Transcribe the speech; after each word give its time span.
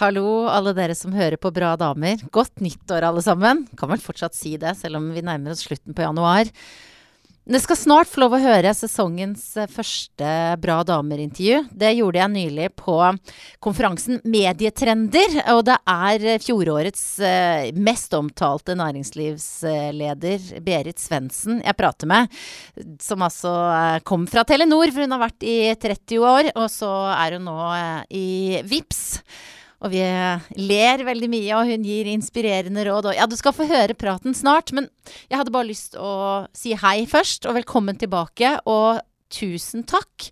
Hallo, 0.00 0.46
alle 0.48 0.72
dere 0.72 0.94
som 0.96 1.12
hører 1.12 1.36
på 1.36 1.50
Bra 1.52 1.74
damer. 1.76 2.22
Godt 2.32 2.62
nyttår, 2.64 3.04
alle 3.04 3.20
sammen. 3.20 3.66
Kan 3.76 3.90
vel 3.90 4.00
fortsatt 4.00 4.32
si 4.32 4.54
det, 4.56 4.72
selv 4.78 4.96
om 4.96 5.10
vi 5.12 5.20
nærmer 5.20 5.52
oss 5.52 5.66
slutten 5.66 5.92
på 5.92 6.06
januar. 6.06 6.48
Dere 7.44 7.60
skal 7.60 7.76
snart 7.76 8.08
få 8.08 8.22
lov 8.22 8.38
å 8.38 8.40
høre 8.40 8.72
sesongens 8.72 9.44
eh, 9.60 9.68
første 9.68 10.30
Bra 10.62 10.78
damer-intervju. 10.88 11.66
Det 11.82 11.92
gjorde 11.98 12.22
jeg 12.22 12.32
nylig 12.32 12.70
på 12.80 12.96
konferansen 13.60 14.22
Medietrender. 14.24 15.36
Og 15.52 15.66
det 15.68 15.76
er 15.92 16.26
fjorårets 16.46 17.04
eh, 17.20 17.68
mest 17.76 18.16
omtalte 18.16 18.78
næringslivsleder, 18.80 20.50
Berit 20.64 21.04
Svendsen, 21.04 21.60
jeg 21.60 21.76
prater 21.76 22.08
med. 22.08 22.40
Som 23.04 23.28
altså 23.28 23.52
eh, 23.68 24.00
kom 24.00 24.24
fra 24.32 24.48
Telenor, 24.48 24.96
for 24.96 25.04
hun 25.04 25.18
har 25.18 25.26
vært 25.28 25.44
i 25.44 25.60
30 25.76 26.28
år. 26.32 26.52
Og 26.56 26.68
så 26.72 26.94
er 27.20 27.36
hun 27.36 27.50
nå 27.52 27.72
i 28.08 28.28
VIPS. 28.64 29.08
Og 29.80 29.94
vi 29.94 30.00
ler 30.60 31.04
veldig 31.06 31.28
mye, 31.32 31.52
og 31.56 31.70
hun 31.70 31.84
gir 31.88 32.08
inspirerende 32.12 32.84
råd. 32.88 33.10
Og 33.10 33.16
ja, 33.16 33.28
du 33.28 33.36
skal 33.38 33.56
få 33.56 33.68
høre 33.70 33.96
praten 33.96 34.36
snart, 34.36 34.74
men 34.76 34.90
jeg 35.30 35.40
hadde 35.40 35.54
bare 35.54 35.70
lyst 35.70 35.96
å 35.96 36.10
si 36.56 36.74
hei 36.76 37.06
først, 37.08 37.48
og 37.48 37.56
velkommen 37.62 37.96
tilbake. 38.00 38.58
Og 38.68 39.00
tusen 39.32 39.86
takk. 39.88 40.28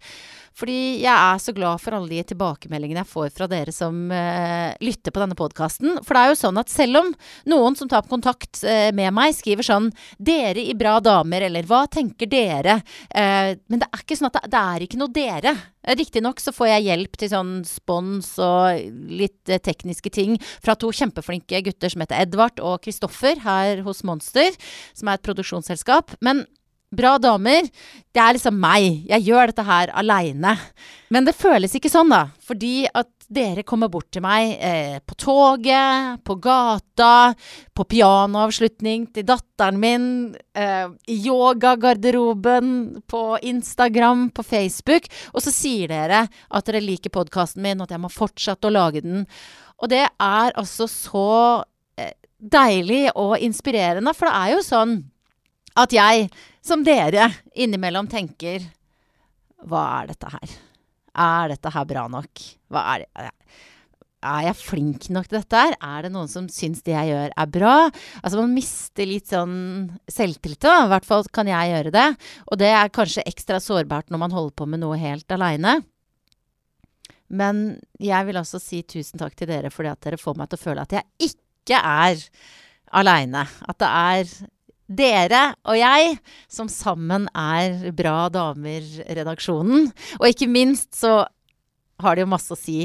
Fordi 0.58 0.78
jeg 1.04 1.14
er 1.14 1.38
så 1.42 1.54
glad 1.54 1.78
for 1.82 1.94
alle 1.94 2.10
de 2.10 2.24
tilbakemeldingene 2.32 3.04
jeg 3.04 3.10
får 3.12 3.30
fra 3.36 3.46
dere 3.50 3.74
som 3.74 4.08
uh, 4.10 4.74
lytter 4.82 5.14
på 5.14 5.22
denne 5.22 5.38
podkasten. 5.38 6.00
For 6.02 6.16
det 6.16 6.22
er 6.24 6.32
jo 6.32 6.40
sånn 6.40 6.58
at 6.58 6.72
selv 6.72 7.02
om 7.02 7.12
noen 7.52 7.78
som 7.78 7.90
tar 7.90 8.08
kontakt 8.10 8.64
uh, 8.66 8.90
med 8.96 9.14
meg, 9.14 9.36
skriver 9.36 9.66
sånn 9.66 9.90
'Dere 10.18 10.64
i 10.66 10.74
Bra 10.78 10.98
damer', 11.04 11.46
eller 11.46 11.62
'Hva 11.62 11.84
tenker 11.86 12.26
dere?' 12.30 12.80
Uh, 13.14 13.54
men 13.70 13.84
det 13.84 13.86
er 13.86 14.02
ikke 14.02 14.18
sånn 14.18 14.32
at 14.32 14.40
det, 14.40 14.50
det 14.50 14.64
er 14.74 14.86
ikke 14.86 15.00
noe 15.00 15.14
dere. 15.14 15.54
Riktignok 15.88 16.42
så 16.42 16.52
får 16.52 16.72
jeg 16.72 16.86
hjelp 16.88 17.16
til 17.16 17.30
sånn 17.32 17.52
spons 17.64 18.34
og 18.42 18.82
litt 19.08 19.46
tekniske 19.46 20.10
ting 20.12 20.36
fra 20.58 20.74
to 20.76 20.90
kjempeflinke 20.92 21.62
gutter 21.64 21.92
som 21.92 22.02
heter 22.02 22.26
Edvard 22.26 22.60
og 22.60 22.82
Kristoffer 22.84 23.40
her 23.46 23.84
hos 23.86 24.02
Monster, 24.04 24.52
som 24.92 25.08
er 25.08 25.16
et 25.16 25.24
produksjonsselskap. 25.24 26.18
Men 26.20 26.44
Bra 26.88 27.18
damer, 27.20 27.66
det 28.16 28.20
er 28.22 28.36
liksom 28.36 28.56
meg. 28.56 29.02
Jeg 29.10 29.26
gjør 29.26 29.50
dette 29.50 29.64
her 29.68 29.90
aleine. 30.00 30.54
Men 31.12 31.26
det 31.26 31.36
føles 31.36 31.74
ikke 31.76 31.90
sånn, 31.92 32.08
da. 32.12 32.30
Fordi 32.48 32.86
at 32.88 33.10
dere 33.28 33.60
kommer 33.68 33.90
bort 33.92 34.08
til 34.14 34.22
meg 34.24 34.54
eh, 34.56 34.96
på 35.04 35.16
toget, 35.20 36.22
på 36.24 36.38
gata, 36.40 37.34
på 37.76 37.84
pianoavslutning 37.92 39.04
til 39.12 39.26
datteren 39.28 39.76
min, 39.82 40.06
eh, 40.56 40.88
i 41.12 41.18
yogagarderoben, 41.28 42.70
på 43.04 43.22
Instagram, 43.52 44.30
på 44.32 44.46
Facebook. 44.48 45.10
Og 45.34 45.44
så 45.44 45.52
sier 45.52 45.92
dere 45.92 46.24
at 46.24 46.70
dere 46.70 46.80
liker 46.84 47.12
podkasten 47.12 47.64
min, 47.64 47.82
og 47.82 47.88
at 47.88 47.98
jeg 47.98 48.04
må 48.06 48.12
fortsette 48.12 48.70
å 48.70 48.72
lage 48.72 49.04
den. 49.04 49.28
Og 49.76 49.92
det 49.92 50.06
er 50.08 50.56
altså 50.56 50.88
så 50.88 51.28
eh, 52.00 52.16
deilig 52.40 53.10
og 53.12 53.36
inspirerende, 53.44 54.16
for 54.16 54.30
det 54.30 54.40
er 54.40 54.56
jo 54.56 54.64
sånn 54.64 54.98
at 55.78 55.92
jeg, 55.94 56.28
som 56.68 56.84
dere, 56.84 57.30
innimellom 57.56 58.08
tenker 58.10 58.62
Hva 59.68 59.84
er 59.98 60.12
dette 60.12 60.30
her? 60.34 60.56
Er 61.18 61.52
dette 61.54 61.72
her 61.74 61.86
bra 61.88 62.06
nok? 62.12 62.44
Hva 62.70 62.84
er 62.94 63.04
det? 63.04 63.32
Er 64.18 64.48
jeg 64.48 64.58
flink 64.58 65.04
nok 65.14 65.28
til 65.30 65.38
dette 65.38 65.60
her? 65.62 65.76
Er 65.78 66.06
det 66.06 66.10
noen 66.14 66.30
som 66.30 66.48
syns 66.50 66.82
det 66.86 66.94
jeg 66.94 67.12
gjør 67.12 67.34
er 67.38 67.50
bra? 67.54 67.74
Altså 68.20 68.40
Man 68.40 68.54
mister 68.56 69.06
litt 69.06 69.30
sånn 69.30 69.54
selvtillit. 70.10 70.66
I 70.66 70.90
hvert 70.90 71.06
fall 71.06 71.26
kan 71.34 71.50
jeg 71.50 71.72
gjøre 71.72 71.94
det. 71.94 72.08
Og 72.50 72.58
det 72.58 72.72
er 72.74 72.94
kanskje 72.94 73.26
ekstra 73.30 73.60
sårbart 73.62 74.10
når 74.10 74.22
man 74.24 74.34
holder 74.34 74.56
på 74.58 74.66
med 74.70 74.82
noe 74.82 74.98
helt 74.98 75.34
aleine. 75.34 75.78
Men 77.28 77.78
jeg 78.02 78.26
vil 78.26 78.40
også 78.40 78.58
si 78.62 78.82
tusen 78.88 79.20
takk 79.20 79.36
til 79.38 79.50
dere 79.50 79.70
fordi 79.70 79.92
at 79.92 80.02
dere 80.02 80.20
får 80.20 80.38
meg 80.38 80.50
til 80.50 80.58
å 80.58 80.64
føle 80.66 80.86
at 80.86 80.94
jeg 80.98 81.30
ikke 81.30 81.78
er 81.78 82.22
aleine. 82.98 83.44
At 83.68 83.78
det 83.82 83.90
er 83.92 84.38
dere 84.88 85.52
og 85.68 85.76
jeg, 85.78 86.16
som 86.50 86.70
sammen 86.72 87.28
er 87.36 87.92
Bra 87.96 88.28
damer-redaksjonen. 88.32 89.90
Og 90.20 90.26
ikke 90.30 90.48
minst 90.50 90.96
så 90.96 91.20
har 92.02 92.16
det 92.16 92.24
jo 92.24 92.32
masse 92.32 92.54
å 92.54 92.58
si. 92.58 92.80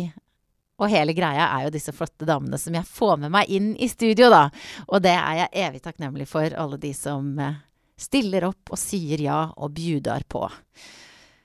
Og 0.82 0.90
hele 0.92 1.14
greia 1.16 1.48
er 1.54 1.68
jo 1.68 1.74
disse 1.76 1.94
flotte 1.96 2.28
damene 2.28 2.58
som 2.60 2.76
jeg 2.76 2.90
får 2.90 3.20
med 3.24 3.34
meg 3.34 3.52
inn 3.54 3.72
i 3.78 3.88
studio, 3.92 4.30
da. 4.34 4.48
Og 4.90 5.04
det 5.06 5.14
er 5.16 5.44
jeg 5.44 5.68
evig 5.68 5.84
takknemlig 5.86 6.28
for, 6.30 6.56
alle 6.58 6.80
de 6.82 6.92
som 6.98 7.30
eh, 7.40 7.62
stiller 8.00 8.50
opp 8.50 8.74
og 8.74 8.82
sier 8.82 9.22
ja 9.22 9.46
og 9.54 9.76
bjuder 9.78 10.26
på. 10.28 10.48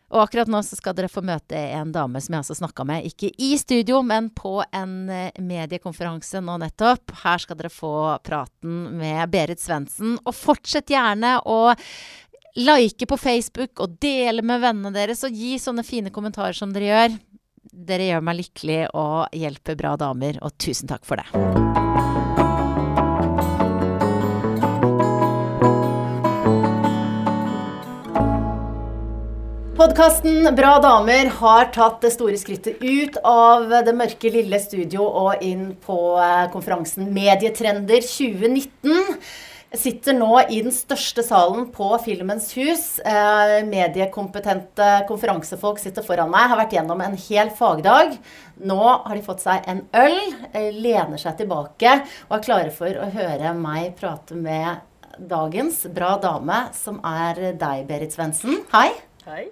Og 0.08 0.22
akkurat 0.22 0.48
nå 0.48 0.60
så 0.64 0.78
skal 0.78 0.96
dere 0.96 1.10
få 1.12 1.20
møte 1.26 1.58
en 1.76 1.90
dame 1.92 2.20
som 2.24 2.34
jeg 2.34 2.40
altså 2.40 2.56
snakka 2.56 2.86
med, 2.88 3.08
ikke 3.10 3.28
i 3.44 3.50
studio, 3.60 4.00
men 4.06 4.30
på 4.32 4.56
en 4.64 4.94
eh, 5.12 5.36
mediekonferanse 5.36 6.40
nå 6.44 6.56
nettopp. 6.62 7.12
Her 7.24 7.44
skal 7.44 7.58
dere 7.60 7.72
få 7.72 7.92
praten 8.24 8.96
med 9.00 9.28
Berit 9.32 9.60
Svendsen. 9.60 10.16
Og 10.24 10.36
fortsett 10.36 10.94
gjerne 10.94 11.36
å 11.44 11.60
like 12.58 13.06
på 13.06 13.18
Facebook 13.20 13.84
og 13.84 13.98
dele 14.00 14.42
med 14.42 14.64
vennene 14.64 14.94
deres, 14.96 15.24
og 15.28 15.36
gi 15.36 15.58
sånne 15.60 15.84
fine 15.86 16.12
kommentarer 16.14 16.56
som 16.56 16.72
dere 16.72 16.88
gjør. 16.88 17.18
Dere 17.88 18.08
gjør 18.08 18.24
meg 18.24 18.40
lykkelig 18.40 18.80
og 18.96 19.36
hjelper 19.36 19.76
bra 19.78 19.92
damer, 20.00 20.40
og 20.40 20.56
tusen 20.56 20.88
takk 20.88 21.04
for 21.06 21.20
det. 21.20 22.17
Podkasten 29.78 30.56
Bra 30.56 30.72
damer 30.82 31.28
har 31.38 31.68
tatt 31.70 32.00
det 32.02 32.10
store 32.10 32.34
skrittet 32.40 32.80
ut 32.82 33.14
av 33.22 33.68
det 33.86 33.92
mørke, 33.94 34.32
lille 34.34 34.58
studio 34.58 35.04
og 35.06 35.44
inn 35.46 35.68
på 35.78 35.98
eh, 36.18 36.48
konferansen 36.50 37.06
Medietrender 37.14 38.02
2019. 38.02 39.14
Jeg 39.70 39.78
sitter 39.78 40.16
nå 40.18 40.32
i 40.50 40.58
den 40.66 40.74
største 40.74 41.22
salen 41.22 41.68
på 41.70 41.92
Filmens 42.02 42.48
hus. 42.58 42.82
Eh, 43.06 43.52
mediekompetente 43.70 44.88
konferansefolk 45.06 45.78
sitter 45.78 46.02
foran 46.02 46.32
meg. 46.32 46.48
Har 46.50 46.58
vært 46.64 46.74
gjennom 46.74 47.04
en 47.06 47.14
hel 47.28 47.52
fagdag. 47.54 48.16
Nå 48.58 48.80
har 48.82 49.14
de 49.14 49.22
fått 49.28 49.44
seg 49.46 49.68
en 49.70 49.84
øl, 49.94 50.18
eh, 50.58 50.72
lener 50.74 51.22
seg 51.22 51.38
tilbake 51.44 52.00
og 52.26 52.34
er 52.40 52.42
klare 52.48 52.74
for 52.74 52.98
å 52.98 53.12
høre 53.14 53.54
meg 53.54 53.94
prate 54.02 54.34
med 54.34 54.82
dagens 55.22 55.84
bra 55.94 56.16
dame, 56.18 56.64
som 56.74 56.98
er 57.06 57.52
deg, 57.62 57.86
Berit 57.86 58.18
Svendsen. 58.18 58.64
Hei. 58.74 58.90
Hei. 59.28 59.46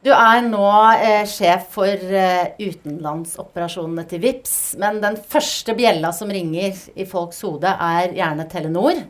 Du 0.00 0.08
er 0.14 0.38
nå 0.46 0.64
eh, 0.96 1.26
sjef 1.28 1.74
for 1.74 1.92
eh, 1.92 2.54
utenlandsoperasjonene 2.56 4.06
til 4.08 4.22
VIPS, 4.22 4.54
men 4.80 4.96
den 5.02 5.18
første 5.28 5.74
bjella 5.76 6.08
som 6.16 6.32
ringer 6.32 6.78
i 6.96 7.04
folks 7.08 7.42
hode, 7.44 7.68
er 7.68 8.14
gjerne 8.16 8.46
Telenor, 8.48 9.02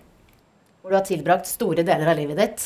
hvor 0.81 0.91
du 0.91 0.97
har 0.99 1.07
tilbrakt 1.07 1.47
store 1.47 1.85
deler 1.87 2.11
av 2.11 2.19
livet 2.19 2.43
ditt. 2.43 2.65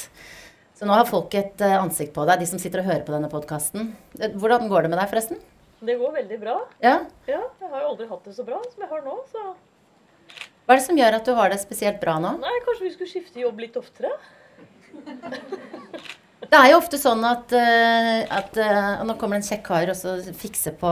Så 0.73 0.89
nå 0.89 0.97
har 0.97 1.05
folk 1.11 1.37
et 1.37 1.61
eh, 1.69 1.77
ansikt 1.77 2.17
på 2.17 2.25
deg, 2.25 2.41
de 2.41 2.49
som 2.49 2.63
sitter 2.63 2.81
og 2.81 2.89
hører 2.89 3.05
på 3.05 3.13
denne 3.13 3.29
podkasten. 3.29 3.93
Eh, 4.17 4.33
hvordan 4.41 4.73
går 4.73 4.89
det 4.89 4.95
med 4.95 5.03
deg, 5.03 5.13
forresten? 5.13 5.45
Det 5.85 6.01
går 6.01 6.17
veldig 6.17 6.41
bra. 6.41 6.57
Ja? 6.81 6.97
Ja, 7.29 7.45
jeg 7.61 7.73
har 7.77 7.85
jo 7.85 7.93
aldri 7.93 8.09
hatt 8.09 8.25
det 8.25 8.37
så 8.41 8.49
bra 8.49 8.65
som 8.65 8.89
jeg 8.89 8.93
har 8.97 9.05
nå, 9.05 9.21
så 9.37 9.51
Hva 10.65 10.73
er 10.73 10.81
det 10.81 10.89
som 10.89 10.97
gjør 10.97 11.21
at 11.21 11.29
du 11.29 11.37
har 11.37 11.53
det 11.53 11.61
spesielt 11.61 12.01
bra 12.01 12.17
nå? 12.25 12.39
Nei, 12.41 12.57
kanskje 12.65 12.89
vi 12.89 12.97
skulle 12.97 13.13
skifte 13.19 13.45
jobb 13.45 13.67
litt 13.67 13.77
oftere? 13.85 14.17
Det 16.51 16.59
er 16.59 16.71
jo 16.73 16.79
ofte 16.81 16.99
sånn 17.01 17.25
at, 17.27 17.55
uh, 17.57 18.37
at 18.39 18.59
uh, 18.61 19.05
Nå 19.07 19.17
kommer 19.21 19.39
det 19.39 19.45
en 19.45 19.49
kjekk 19.49 19.65
kar 19.67 19.93
og 19.93 19.99
så 19.99 20.17
fikser 20.37 20.77
på 20.81 20.91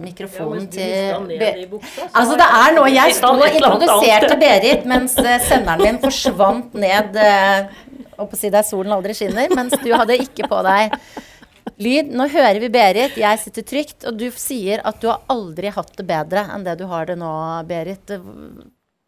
mikrofonen 0.00 0.66
ja, 0.76 1.18
til 1.20 1.28
ned 1.30 1.62
buksa, 1.70 2.08
Altså, 2.12 2.38
det 2.40 2.48
er 2.60 2.76
noe 2.78 2.90
Jeg 2.94 3.16
sto 3.18 3.32
og 3.34 3.46
introduserte 3.46 4.40
Berit 4.40 4.88
mens 4.88 5.16
uh, 5.20 5.36
senderen 5.46 5.84
din 5.84 6.02
forsvant 6.02 6.76
ned 6.78 7.16
Og 8.16 8.26
på 8.26 8.32
å 8.32 8.40
si 8.40 8.50
det 8.52 8.62
er 8.62 8.68
solen 8.68 8.96
aldri 8.96 9.16
skinner, 9.16 9.52
mens 9.54 9.76
du 9.82 9.90
hadde 9.92 10.18
ikke 10.24 10.48
på 10.48 10.62
deg 10.66 10.94
lyd. 11.82 12.12
Nå 12.16 12.28
hører 12.32 12.60
vi 12.62 12.70
Berit, 12.72 13.18
jeg 13.20 13.42
sitter 13.42 13.66
trygt, 13.66 14.06
og 14.08 14.16
du 14.16 14.30
sier 14.32 14.80
at 14.86 15.00
du 15.02 15.10
har 15.10 15.26
aldri 15.32 15.72
hatt 15.74 15.92
det 15.98 16.06
bedre 16.08 16.46
enn 16.54 16.64
det 16.64 16.78
du 16.80 16.86
har 16.88 17.08
det 17.10 17.18
nå, 17.20 17.32
Berit. 17.68 18.16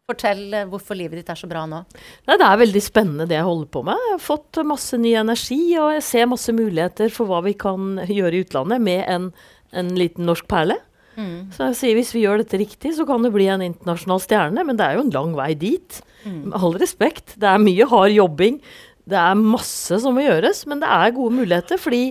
Fortell 0.09 0.43
eh, 0.57 0.67
hvorfor 0.69 0.97
livet 0.97 1.21
ditt 1.21 1.31
er 1.31 1.39
så 1.39 1.49
bra 1.49 1.63
nå. 1.69 1.83
Nei, 2.27 2.37
det 2.41 2.47
er 2.47 2.61
veldig 2.63 2.83
spennende 2.83 3.29
det 3.29 3.37
jeg 3.37 3.47
holder 3.47 3.71
på 3.75 3.85
med. 3.87 4.03
Jeg 4.07 4.15
har 4.17 4.25
fått 4.25 4.61
masse 4.67 4.99
ny 4.99 5.13
energi, 5.21 5.61
og 5.77 5.93
jeg 5.97 6.05
ser 6.09 6.29
masse 6.31 6.55
muligheter 6.55 7.13
for 7.13 7.29
hva 7.29 7.43
vi 7.45 7.55
kan 7.59 8.01
gjøre 8.09 8.35
i 8.35 8.43
utlandet 8.45 8.83
med 8.85 9.03
en, 9.05 9.31
en 9.77 9.95
liten 9.97 10.27
norsk 10.29 10.49
perle. 10.49 10.79
Mm. 11.19 11.49
Så 11.53 11.69
jeg 11.69 11.79
sier 11.79 11.97
hvis 11.97 12.13
vi 12.15 12.23
gjør 12.23 12.41
dette 12.41 12.59
riktig, 12.61 12.93
så 12.95 13.05
kan 13.07 13.23
det 13.25 13.33
bli 13.35 13.49
en 13.51 13.63
internasjonal 13.65 14.21
stjerne, 14.23 14.63
men 14.65 14.79
det 14.79 14.85
er 14.85 14.97
jo 14.97 15.05
en 15.05 15.15
lang 15.15 15.33
vei 15.37 15.51
dit. 15.59 16.01
Mm. 16.23 16.51
Med 16.51 16.59
all 16.59 16.77
respekt. 16.79 17.35
Det 17.39 17.49
er 17.49 17.63
mye 17.63 17.87
hard 17.91 18.13
jobbing. 18.15 18.61
Det 19.09 19.17
er 19.17 19.39
masse 19.39 19.99
som 20.03 20.15
må 20.15 20.25
gjøres, 20.25 20.65
men 20.69 20.83
det 20.83 20.89
er 20.93 21.15
gode 21.15 21.35
muligheter. 21.39 21.81
Fordi 21.81 22.03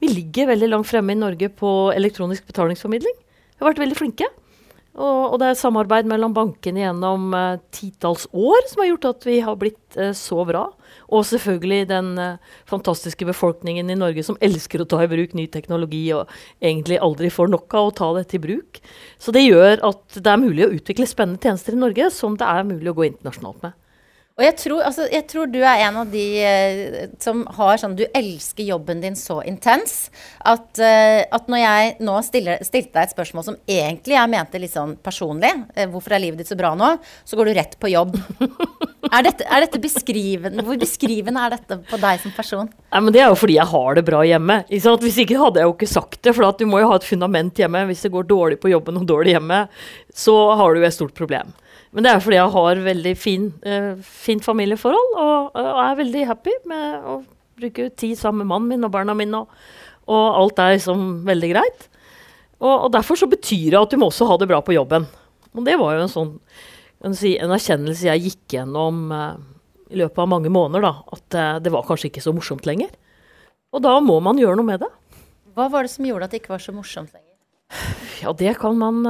vi 0.00 0.12
ligger 0.12 0.50
veldig 0.50 0.70
langt 0.72 0.88
fremme 0.90 1.14
i 1.14 1.20
Norge 1.20 1.50
på 1.52 1.72
elektronisk 1.94 2.46
betalingsformidling. 2.48 3.16
Vi 3.20 3.64
har 3.64 3.72
vært 3.72 3.82
veldig 3.84 3.98
flinke. 3.98 4.28
Og, 5.00 5.20
og 5.32 5.38
det 5.40 5.48
er 5.48 5.58
samarbeid 5.58 6.08
mellom 6.10 6.34
bankene 6.36 6.82
gjennom 6.82 7.30
uh, 7.32 7.60
titalls 7.72 8.26
år 8.36 8.66
som 8.68 8.82
har 8.82 8.90
gjort 8.90 9.08
at 9.14 9.26
vi 9.28 9.38
har 9.44 9.56
blitt 9.60 9.96
uh, 9.96 10.10
så 10.16 10.44
bra. 10.48 10.66
Og 11.08 11.24
selvfølgelig 11.26 11.88
den 11.88 12.12
uh, 12.20 12.56
fantastiske 12.68 13.24
befolkningen 13.28 13.88
i 13.88 13.96
Norge 13.98 14.24
som 14.26 14.38
elsker 14.44 14.84
å 14.84 14.88
ta 14.90 15.00
i 15.04 15.10
bruk 15.10 15.32
ny 15.38 15.46
teknologi 15.52 16.02
og 16.16 16.28
egentlig 16.60 17.00
aldri 17.00 17.32
får 17.32 17.52
nok 17.54 17.78
av 17.80 17.88
å 17.88 17.94
ta 18.02 18.10
dette 18.18 18.36
i 18.36 18.42
bruk. 18.44 18.82
Så 19.18 19.32
det 19.36 19.46
gjør 19.46 19.80
at 19.88 20.20
det 20.20 20.28
er 20.28 20.42
mulig 20.42 20.66
å 20.66 20.74
utvikle 20.76 21.08
spennende 21.08 21.40
tjenester 21.40 21.76
i 21.76 21.80
Norge 21.80 22.10
som 22.14 22.36
det 22.36 22.50
er 22.50 22.68
mulig 22.68 22.92
å 22.92 22.98
gå 23.00 23.08
internasjonalt 23.08 23.64
med. 23.64 23.78
Og 24.38 24.44
jeg 24.46 24.54
tror, 24.56 24.80
altså, 24.86 25.04
jeg 25.12 25.24
tror, 25.28 25.48
du 25.52 25.58
er 25.60 25.82
en 25.84 25.98
av 26.00 26.08
de 26.08 26.24
eh, 26.40 27.08
som 27.20 27.42
har 27.58 27.80
sånn 27.80 27.96
Du 27.98 28.06
elsker 28.06 28.64
jobben 28.64 29.02
din 29.02 29.18
så 29.18 29.40
intens 29.44 30.08
at, 30.48 30.80
eh, 30.80 31.26
at 31.28 31.50
når 31.50 31.60
jeg 31.60 31.90
nå 32.06 32.14
stiller, 32.24 32.62
stilte 32.64 32.94
deg 32.94 33.02
et 33.04 33.12
spørsmål 33.12 33.44
som 33.50 33.58
egentlig 33.68 34.16
jeg 34.16 34.32
mente 34.32 34.62
litt 34.62 34.72
sånn 34.72 34.94
personlig, 35.04 35.50
eh, 35.74 35.90
hvorfor 35.92 36.16
er 36.16 36.22
livet 36.24 36.40
ditt 36.40 36.48
så 36.48 36.56
bra 36.56 36.72
nå, 36.78 36.94
så 37.28 37.36
går 37.36 37.50
du 37.50 37.54
rett 37.58 37.76
på 37.82 37.92
jobb. 37.92 38.16
er, 39.10 39.26
dette, 39.28 39.44
er 39.44 39.66
dette 39.66 39.82
beskrivende 39.82 40.64
Hvor 40.64 40.80
beskrivende 40.80 41.44
er 41.44 41.56
dette 41.58 41.80
på 41.90 42.00
deg 42.00 42.24
som 42.24 42.36
person? 42.36 42.70
Nei, 42.94 43.04
men 43.04 43.16
Det 43.16 43.24
er 43.24 43.28
jo 43.28 43.38
fordi 43.42 43.58
jeg 43.58 43.72
har 43.74 43.98
det 43.98 44.08
bra 44.08 44.24
hjemme. 44.24 44.62
Hvis 44.70 45.20
ikke 45.20 45.40
hadde 45.42 45.60
jeg 45.60 45.68
jo 45.68 45.76
ikke 45.76 45.90
sagt 45.90 46.22
det. 46.24 46.32
For 46.36 46.48
du 46.56 46.68
må 46.70 46.80
jo 46.80 46.88
ha 46.94 46.96
et 46.96 47.08
fundament 47.08 47.60
hjemme. 47.60 47.84
Hvis 47.90 48.06
det 48.06 48.14
går 48.14 48.30
dårlig 48.30 48.60
på 48.62 48.72
jobben 48.72 49.02
og 49.02 49.08
dårlig 49.10 49.36
hjemme, 49.36 49.66
så 50.16 50.36
har 50.56 50.72
du 50.72 50.80
jo 50.80 50.88
et 50.88 50.96
stort 50.96 51.18
problem. 51.18 51.52
Men 51.90 52.06
det 52.06 52.12
er 52.12 52.22
fordi 52.22 52.38
jeg 52.38 52.54
har 52.54 52.82
veldig 52.84 53.12
fin, 53.18 53.46
uh, 53.66 53.94
fint 53.98 54.44
familieforhold 54.46 55.14
og, 55.18 55.54
og, 55.58 55.78
er 55.82 55.98
veldig 55.98 56.26
happy 56.28 56.54
med 56.70 57.06
å 57.06 57.20
bruke 57.60 57.88
tid 57.98 58.18
sammen 58.18 58.44
med 58.44 58.52
mannen 58.52 58.70
min 58.70 58.86
og 58.86 58.92
barna 58.94 59.16
mine. 59.18 59.40
Og, 59.42 59.48
og 60.10 60.36
alt 60.38 60.62
er 60.62 60.76
liksom 60.76 61.08
veldig 61.26 61.50
greit. 61.50 61.88
Og, 62.60 62.72
og, 62.72 62.88
derfor 62.94 63.18
så 63.18 63.28
betyr 63.30 63.72
det 63.72 63.80
at 63.80 63.90
du 63.90 63.98
må 64.00 64.10
også 64.10 64.28
ha 64.30 64.36
det 64.40 64.48
bra 64.50 64.60
på 64.62 64.76
jobben. 64.76 65.08
Og 65.56 65.66
det 65.66 65.74
var 65.80 65.96
jo 65.96 66.04
en 66.04 66.12
sånn 66.12 66.30
si, 67.16 67.34
en 67.40 67.50
erkjennelse 67.56 68.06
jeg 68.06 68.26
gikk 68.28 68.58
gjennom 68.58 69.08
uh, 69.10 69.34
i 69.90 69.98
løpet 69.98 70.22
av 70.22 70.30
mange 70.30 70.52
måneder. 70.52 70.86
da, 70.86 71.18
At 71.18 71.38
uh, 71.40 71.58
det 71.64 71.74
var 71.74 71.88
kanskje 71.88 72.12
ikke 72.12 72.22
så 72.22 72.34
morsomt 72.36 72.70
lenger. 72.70 72.92
Og 73.74 73.82
da 73.82 73.96
må 74.02 74.20
man 74.22 74.38
gjøre 74.38 74.60
noe 74.60 74.68
med 74.68 74.84
det. 74.84 74.92
Hva 75.58 75.66
var 75.72 75.86
det 75.86 75.92
som 75.92 76.06
gjorde 76.06 76.28
at 76.28 76.34
det 76.34 76.44
ikke 76.44 76.54
var 76.54 76.62
så 76.62 76.74
morsomt 76.74 77.10
lenger? 77.10 77.26
Ja, 78.20 78.32
det 78.36 78.54
kan 78.60 78.78
man 78.78 79.02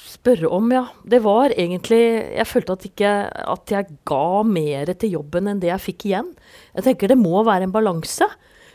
spørre 0.00 0.50
om, 0.52 0.70
ja. 0.72 0.86
Det 1.04 1.20
var 1.24 1.52
egentlig 1.52 2.00
Jeg 2.34 2.46
følte 2.46 2.76
at, 2.76 2.86
ikke, 2.88 3.12
at 3.54 3.70
jeg 3.70 3.98
ga 4.06 4.42
mer 4.46 4.92
til 4.94 5.16
jobben 5.18 5.50
enn 5.50 5.62
det 5.62 5.70
jeg 5.70 5.84
fikk 5.90 6.06
igjen. 6.10 6.32
Jeg 6.74 6.86
tenker 6.88 7.12
det 7.12 7.20
må 7.20 7.42
være 7.46 7.68
en 7.68 7.74
balanse. 7.74 8.28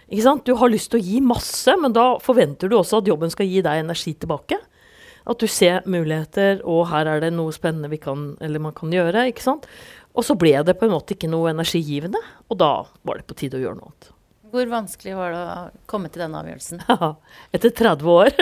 Ikke 0.10 0.26
sant? 0.26 0.46
Du 0.46 0.58
har 0.58 0.72
lyst 0.72 0.92
til 0.92 1.00
å 1.00 1.06
gi 1.06 1.22
masse, 1.22 1.76
men 1.78 1.94
da 1.94 2.16
forventer 2.24 2.70
du 2.70 2.78
også 2.80 3.02
at 3.02 3.10
jobben 3.12 3.32
skal 3.34 3.50
gi 3.50 3.62
deg 3.66 3.84
energi 3.84 4.16
tilbake. 4.18 4.58
At 5.30 5.42
du 5.42 5.46
ser 5.52 5.86
muligheter, 5.86 6.64
og 6.66 6.88
her 6.90 7.10
er 7.12 7.22
det 7.22 7.34
noe 7.36 7.54
spennende 7.54 7.92
vi 7.92 8.00
kan, 8.02 8.32
eller 8.42 8.64
man 8.64 8.74
kan 8.78 8.90
gjøre. 8.94 9.28
ikke 9.30 9.46
sant? 9.46 9.68
Og 10.18 10.26
så 10.26 10.36
ble 10.40 10.56
det 10.66 10.80
på 10.80 10.88
en 10.88 10.96
måte 10.96 11.14
ikke 11.14 11.30
noe 11.30 11.52
energigivende, 11.52 12.22
og 12.50 12.58
da 12.58 12.72
var 13.06 13.20
det 13.20 13.30
på 13.30 13.38
tide 13.38 13.60
å 13.60 13.62
gjøre 13.62 13.78
noe 13.78 13.92
annet. 13.92 14.10
Hvor 14.50 14.66
vanskelig 14.72 15.14
var 15.14 15.34
det 15.34 15.42
å 15.46 15.84
komme 15.90 16.10
til 16.10 16.24
denne 16.24 16.40
avgjørelsen? 16.42 16.82
Ja, 16.90 17.12
etter 17.54 17.74
30 17.76 18.10
år. 18.10 18.34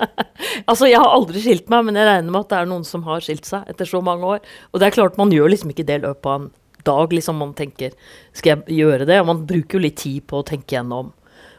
altså, 0.70 0.88
jeg 0.88 1.00
har 1.00 1.12
aldri 1.12 1.42
skilt 1.44 1.68
meg, 1.72 1.84
men 1.88 1.98
jeg 1.98 2.08
regner 2.08 2.32
med 2.32 2.46
at 2.46 2.52
det 2.52 2.60
er 2.62 2.70
noen 2.70 2.86
som 2.88 3.04
har 3.08 3.24
skilt 3.24 3.48
seg 3.48 3.68
etter 3.68 3.88
så 3.88 4.00
mange 4.04 4.28
år. 4.36 4.42
Og 4.72 4.80
det 4.80 4.88
er 4.88 4.96
klart, 4.96 5.20
man 5.20 5.34
gjør 5.34 5.52
liksom 5.52 5.74
ikke 5.74 5.86
det 5.88 6.00
løpet 6.06 6.30
av 6.30 6.38
en 6.40 6.50
dag. 6.88 7.12
liksom 7.12 7.36
Man 7.42 7.54
tenker 7.58 7.92
skal 8.32 8.54
jeg 8.54 8.80
gjøre 8.82 9.08
det? 9.08 9.20
Og 9.20 9.28
man 9.28 9.44
bruker 9.48 9.78
jo 9.78 9.84
litt 9.84 10.00
tid 10.02 10.24
på 10.30 10.40
å 10.40 10.46
tenke 10.46 10.78
gjennom 10.78 11.12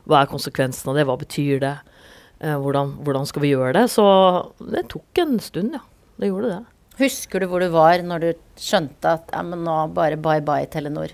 hva 0.09 0.23
er 0.23 0.31
konsekvensen 0.31 0.91
av 0.91 0.97
det, 0.97 1.07
hva 1.07 1.15
betyr 1.19 1.61
det, 1.63 1.75
eh, 2.43 2.57
hvordan, 2.59 2.97
hvordan, 3.05 3.27
skal 3.29 3.45
vi 3.45 3.53
gjøre 3.53 3.75
det? 3.77 3.87
Så 3.93 4.05
det 4.59 4.87
tok 4.91 5.23
en 5.23 5.37
stund, 5.39 5.77
ja. 5.77 5.83
Det 6.19 6.29
gjorde 6.29 6.49
det. 6.51 6.61
Husker 6.99 7.41
du 7.41 7.47
hvor 7.49 7.63
du 7.63 7.71
var 7.73 8.03
når 8.05 8.21
du 8.21 8.31
skjønte 8.61 9.15
at 9.17 9.31
ja, 9.33 9.41
men 9.41 9.63
nå 9.65 9.77
bare 9.95 10.19
bye 10.21 10.43
bye 10.45 10.67
Telenor? 10.69 11.13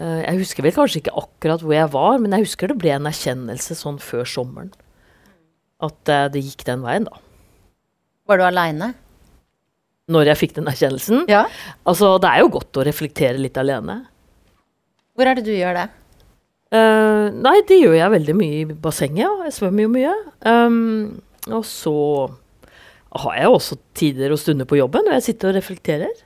Uh, 0.00 0.22
jeg 0.22 0.40
husker 0.40 0.64
vel 0.64 0.74
kanskje 0.76 1.02
ikke 1.02 1.16
akkurat 1.20 1.62
hvor 1.64 1.74
jeg 1.76 1.90
var, 1.92 2.16
men 2.22 2.32
jeg 2.32 2.46
husker 2.46 2.72
det 2.72 2.78
ble 2.80 2.94
en 2.94 3.08
erkjennelse 3.10 3.76
sånn 3.76 4.00
før 4.00 4.24
sommeren. 4.28 4.72
At 5.82 6.00
uh, 6.08 6.26
det 6.32 6.44
gikk 6.46 6.64
den 6.68 6.84
veien, 6.84 7.08
da. 7.08 7.20
Var 8.30 8.40
du 8.40 8.46
aleine? 8.46 8.92
Når 10.12 10.32
jeg 10.32 10.40
fikk 10.40 10.54
den 10.56 10.70
erkjennelsen? 10.70 11.26
Ja. 11.30 11.44
Altså, 11.88 12.14
det 12.22 12.30
er 12.30 12.42
jo 12.42 12.52
godt 12.56 12.80
å 12.80 12.86
reflektere 12.86 13.40
litt 13.40 13.58
alene. 13.60 14.02
Hvor 15.12 15.28
er 15.28 15.38
det 15.38 15.44
du 15.46 15.52
gjør 15.52 15.76
det? 15.76 15.88
Uh, 16.72 17.28
nei, 17.44 17.58
det 17.68 17.82
gjør 17.82 17.98
jeg 17.98 18.14
veldig 18.14 18.36
mye 18.38 18.60
i 18.62 18.68
bassenget. 18.72 19.26
Ja. 19.26 19.32
Jeg 19.44 19.56
svømmer 19.58 19.84
jo 19.84 19.92
mye. 19.92 20.14
Um, 20.48 21.20
og 21.52 21.66
så 21.68 21.94
har 23.12 23.36
jeg 23.36 23.52
også 23.52 23.76
tider 23.98 24.32
og 24.32 24.40
stunder 24.40 24.68
på 24.68 24.78
jobben 24.80 25.04
når 25.04 25.18
jeg 25.18 25.26
sitter 25.28 25.50
og 25.50 25.58
reflekterer. 25.58 26.22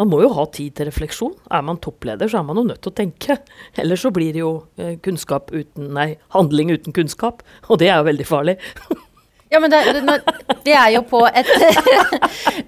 Man 0.00 0.08
må 0.08 0.22
jo 0.22 0.30
ha 0.32 0.46
tid 0.48 0.72
til 0.78 0.88
refleksjon. 0.88 1.34
Er 1.52 1.64
man 1.66 1.80
toppleder, 1.82 2.30
så 2.30 2.40
er 2.40 2.46
man 2.48 2.56
jo 2.56 2.64
nødt 2.64 2.80
til 2.84 2.92
å 2.92 2.96
tenke. 2.96 3.36
Ellers 3.82 4.04
så 4.06 4.12
blir 4.14 4.32
det 4.32 4.40
jo 4.40 4.52
eh, 4.80 4.94
kunnskap 5.04 5.52
uten, 5.52 5.90
nei, 5.92 6.14
handling 6.32 6.72
uten 6.72 6.96
kunnskap, 6.96 7.44
og 7.70 7.82
det 7.82 7.90
er 7.92 7.98
jo 8.00 8.10
veldig 8.12 8.28
farlig. 8.28 8.58
Ja, 9.52 9.58
men 9.60 9.68
det, 9.68 9.82
det, 9.92 10.14
vi, 10.64 10.72
er 10.72 10.94
jo 10.94 11.02
på 11.04 11.18
et, 11.28 11.48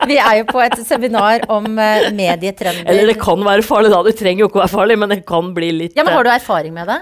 vi 0.04 0.18
er 0.20 0.34
jo 0.42 0.44
på 0.50 0.60
et 0.60 0.74
seminar 0.84 1.46
om 1.48 1.64
uh, 1.78 2.10
medietrender. 2.12 2.84
Eller 2.92 3.08
det 3.08 3.14
kan 3.22 3.40
være 3.40 3.64
farlig, 3.64 3.88
da. 3.88 4.02
Det 4.04 4.12
trenger 4.18 4.44
jo 4.44 4.50
ikke 4.50 4.60
å 4.60 4.62
være 4.66 4.72
farlig, 4.74 4.98
men 5.00 5.14
det 5.14 5.22
kan 5.24 5.48
bli 5.56 5.70
litt 5.72 5.96
Ja, 5.96 6.04
men 6.04 6.12
Har 6.12 6.28
du 6.28 6.32
erfaring 6.34 6.76
med 6.76 6.92
det? 6.92 6.98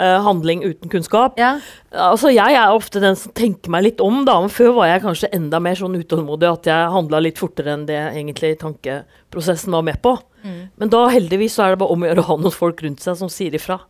Uh, 0.00 0.22
handling 0.24 0.62
uten 0.64 0.88
kunnskap. 0.88 1.34
Ja. 1.36 1.58
Altså, 1.92 2.30
jeg 2.32 2.56
er 2.56 2.72
ofte 2.72 3.00
den 3.02 3.16
som 3.18 3.34
tenker 3.36 3.68
meg 3.74 3.84
litt 3.84 4.00
om, 4.00 4.22
da. 4.24 4.38
Men 4.40 4.48
før 4.48 4.70
var 4.78 4.88
jeg 4.88 5.02
kanskje 5.04 5.28
enda 5.36 5.60
mer 5.60 5.76
sånn 5.76 5.98
utålmodig 6.00 6.48
at 6.48 6.68
jeg 6.70 6.92
handla 6.94 7.20
litt 7.20 7.40
fortere 7.40 7.74
enn 7.74 7.84
det 7.90 7.98
egentlig 8.00 8.54
tankeprosessen 8.62 9.76
var 9.76 9.84
med 9.84 10.00
på. 10.00 10.14
Mm. 10.46 10.62
Men 10.80 10.92
da 10.96 11.02
heldigvis 11.12 11.58
så 11.58 11.66
er 11.66 11.74
det 11.74 11.82
bare 11.84 11.92
om 11.92 12.06
å 12.06 12.08
gjøre 12.08 12.24
å 12.24 12.28
ha 12.30 12.38
noen 12.40 12.56
folk 12.56 12.80
rundt 12.86 13.04
seg 13.04 13.20
som 13.20 13.28
sier 13.32 13.52
ifra. 13.58 13.82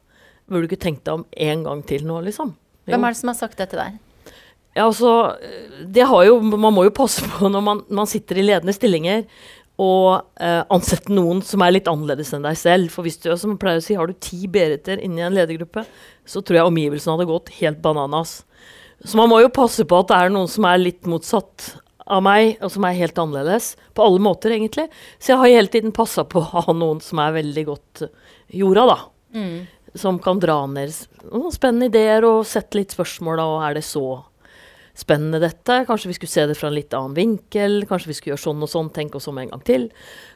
Burde 0.51 0.67
du 0.67 0.73
ikke 0.73 0.83
tenkt 0.89 1.07
deg 1.07 1.21
om 1.21 1.27
en 1.47 1.63
gang 1.69 1.87
til 1.87 2.03
nå, 2.09 2.19
liksom? 2.27 2.51
Jo. 2.83 2.97
Hvem 2.97 3.07
er 3.07 3.15
det 3.15 3.21
som 3.23 3.31
har 3.31 3.39
sagt 3.39 3.63
det 3.63 3.71
til 3.71 3.85
deg? 3.85 4.03
Ja, 4.73 4.87
altså, 4.89 5.37
det 5.85 6.07
har 6.09 6.23
jo, 6.25 6.39
Man 6.41 6.73
må 6.73 6.87
jo 6.87 6.95
passe 6.97 7.25
på 7.29 7.51
når 7.53 7.65
man, 7.65 7.83
man 7.93 8.09
sitter 8.09 8.41
i 8.41 8.47
ledende 8.47 8.75
stillinger 8.75 9.27
og 9.81 10.43
eh, 10.43 10.61
ansette 10.73 11.13
noen 11.13 11.41
som 11.47 11.63
er 11.65 11.75
litt 11.75 11.89
annerledes 11.91 12.33
enn 12.37 12.45
deg 12.45 12.59
selv. 12.61 12.93
For 12.93 13.07
hvis 13.07 13.19
du, 13.23 13.31
som 13.41 13.57
pleier 13.61 13.81
å 13.81 13.85
si, 13.85 13.97
har 13.97 14.09
du 14.11 14.19
ti 14.21 14.45
Beriter 14.51 15.01
inni 15.01 15.25
en 15.25 15.35
ledergruppe, 15.37 15.87
så 16.29 16.43
tror 16.43 16.61
jeg 16.61 16.73
omgivelsene 16.73 17.17
hadde 17.17 17.31
gått 17.31 17.55
helt 17.61 17.81
bananas. 17.85 18.43
Så 19.03 19.19
man 19.19 19.31
må 19.33 19.41
jo 19.43 19.53
passe 19.53 19.87
på 19.89 19.99
at 19.99 20.11
det 20.13 20.19
er 20.19 20.35
noen 20.35 20.51
som 20.51 20.67
er 20.69 20.83
litt 20.83 21.09
motsatt 21.11 21.73
av 22.13 22.23
meg, 22.25 22.57
og 22.63 22.71
som 22.75 22.85
er 22.87 22.99
helt 22.99 23.19
annerledes. 23.19 23.73
På 23.97 24.07
alle 24.07 24.23
måter, 24.23 24.55
egentlig. 24.55 24.89
Så 25.19 25.33
jeg 25.33 25.41
har 25.41 25.55
hele 25.57 25.73
tiden 25.73 25.95
passa 25.97 26.27
på 26.29 26.43
å 26.43 26.65
ha 26.67 26.75
noen 26.77 27.01
som 27.03 27.23
er 27.23 27.39
veldig 27.39 27.65
godt 27.71 28.05
jorda, 28.53 28.87
da. 28.93 28.99
Mm. 29.39 29.57
Som 29.99 30.21
kan 30.25 30.39
dra 30.41 30.63
ned 30.69 30.93
noen 31.31 31.53
spennende 31.53 31.91
ideer 31.91 32.25
og 32.25 32.47
sette 32.49 32.79
litt 32.79 32.95
spørsmål, 32.95 33.41
da, 33.41 33.49
og 33.49 33.65
er 33.67 33.79
det 33.79 33.85
så 33.87 34.07
spennende 34.95 35.41
dette. 35.43 35.83
Kanskje 35.89 36.11
vi 36.11 36.17
skulle 36.19 36.33
se 36.35 36.47
det 36.49 36.57
fra 36.59 36.71
en 36.71 36.77
litt 36.77 36.95
annen 36.97 37.17
vinkel. 37.17 37.83
Kanskje 37.89 38.13
vi 38.13 38.17
skulle 38.19 38.35
gjøre 38.35 38.47
sånn 38.47 38.65
og 38.65 38.73
sånn, 38.73 38.93
tenke 38.95 39.19
oss 39.21 39.29
om 39.31 39.39
en 39.41 39.53
gang 39.53 39.67
til. 39.67 39.89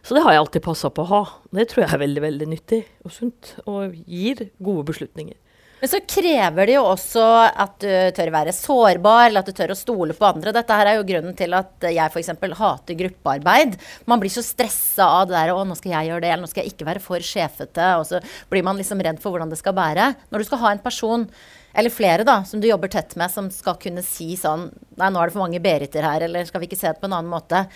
Så 0.02 0.16
det 0.16 0.24
har 0.24 0.36
jeg 0.36 0.44
alltid 0.44 0.66
passa 0.66 0.90
på 0.90 1.04
å 1.04 1.10
ha. 1.12 1.24
Det 1.52 1.68
tror 1.70 1.84
jeg 1.84 1.92
er 1.92 2.04
veldig 2.06 2.24
veldig 2.24 2.52
nyttig 2.52 2.84
og 3.04 3.14
sunt, 3.14 3.56
og 3.66 3.98
gir 4.06 4.48
gode 4.56 4.86
beslutninger. 4.92 5.36
Men 5.76 5.90
så 5.92 5.98
krever 6.08 6.70
det 6.70 6.76
jo 6.78 6.86
også 6.88 7.22
at 7.52 7.74
du 7.84 7.90
tør 8.16 8.30
være 8.32 8.52
sårbar, 8.56 9.26
eller 9.28 9.42
at 9.42 9.50
du 9.50 9.56
tør 9.56 9.74
å 9.74 9.76
stole 9.76 10.16
på 10.16 10.24
andre. 10.24 10.54
Dette 10.56 10.78
her 10.78 10.88
er 10.88 10.96
jo 10.96 11.04
grunnen 11.04 11.36
til 11.36 11.52
at 11.56 11.84
jeg 11.84 12.12
f.eks. 12.14 12.32
hater 12.56 12.96
gruppearbeid. 12.96 13.76
Man 14.08 14.22
blir 14.22 14.32
så 14.32 14.44
stressa 14.44 15.04
av 15.20 15.28
det 15.28 15.36
der 15.36 15.52
'Å, 15.52 15.66
nå 15.68 15.76
skal 15.76 15.92
jeg 15.92 16.08
gjøre 16.08 16.24
det', 16.24 16.32
eller 16.32 16.46
'nå 16.46 16.50
skal 16.50 16.64
jeg 16.64 16.72
ikke 16.72 16.88
være 16.88 17.04
for 17.04 17.18
sjefete', 17.20 17.90
og 18.00 18.06
så 18.08 18.22
blir 18.48 18.64
man 18.64 18.80
liksom 18.80 19.04
redd 19.04 19.20
for 19.20 19.30
hvordan 19.30 19.52
det 19.52 19.60
skal 19.60 19.76
bære. 19.76 20.16
Når 20.32 20.38
du 20.38 20.44
skal 20.48 20.58
ha 20.64 20.72
en 20.72 20.80
person 20.80 21.28
eller 21.76 21.92
flere 21.92 22.24
da, 22.26 22.40
som 22.48 22.62
du 22.62 22.68
jobber 22.70 22.90
tett 22.92 23.14
med, 23.20 23.32
som 23.32 23.50
skal 23.52 23.76
kunne 23.80 24.04
si 24.06 24.32
sånn 24.40 24.70
Nei, 24.96 25.10
nå 25.12 25.20
er 25.20 25.28
det 25.28 25.36
for 25.36 25.44
mange 25.44 25.60
Beriter 25.60 26.06
her, 26.06 26.24
eller 26.24 26.48
skal 26.48 26.62
vi 26.62 26.70
ikke 26.70 26.78
se 26.80 26.88
det 26.88 27.02
på 27.02 27.08
en 27.10 27.16
annen 27.18 27.28
måte? 27.28 27.66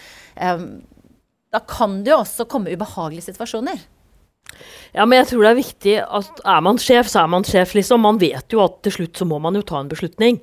Um, 0.41 0.81
da 1.53 1.61
kan 1.69 1.99
det 2.05 2.15
jo 2.15 2.23
også 2.23 2.47
komme 2.49 2.73
ubehagelige 2.73 3.29
situasjoner. 3.29 3.83
Ja, 4.95 5.05
men 5.05 5.21
jeg 5.21 5.29
tror 5.31 5.45
det 5.45 5.51
er 5.51 5.59
viktig 5.61 5.95
at 6.03 6.43
er 6.49 6.63
man 6.65 6.81
sjef, 6.83 7.11
så 7.11 7.25
er 7.25 7.31
man 7.31 7.45
sjef, 7.47 7.75
liksom. 7.77 8.03
Man 8.03 8.19
vet 8.23 8.55
jo 8.55 8.63
at 8.65 8.81
til 8.87 8.97
slutt 8.97 9.21
så 9.21 9.27
må 9.29 9.39
man 9.43 9.59
jo 9.59 9.65
ta 9.67 9.83
en 9.83 9.91
beslutning. 9.91 10.41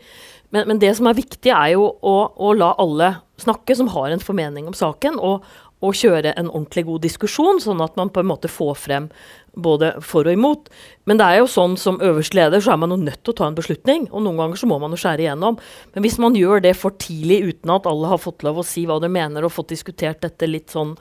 Men, 0.54 0.68
men 0.70 0.80
det 0.80 0.94
som 1.00 1.10
er 1.10 1.18
viktig, 1.18 1.52
er 1.52 1.74
jo 1.74 1.90
å, 1.90 2.16
å, 2.32 2.54
la 2.56 2.72
alle 2.80 3.16
snakke 3.42 3.76
som 3.76 3.90
har 3.92 4.14
en 4.14 4.24
formening 4.24 4.70
om 4.70 4.76
saken, 4.78 5.20
og, 5.20 5.44
og 5.86 5.94
kjøre 5.94 6.34
en 6.34 6.50
ordentlig 6.50 6.88
god 6.88 7.04
diskusjon, 7.06 7.60
sånn 7.62 7.84
at 7.86 7.98
man 8.00 8.10
på 8.10 8.24
en 8.24 8.30
måte 8.32 8.50
får 8.50 8.74
frem 8.82 9.10
både 9.58 9.92
for 10.06 10.26
og 10.26 10.34
imot. 10.34 10.72
Men 11.10 11.20
det 11.20 11.28
er 11.28 11.40
jo 11.40 11.50
sånn 11.50 11.76
som 11.82 12.00
øverste 12.04 12.38
leder, 12.38 12.62
så 12.62 12.74
er 12.74 12.82
man 12.82 12.94
jo 12.94 13.00
nødt 13.02 13.22
til 13.24 13.34
å 13.34 13.38
ta 13.38 13.48
en 13.50 13.58
beslutning. 13.58 14.08
Og 14.12 14.24
noen 14.26 14.42
ganger 14.42 14.62
så 14.62 14.70
må 14.70 14.80
man 14.82 14.94
jo 14.94 15.00
skjære 15.02 15.26
igjennom. 15.26 15.58
Men 15.94 16.06
hvis 16.06 16.20
man 16.22 16.38
gjør 16.38 16.64
det 16.66 16.76
for 16.78 16.98
tidlig 17.02 17.40
uten 17.46 17.74
at 17.74 17.90
alle 17.90 18.12
har 18.12 18.22
fått 18.22 18.46
lov 18.46 18.62
å 18.62 18.68
si 18.68 18.86
hva 18.90 19.00
de 19.02 19.10
mener, 19.12 19.46
og 19.46 19.54
fått 19.54 19.74
diskutert 19.74 20.22
dette 20.26 20.50
litt 20.50 20.74
sånn 20.74 20.96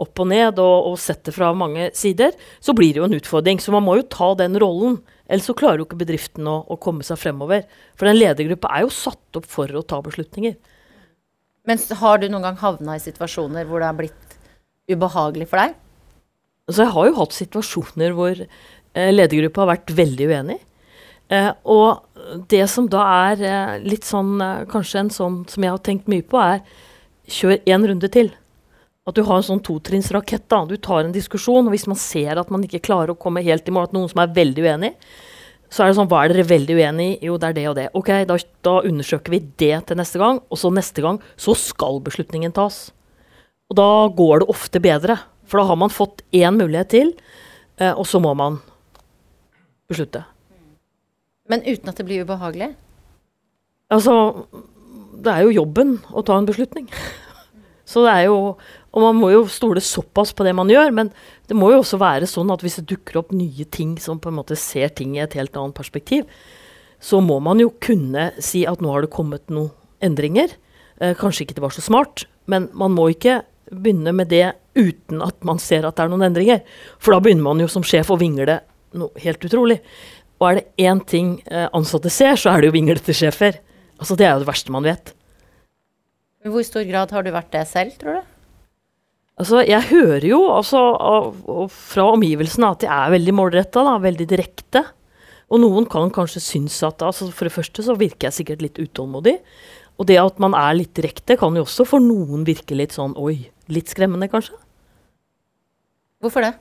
opp 0.00 0.22
og 0.22 0.30
ned, 0.30 0.58
og, 0.62 0.90
og 0.90 0.98
sett 0.98 1.22
det 1.28 1.34
fra 1.36 1.52
mange 1.54 1.90
sider, 1.98 2.34
så 2.62 2.74
blir 2.76 2.94
det 2.94 3.02
jo 3.02 3.08
en 3.10 3.18
utfordring. 3.18 3.62
Så 3.62 3.74
man 3.74 3.86
må 3.86 3.98
jo 3.98 4.08
ta 4.10 4.32
den 4.38 4.58
rollen. 4.62 5.00
Ellers 5.30 5.50
så 5.50 5.58
klarer 5.58 5.82
jo 5.82 5.86
ikke 5.86 6.00
bedriften 6.00 6.46
å, 6.50 6.60
å 6.66 6.78
komme 6.82 7.06
seg 7.06 7.18
fremover. 7.20 7.66
For 7.98 8.10
en 8.10 8.18
ledergruppe 8.18 8.70
er 8.70 8.86
jo 8.86 8.94
satt 8.94 9.38
opp 9.38 9.46
for 9.50 9.70
å 9.70 9.86
ta 9.86 10.00
beslutninger. 10.06 10.58
Men 11.68 11.80
har 12.00 12.18
du 12.20 12.26
noen 12.30 12.46
gang 12.48 12.58
havna 12.60 12.96
i 12.96 13.02
situasjoner 13.02 13.68
hvor 13.68 13.82
det 13.82 13.90
har 13.90 13.98
blitt 13.98 14.36
ubehagelig 14.90 15.48
for 15.50 15.62
deg? 15.62 15.76
Altså, 16.70 16.84
jeg 16.84 16.94
har 16.94 17.08
jo 17.08 17.18
hatt 17.18 17.36
situasjoner 17.36 18.16
hvor 18.16 18.42
eh, 18.42 19.10
ledergruppa 19.12 19.64
har 19.64 19.72
vært 19.74 19.94
veldig 19.98 20.28
uenig. 20.30 20.58
Eh, 21.30 21.50
og 21.70 22.46
det 22.50 22.64
som 22.70 22.88
da 22.90 23.04
er 23.30 23.42
eh, 23.46 23.74
litt 23.86 24.06
sånn 24.06 24.40
eh, 24.42 24.64
Kanskje 24.70 25.04
en 25.04 25.12
sånn 25.14 25.36
som 25.50 25.62
jeg 25.62 25.70
har 25.70 25.82
tenkt 25.86 26.10
mye 26.10 26.26
på, 26.26 26.40
er 26.42 26.62
kjør 27.30 27.60
én 27.70 27.86
runde 27.86 28.10
til. 28.10 28.32
At 29.06 29.16
du 29.16 29.22
har 29.26 29.38
en 29.38 29.46
sånn 29.46 29.62
totrinnsrakett. 29.64 30.50
Du 30.68 30.76
tar 30.76 31.04
en 31.04 31.14
diskusjon, 31.14 31.66
og 31.66 31.74
hvis 31.74 31.86
man 31.90 31.98
ser 31.98 32.40
at 32.40 32.50
man 32.50 32.64
ikke 32.66 32.82
klarer 32.86 33.14
å 33.14 33.18
komme 33.18 33.44
helt 33.46 33.68
i 33.68 33.74
mål, 33.74 33.88
at 33.88 33.94
noen 33.96 34.10
som 34.10 34.22
er 34.22 34.34
veldig 34.34 34.66
uenig, 34.66 34.92
så 35.70 35.84
er 35.84 35.90
det 35.90 35.98
sånn 36.00 36.08
Hva 36.10 36.24
er 36.24 36.32
dere 36.32 36.48
veldig 36.50 36.76
uenig 36.80 37.06
i? 37.12 37.18
Jo, 37.28 37.36
det 37.38 37.50
er 37.50 37.56
det 37.56 37.66
og 37.70 37.76
det. 37.78 37.86
Ok, 37.98 38.10
da, 38.26 38.38
da 38.66 38.72
undersøker 38.88 39.36
vi 39.36 39.42
det 39.62 39.76
til 39.86 40.00
neste 40.00 40.18
gang, 40.18 40.40
og 40.50 40.58
så 40.58 40.72
neste 40.74 41.04
gang 41.04 41.20
så 41.38 41.54
skal 41.58 42.02
beslutningen 42.02 42.54
tas. 42.56 42.88
Og 43.70 43.78
da 43.78 43.90
går 44.18 44.42
det 44.42 44.50
ofte 44.50 44.82
bedre, 44.82 45.20
for 45.46 45.62
da 45.62 45.68
har 45.70 45.78
man 45.78 45.94
fått 45.94 46.24
én 46.34 46.58
mulighet 46.58 46.90
til, 46.90 47.14
eh, 47.78 47.94
og 47.94 48.02
så 48.10 48.18
må 48.22 48.34
man 48.34 48.58
beslutte. 49.90 50.24
Men 51.50 51.62
uten 51.66 51.90
at 51.90 51.98
det 51.98 52.06
blir 52.06 52.26
ubehagelig? 52.26 52.72
Altså, 53.90 54.14
det 55.22 55.32
er 55.32 55.46
jo 55.46 55.54
jobben 55.54 55.96
å 56.10 56.22
ta 56.26 56.38
en 56.38 56.50
beslutning. 56.50 56.90
Så 57.90 58.04
det 58.04 58.12
er 58.12 58.28
jo 58.28 58.36
Og 58.90 59.04
man 59.04 59.18
må 59.20 59.30
jo 59.30 59.44
stole 59.50 59.82
såpass 59.84 60.32
på 60.34 60.44
det 60.46 60.54
man 60.58 60.70
gjør, 60.70 60.90
men 60.94 61.12
det 61.50 61.56
må 61.58 61.70
jo 61.70 61.82
også 61.82 62.00
være 62.00 62.28
sånn 62.30 62.50
at 62.50 62.64
hvis 62.64 62.80
det 62.80 62.88
dukker 62.90 63.20
opp 63.20 63.34
nye 63.34 63.66
ting 63.70 63.94
som 64.02 64.18
på 64.22 64.32
en 64.32 64.38
måte 64.40 64.58
ser 64.58 64.90
ting 64.98 65.14
i 65.14 65.22
et 65.22 65.36
helt 65.38 65.54
annet 65.58 65.76
perspektiv, 65.76 66.26
så 67.00 67.20
må 67.24 67.38
man 67.42 67.62
jo 67.62 67.70
kunne 67.80 68.30
si 68.42 68.64
at 68.68 68.82
nå 68.82 68.90
har 68.92 69.06
det 69.06 69.12
kommet 69.14 69.46
noen 69.52 69.70
endringer. 70.04 70.52
Eh, 71.00 71.14
kanskje 71.16 71.46
ikke 71.46 71.56
det 71.60 71.64
var 71.64 71.74
så 71.76 71.84
smart, 71.84 72.26
men 72.50 72.68
man 72.76 72.92
må 72.96 73.08
ikke 73.14 73.40
begynne 73.70 74.12
med 74.16 74.32
det 74.32 74.50
uten 74.74 75.22
at 75.22 75.38
man 75.46 75.60
ser 75.62 75.86
at 75.86 75.96
det 75.96 76.04
er 76.04 76.12
noen 76.12 76.26
endringer. 76.26 76.64
For 76.98 77.14
da 77.14 77.22
begynner 77.22 77.46
man 77.46 77.62
jo 77.62 77.70
som 77.70 77.86
sjef 77.86 78.10
å 78.10 78.18
vingle 78.20 78.60
noe 78.98 79.22
helt 79.22 79.44
utrolig. 79.46 79.78
Og 80.40 80.48
er 80.48 80.58
det 80.58 80.88
én 80.88 81.00
ting 81.06 81.34
eh, 81.46 81.68
ansatte 81.76 82.10
ser, 82.12 82.34
så 82.40 82.52
er 82.52 82.60
det 82.60 82.70
jo 82.70 82.76
vinglete 82.78 83.14
sjefer. 83.16 83.60
Altså 84.00 84.16
Det 84.16 84.26
er 84.26 84.34
jo 84.34 84.44
det 84.44 84.50
verste 84.50 84.74
man 84.74 84.86
vet. 84.88 85.14
I 86.40 86.52
hvor 86.52 86.64
stor 86.64 86.86
grad 86.88 87.10
har 87.12 87.24
du 87.24 87.32
vært 87.34 87.52
det 87.52 87.66
selv, 87.68 87.96
tror 88.00 88.20
du? 88.20 88.29
Altså, 89.40 89.62
Jeg 89.64 89.88
hører 89.88 90.24
jo 90.28 90.40
altså, 90.52 90.80
fra 91.72 92.06
omgivelsene 92.12 92.70
at 92.74 92.82
de 92.84 92.88
er 92.92 93.12
veldig 93.16 93.34
målretta, 93.38 93.84
veldig 94.02 94.26
direkte. 94.28 94.84
Og 95.50 95.62
noen 95.62 95.86
kan 95.90 96.12
kanskje 96.14 96.42
synes 96.44 96.76
at 96.86 97.02
altså, 97.02 97.30
For 97.32 97.48
det 97.48 97.54
første 97.56 97.84
så 97.86 97.96
virker 97.98 98.28
jeg 98.28 98.36
sikkert 98.42 98.64
litt 98.66 98.80
utålmodig. 98.82 99.38
Og 100.00 100.06
det 100.08 100.16
at 100.20 100.38
man 100.40 100.54
er 100.56 100.76
litt 100.78 100.92
direkte, 100.96 101.36
kan 101.40 101.56
jo 101.56 101.64
også 101.66 101.84
for 101.88 102.00
noen 102.04 102.44
virke 102.48 102.76
litt 102.76 102.94
sånn 102.96 103.12
oi, 103.20 103.50
litt 103.68 103.90
skremmende, 103.92 104.30
kanskje. 104.32 104.56
Hvorfor 106.20 106.44
det? 106.44 106.54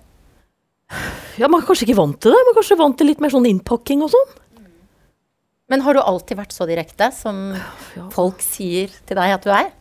Ja, 1.40 1.48
Man 1.48 1.62
er 1.62 1.68
kanskje 1.68 1.86
ikke 1.88 2.00
vant 2.00 2.20
til 2.20 2.34
det, 2.34 2.40
Man 2.44 2.52
er 2.54 2.58
kanskje 2.60 2.80
vant 2.80 2.98
til 3.00 3.08
litt 3.12 3.22
mer 3.24 3.32
sånn 3.32 3.48
innpakking 3.48 4.04
og 4.04 4.12
sånn. 4.12 4.36
Men 5.70 5.84
har 5.86 5.94
du 5.94 6.02
alltid 6.02 6.40
vært 6.40 6.56
så 6.56 6.66
direkte 6.68 7.12
som 7.14 7.54
Ja. 7.96 8.10
folk 8.10 8.42
sier 8.42 8.90
til 9.06 9.16
deg 9.16 9.36
at 9.36 9.44
du 9.44 9.52
er? 9.52 9.72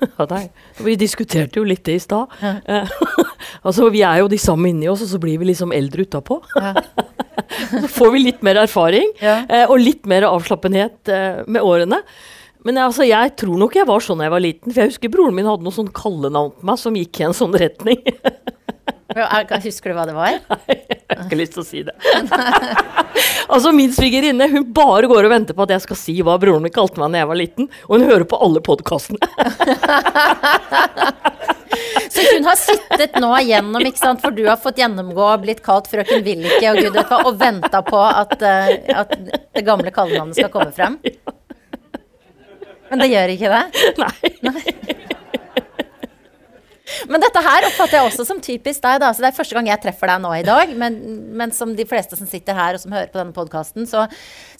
Ja, 0.18 0.26
nei. 0.30 0.44
Vi 0.80 0.94
diskuterte 1.00 1.60
jo 1.60 1.64
litt 1.68 1.84
det 1.88 1.98
i 1.98 2.02
stad. 2.02 2.32
Ja. 2.40 2.82
Altså, 3.66 3.88
vi 3.92 4.00
er 4.06 4.20
jo 4.22 4.28
de 4.30 4.38
samme 4.40 4.68
inni 4.70 4.86
oss, 4.88 5.00
og 5.04 5.08
så 5.10 5.18
blir 5.20 5.38
vi 5.40 5.48
liksom 5.50 5.72
eldre 5.74 6.04
utapå. 6.06 6.38
Ja. 6.56 6.74
Så 7.70 7.88
får 7.90 8.10
vi 8.14 8.20
litt 8.22 8.42
mer 8.46 8.60
erfaring, 8.62 9.10
Ja. 9.20 9.40
eh, 9.48 9.64
og 9.68 9.80
litt 9.80 10.06
mer 10.08 10.22
avslappenhet 10.28 11.08
eh, 11.12 11.40
med 11.50 11.64
årene. 11.66 11.98
Men 12.64 12.76
jeg, 12.78 12.84
altså, 12.84 13.06
jeg 13.08 13.32
tror 13.40 13.58
nok 13.60 13.74
jeg 13.80 13.88
var 13.88 14.04
sånn 14.04 14.20
da 14.20 14.28
jeg 14.28 14.34
var 14.36 14.44
liten, 14.44 14.72
for 14.72 14.82
jeg 14.84 14.92
husker 14.92 15.12
broren 15.12 15.34
min 15.36 15.48
hadde 15.48 15.64
noe 15.66 15.74
sånn 15.74 15.88
kallenavn 15.96 16.52
på 16.60 16.68
meg 16.70 16.80
som 16.80 16.96
gikk 17.00 17.20
i 17.22 17.26
en 17.30 17.36
sånn 17.36 17.56
retning. 17.58 18.00
Er- 19.10 19.60
Husker 19.64 19.90
du 19.90 19.96
hva 19.98 20.04
det 20.08 20.14
var? 20.16 20.38
Nei, 20.50 20.76
jeg 20.78 21.18
har 21.18 21.24
ikke 21.26 21.38
lyst 21.40 21.56
til 21.56 21.62
å 21.62 21.66
si 21.66 21.82
det. 21.86 21.94
altså, 23.52 23.72
min 23.74 23.92
svigerinne 23.94 24.46
hun 24.52 24.68
bare 24.76 25.10
går 25.10 25.26
og 25.26 25.32
venter 25.34 25.56
på 25.58 25.66
at 25.66 25.74
jeg 25.74 25.84
skal 25.88 25.98
si 25.98 26.14
hva 26.26 26.36
broren 26.40 26.62
min 26.64 26.74
kalte 26.74 27.00
meg 27.02 27.12
da 27.16 27.24
jeg 27.24 27.30
var 27.32 27.40
liten, 27.40 27.70
og 27.88 27.96
hun 27.98 28.06
hører 28.10 28.26
på 28.30 28.38
alle 28.40 28.62
podkastene. 28.64 29.18
Så 32.10 32.22
hun 32.34 32.46
har 32.46 32.58
sittet 32.58 33.14
nå 33.22 33.30
igjennom, 33.38 33.82
ikke 33.86 34.00
sant, 34.00 34.22
for 34.22 34.34
du 34.34 34.42
har 34.48 34.58
fått 34.60 34.80
gjennomgå 34.82 35.22
og 35.22 35.44
blitt 35.44 35.62
kalt 35.64 35.86
frøken 35.90 36.24
Vilke 36.26 36.72
og 36.72 36.80
gud 36.82 36.96
vet 36.96 37.12
hva, 37.12 37.20
og 37.28 37.38
venta 37.40 37.82
på 37.86 38.00
at, 38.02 38.34
eh, 38.42 38.72
at 39.02 39.14
det 39.20 39.62
gamle 39.66 39.92
kallenavnet 39.94 40.38
skal 40.38 40.50
komme 40.52 40.72
frem. 40.74 40.98
Men 42.90 43.04
det 43.04 43.10
gjør 43.12 43.34
ikke 43.36 43.54
det? 43.54 43.64
Nei. 44.02 44.34
Nei. 44.50 44.64
Men 47.10 47.22
dette 47.22 47.42
her 47.44 47.66
oppfatter 47.68 47.98
jeg 47.98 48.08
også 48.08 48.26
som 48.28 48.40
typisk 48.42 48.82
deg, 48.84 49.00
da. 49.02 49.10
Så 49.14 49.22
det 49.22 49.30
er 49.30 49.36
første 49.36 49.56
gang 49.56 49.68
jeg 49.70 49.82
treffer 49.82 50.10
deg 50.12 50.22
nå 50.24 50.32
i 50.38 50.44
dag. 50.46 50.74
Men, 50.80 50.98
men 51.38 51.54
som 51.56 51.74
de 51.76 51.86
fleste 51.88 52.18
som 52.18 52.28
sitter 52.30 52.56
her 52.56 52.76
og 52.76 52.82
som 52.82 52.94
hører 52.94 53.10
på 53.12 53.20
denne 53.20 53.36
podkasten, 53.36 53.88
så, 53.90 54.06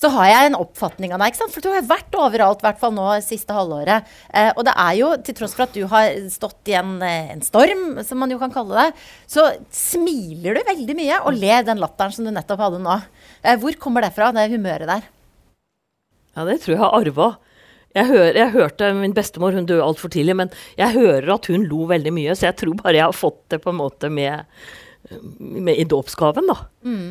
så 0.00 0.12
har 0.16 0.30
jeg 0.30 0.50
en 0.50 0.58
oppfatning 0.60 1.14
av 1.14 1.22
deg. 1.22 1.32
ikke 1.32 1.42
sant? 1.42 1.54
For 1.54 1.64
du 1.64 1.70
har 1.74 1.86
vært 1.88 2.18
overalt, 2.18 2.62
i 2.62 2.68
hvert 2.68 2.80
fall 2.82 2.94
nå 2.96 3.08
siste 3.24 3.56
halvåret. 3.56 4.08
Eh, 4.34 4.50
og 4.54 4.66
det 4.68 4.76
er 4.86 4.96
jo, 5.00 5.12
til 5.26 5.38
tross 5.40 5.56
for 5.56 5.66
at 5.66 5.76
du 5.76 5.84
har 5.90 6.16
stått 6.32 6.72
i 6.72 6.76
en, 6.80 6.96
eh, 7.06 7.32
en 7.34 7.44
storm, 7.44 8.00
som 8.06 8.20
man 8.22 8.32
jo 8.32 8.40
kan 8.40 8.54
kalle 8.54 8.86
det, 8.86 9.06
så 9.30 9.50
smiler 9.74 10.58
du 10.58 10.66
veldig 10.70 10.98
mye 10.98 11.20
og 11.24 11.38
ler 11.38 11.66
den 11.66 11.82
latteren 11.82 12.14
som 12.14 12.26
du 12.26 12.32
nettopp 12.34 12.66
hadde 12.66 12.82
nå. 12.84 13.00
Eh, 13.42 13.56
hvor 13.60 13.76
kommer 13.80 14.04
det 14.06 14.14
fra, 14.16 14.32
det 14.36 14.50
humøret 14.52 14.90
der? 14.90 15.06
Ja, 16.36 16.44
det 16.46 16.60
tror 16.62 16.76
jeg 16.76 16.82
har 16.82 16.96
arva. 17.00 17.30
Jeg, 17.96 18.06
hører, 18.06 18.36
jeg 18.38 18.52
hørte 18.54 18.92
min 18.94 19.14
bestemor, 19.16 19.56
hun 19.56 19.66
døde 19.66 19.82
altfor 19.82 20.12
tidlig, 20.14 20.36
men 20.38 20.52
jeg 20.78 20.94
hører 20.94 21.32
at 21.34 21.48
hun 21.50 21.64
lo 21.66 21.88
veldig 21.90 22.12
mye, 22.14 22.36
så 22.38 22.50
jeg 22.50 22.60
tror 22.62 22.76
bare 22.84 23.00
jeg 23.00 23.08
har 23.08 23.16
fått 23.18 23.40
det 23.50 23.58
på 23.64 23.72
en 23.72 23.80
måte 23.80 24.10
med, 24.14 24.46
med 25.40 25.74
i 25.80 25.86
dåpsgaven, 25.90 26.46
da. 26.46 26.56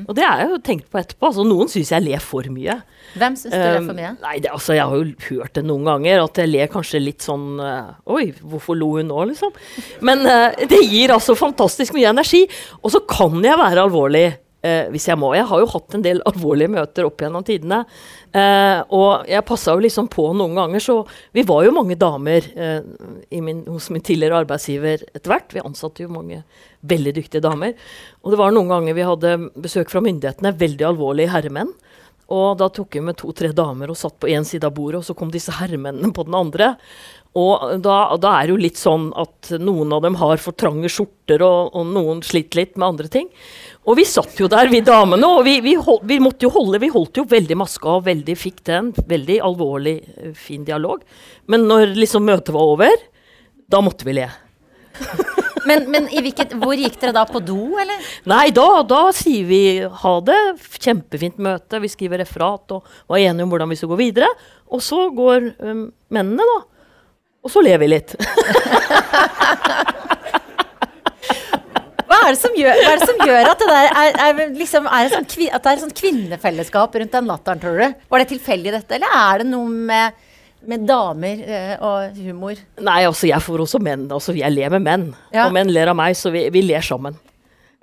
Og 0.08 0.16
det 0.16 0.24
har 0.24 0.40
jeg 0.46 0.54
jo 0.54 0.60
tenkt 0.70 0.88
på 0.94 1.02
etterpå. 1.02 1.28
Altså, 1.34 1.44
noen 1.50 1.68
syns 1.74 1.92
jeg 1.92 2.06
ler 2.06 2.24
for 2.24 2.48
mye. 2.54 2.78
Hvem 3.20 3.36
syns 3.42 3.52
du 3.52 3.60
ler 3.60 3.80
Um, 3.82 3.90
for 3.92 3.98
mye? 4.00 4.14
nei, 4.24 4.36
det, 4.40 4.54
altså, 4.56 4.74
jeg 4.78 4.88
har 4.88 4.96
jo 5.04 5.36
hørt 5.42 5.58
det 5.60 5.66
noen 5.68 5.84
ganger, 5.90 6.24
at 6.24 6.40
jeg 6.40 6.52
ler 6.54 6.72
kanskje 6.72 7.02
litt 7.04 7.26
sånn 7.28 7.60
uh, 7.60 7.92
Oi, 8.16 8.30
hvorfor 8.40 8.80
lo 8.80 8.94
hun 8.96 9.12
nå, 9.12 9.20
liksom? 9.34 9.52
Men 10.08 10.24
uh, 10.30 10.56
det 10.64 10.80
gir 10.88 11.12
altså 11.18 11.36
fantastisk 11.38 11.98
mye 11.98 12.14
energi. 12.16 12.46
Og 12.84 12.96
så 12.96 13.04
kan 13.10 13.36
jeg 13.44 13.60
være 13.60 13.84
alvorlig 13.90 14.30
uh, 14.66 14.86
hvis 14.94 15.08
jeg 15.10 15.20
må. 15.20 15.34
Jeg 15.38 15.48
har 15.50 15.62
jo 15.62 15.70
hatt 15.74 15.98
en 15.98 16.06
del 16.06 16.24
alvorlige 16.30 16.74
møter 16.74 17.08
opp 17.08 17.24
gjennom 17.24 17.46
tidene. 17.48 17.84
Eh, 18.30 18.80
og 18.94 19.26
jeg 19.26 19.46
passa 19.48 19.74
jo 19.74 19.82
liksom 19.82 20.06
på 20.14 20.28
noen 20.38 20.54
ganger, 20.54 20.84
så 20.84 21.00
vi 21.34 21.42
var 21.50 21.64
jo 21.66 21.74
mange 21.74 21.96
damer 21.98 22.46
eh, 22.54 22.86
min, 23.42 23.64
hos 23.66 23.88
min 23.90 24.04
tidligere 24.06 24.44
arbeidsgiver 24.44 25.02
etter 25.08 25.32
hvert. 25.32 25.56
Vi 25.56 25.64
ansatte 25.66 26.06
jo 26.06 26.12
mange 26.14 26.44
veldig 26.86 27.16
dyktige 27.18 27.42
damer. 27.42 27.74
Og 28.22 28.34
det 28.34 28.42
var 28.42 28.54
noen 28.54 28.70
ganger 28.70 28.98
vi 28.98 29.08
hadde 29.08 29.34
besøk 29.58 29.90
fra 29.90 30.04
myndighetene, 30.06 30.54
veldig 30.62 30.90
alvorlige 30.92 31.34
herremenn. 31.34 31.74
Og 32.30 32.60
da 32.60 32.68
tok 32.70 33.00
hun 33.00 33.08
med 33.10 33.18
to-tre 33.18 33.50
damer 33.56 33.90
og 33.90 33.98
satt 33.98 34.20
på 34.22 34.30
én 34.30 34.46
side 34.46 34.68
av 34.68 34.76
bordet, 34.78 35.02
og 35.02 35.08
så 35.08 35.16
kom 35.18 35.32
disse 35.34 35.56
herremennene 35.58 36.14
på 36.14 36.28
den 36.28 36.38
andre. 36.38 36.76
Og 37.38 37.82
da, 37.86 37.96
da 38.22 38.32
er 38.36 38.48
det 38.48 38.54
jo 38.54 38.62
litt 38.62 38.80
sånn 38.80 39.10
at 39.18 39.52
noen 39.62 39.92
av 39.94 40.02
dem 40.06 40.18
har 40.18 40.42
for 40.42 40.58
trange 40.58 40.90
skjorter, 40.90 41.44
og, 41.46 41.76
og 41.78 41.90
noen 41.94 42.24
sliter 42.26 42.62
litt 42.62 42.78
med 42.78 42.88
andre 42.88 43.12
ting. 43.14 43.30
Og 43.90 43.98
vi 44.00 44.06
satt 44.10 44.38
jo 44.42 44.50
der, 44.50 44.70
vi 44.70 44.82
damene, 44.86 45.30
og 45.38 45.44
vi, 45.46 45.60
vi, 45.66 45.76
hold, 45.78 46.02
vi 46.10 46.20
måtte 46.22 46.46
jo 46.46 46.54
holde 46.54 46.82
Vi 46.82 46.92
holdt 46.94 47.22
jo 47.22 47.26
veldig 47.30 47.58
maska 47.58 47.98
og 47.98 48.08
veldig 48.10 48.38
fikk 48.38 48.64
til 48.66 48.80
en 48.80 48.94
veldig 49.10 49.40
alvorlig, 49.46 49.98
eh, 50.18 50.34
fin 50.38 50.66
dialog. 50.66 51.06
Men 51.50 51.66
når 51.70 51.98
liksom 51.98 52.26
møtet 52.30 52.54
var 52.54 52.74
over, 52.78 53.06
da 53.70 53.82
måtte 53.86 54.10
vi 54.10 54.18
le. 54.22 54.30
Men, 55.70 55.86
men 55.94 56.08
i 56.10 56.24
hvilket, 56.26 56.56
hvor 56.58 56.74
gikk 56.78 56.98
dere 57.02 57.14
da? 57.16 57.26
På 57.30 57.42
do, 57.44 57.78
eller? 57.82 58.10
Nei, 58.30 58.48
da, 58.56 58.68
da 58.88 59.04
sier 59.16 59.46
vi 59.50 59.62
ha 60.02 60.16
det. 60.26 60.40
Kjempefint 60.82 61.38
møte. 61.46 61.82
Vi 61.84 61.92
skriver 61.92 62.24
referat 62.24 62.74
og 62.76 62.90
var 63.10 63.22
enige 63.22 63.46
om 63.46 63.54
hvordan 63.54 63.70
vi 63.70 63.78
skulle 63.80 63.94
gå 63.94 64.04
videre. 64.08 64.30
Og 64.74 64.82
så 64.86 65.06
går 65.14 65.52
um, 65.62 65.88
mennene, 66.14 66.50
da. 66.54 66.60
Og 67.46 67.54
så 67.54 67.64
ler 67.64 67.80
vi 67.82 67.94
litt. 67.94 68.18
Hva 72.10 72.18
er 72.26 72.34
det 72.34 72.40
som 72.42 72.56
gjør, 72.58 72.80
hva 72.82 72.90
er 72.90 72.98
det 72.98 73.06
som 73.06 73.20
gjør 73.22 73.48
at 73.52 73.60
det 73.62 73.68
der 73.70 73.88
er, 74.02 74.16
er 74.26 74.40
liksom, 74.58 74.88
er 74.90 75.12
sånn, 75.12 75.28
at 75.30 75.36
det 75.36 75.70
er 75.70 75.76
et 75.76 75.84
sånt 75.84 76.00
kvinnefellesskap 76.00 76.96
rundt 76.98 77.14
den 77.14 77.30
latteren, 77.30 77.62
tror 77.62 77.78
du? 77.78 78.00
Var 78.10 78.24
det 78.24 78.28
tilfeldig 78.32 78.74
dette, 78.74 78.98
eller 78.98 79.14
er 79.14 79.44
det 79.44 79.48
noe 79.52 79.70
med, 79.70 80.18
med 80.68 80.86
damer 80.90 81.42
eh, 81.46 81.74
og 81.86 82.20
humor? 82.20 82.60
Nei, 82.84 83.00
altså, 83.08 83.30
jeg 83.30 83.44
får 83.44 83.64
også 83.66 83.82
menn. 83.84 84.08
Altså, 84.12 84.36
jeg 84.38 84.52
ler 84.54 84.74
med 84.76 84.86
menn. 84.86 85.06
Ja. 85.34 85.48
Og 85.48 85.56
menn 85.56 85.72
ler 85.72 85.92
av 85.92 85.98
meg, 86.00 86.18
så 86.20 86.32
vi, 86.34 86.46
vi 86.54 86.64
ler 86.66 86.84
sammen. 86.86 87.18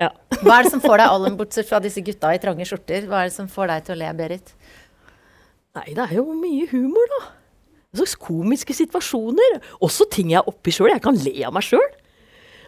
Ja. 0.00 0.10
Hva 0.42 0.58
er 0.58 0.66
det 0.66 0.74
som 0.74 0.82
får 0.84 1.00
deg 1.00 1.14
Allen, 1.14 1.38
bortsett 1.38 1.68
fra 1.68 1.80
disse 1.82 2.04
gutta 2.04 2.34
i 2.36 2.40
trange 2.42 2.66
skjorter? 2.68 3.08
Hva 3.08 3.22
er 3.22 3.30
det 3.30 3.36
som 3.38 3.48
får 3.50 3.72
deg 3.72 3.86
til 3.86 3.96
å 3.96 4.00
le, 4.02 4.12
Berit? 4.18 4.52
Nei, 5.76 5.88
det 5.96 6.04
er 6.04 6.16
jo 6.18 6.26
mye 6.36 6.68
humor, 6.72 7.12
da. 7.16 7.22
En 7.92 8.02
slags 8.02 8.16
komiske 8.20 8.76
situasjoner. 8.76 9.60
Også 9.84 10.08
ting 10.12 10.34
jeg 10.34 10.42
er 10.42 10.50
oppi 10.50 10.74
sjøl. 10.74 10.90
Jeg 10.92 11.04
kan 11.04 11.16
le 11.16 11.36
av 11.48 11.54
meg 11.56 11.64
sjøl. 11.64 11.86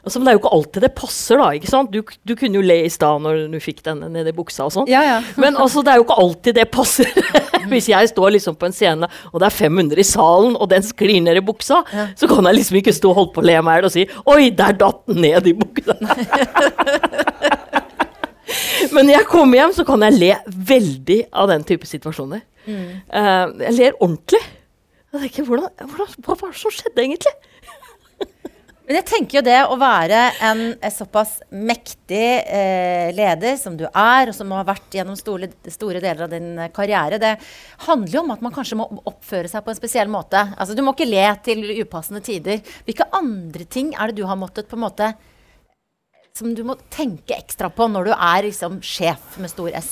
Altså, 0.08 0.20
men 0.20 0.24
det 0.24 0.32
er 0.32 0.36
jo 0.38 0.40
ikke 0.40 0.56
alltid 0.56 0.84
det 0.86 0.90
passer, 0.96 1.36
da. 1.36 1.46
ikke 1.58 1.68
sant? 1.68 1.92
Du, 1.92 2.00
du 2.24 2.32
kunne 2.40 2.56
jo 2.56 2.64
le 2.64 2.78
i 2.86 2.92
stad 2.92 3.20
når 3.20 3.42
du 3.52 3.58
fikk 3.60 3.82
den 3.84 4.00
nedi 4.14 4.32
buksa 4.32 4.64
og 4.64 4.72
sånn. 4.72 4.88
Ja, 4.88 5.02
ja. 5.04 5.18
Men 5.36 5.58
altså, 5.60 5.82
det 5.84 5.92
er 5.92 6.00
jo 6.00 6.06
ikke 6.06 6.16
alltid 6.22 6.56
det 6.56 6.64
passer. 6.72 7.10
Hvis 7.68 7.90
jeg 7.92 8.08
står 8.14 8.32
liksom 8.38 8.56
på 8.56 8.70
en 8.70 8.76
scene, 8.76 9.10
og 9.28 9.42
det 9.42 9.50
er 9.50 9.56
500 9.58 10.00
i 10.00 10.06
salen, 10.08 10.56
og 10.56 10.70
den 10.72 10.86
sklir 10.86 11.20
ned 11.20 11.36
i 11.36 11.44
buksa, 11.44 11.82
så 12.16 12.30
kan 12.30 12.48
jeg 12.48 12.62
liksom 12.62 12.80
ikke 12.80 12.96
stå 12.96 13.12
og 13.12 13.20
holde 13.20 13.34
på 13.36 13.44
å 13.44 13.48
le 13.50 13.60
meg 13.66 13.84
i 13.84 13.90
og 13.90 13.92
si 13.92 14.06
'oi, 14.08 14.48
der 14.56 14.80
datt 14.80 15.04
den 15.10 15.20
ned 15.26 15.52
i 15.52 15.56
buksa'. 15.58 15.98
Men 18.94 19.04
når 19.04 19.18
jeg 19.18 19.28
kommer 19.28 19.60
hjem, 19.60 19.76
så 19.76 19.84
kan 19.84 20.00
jeg 20.06 20.16
le 20.16 20.32
veldig 20.72 21.20
av 21.36 21.52
den 21.52 21.68
type 21.68 21.84
situasjoner. 21.88 22.40
Eh, 22.68 23.44
jeg 23.66 23.76
ler 23.76 24.00
ordentlig. 24.00 24.40
Jeg 25.12 25.20
tenker, 25.24 25.46
hvordan, 25.48 25.68
hvordan, 25.88 26.16
hva 26.24 26.36
var 26.40 26.52
det 26.52 26.60
som 26.60 26.72
skjedde 26.72 27.04
egentlig? 27.04 27.32
Men 28.88 29.02
jeg 29.02 29.04
tenker 29.04 29.36
jo 29.36 29.44
det 29.44 29.56
å 29.68 29.74
være 29.76 30.18
en 30.48 30.60
eh, 30.72 30.92
såpass 30.92 31.34
mektig 31.52 32.40
eh, 32.40 33.10
leder 33.12 33.58
som 33.60 33.74
du 33.76 33.82
er, 33.84 34.30
og 34.30 34.32
som 34.32 34.54
har 34.56 34.64
vært 34.64 34.94
gjennom 34.96 35.16
store, 35.18 35.50
store 35.68 36.00
deler 36.00 36.24
av 36.24 36.30
din 36.32 36.54
eh, 36.56 36.70
karriere, 36.72 37.18
det 37.20 37.34
handler 37.84 38.14
jo 38.14 38.22
om 38.22 38.32
at 38.32 38.44
man 38.46 38.54
kanskje 38.54 38.78
må 38.80 38.86
oppføre 39.10 39.50
seg 39.52 39.66
på 39.66 39.74
en 39.74 39.76
spesiell 39.76 40.08
måte. 40.08 40.40
Altså, 40.56 40.72
du 40.72 40.80
må 40.80 40.94
ikke 40.96 41.10
le 41.10 41.26
til 41.44 41.60
upassende 41.82 42.22
tider. 42.24 42.62
Hvilke 42.86 43.04
andre 43.18 43.66
ting 43.68 43.90
er 43.92 44.08
det 44.08 44.22
du 44.22 44.24
har 44.30 44.40
måttet 44.40 44.70
på 44.70 44.78
en 44.78 44.86
måte 44.86 45.12
Som 46.38 46.54
du 46.54 46.62
må 46.64 46.78
tenke 46.88 47.34
ekstra 47.36 47.68
på 47.68 47.88
når 47.90 48.08
du 48.08 48.12
er 48.14 48.46
liksom 48.46 48.78
sjef 48.80 49.36
med 49.42 49.50
stor 49.52 49.68
S? 49.74 49.90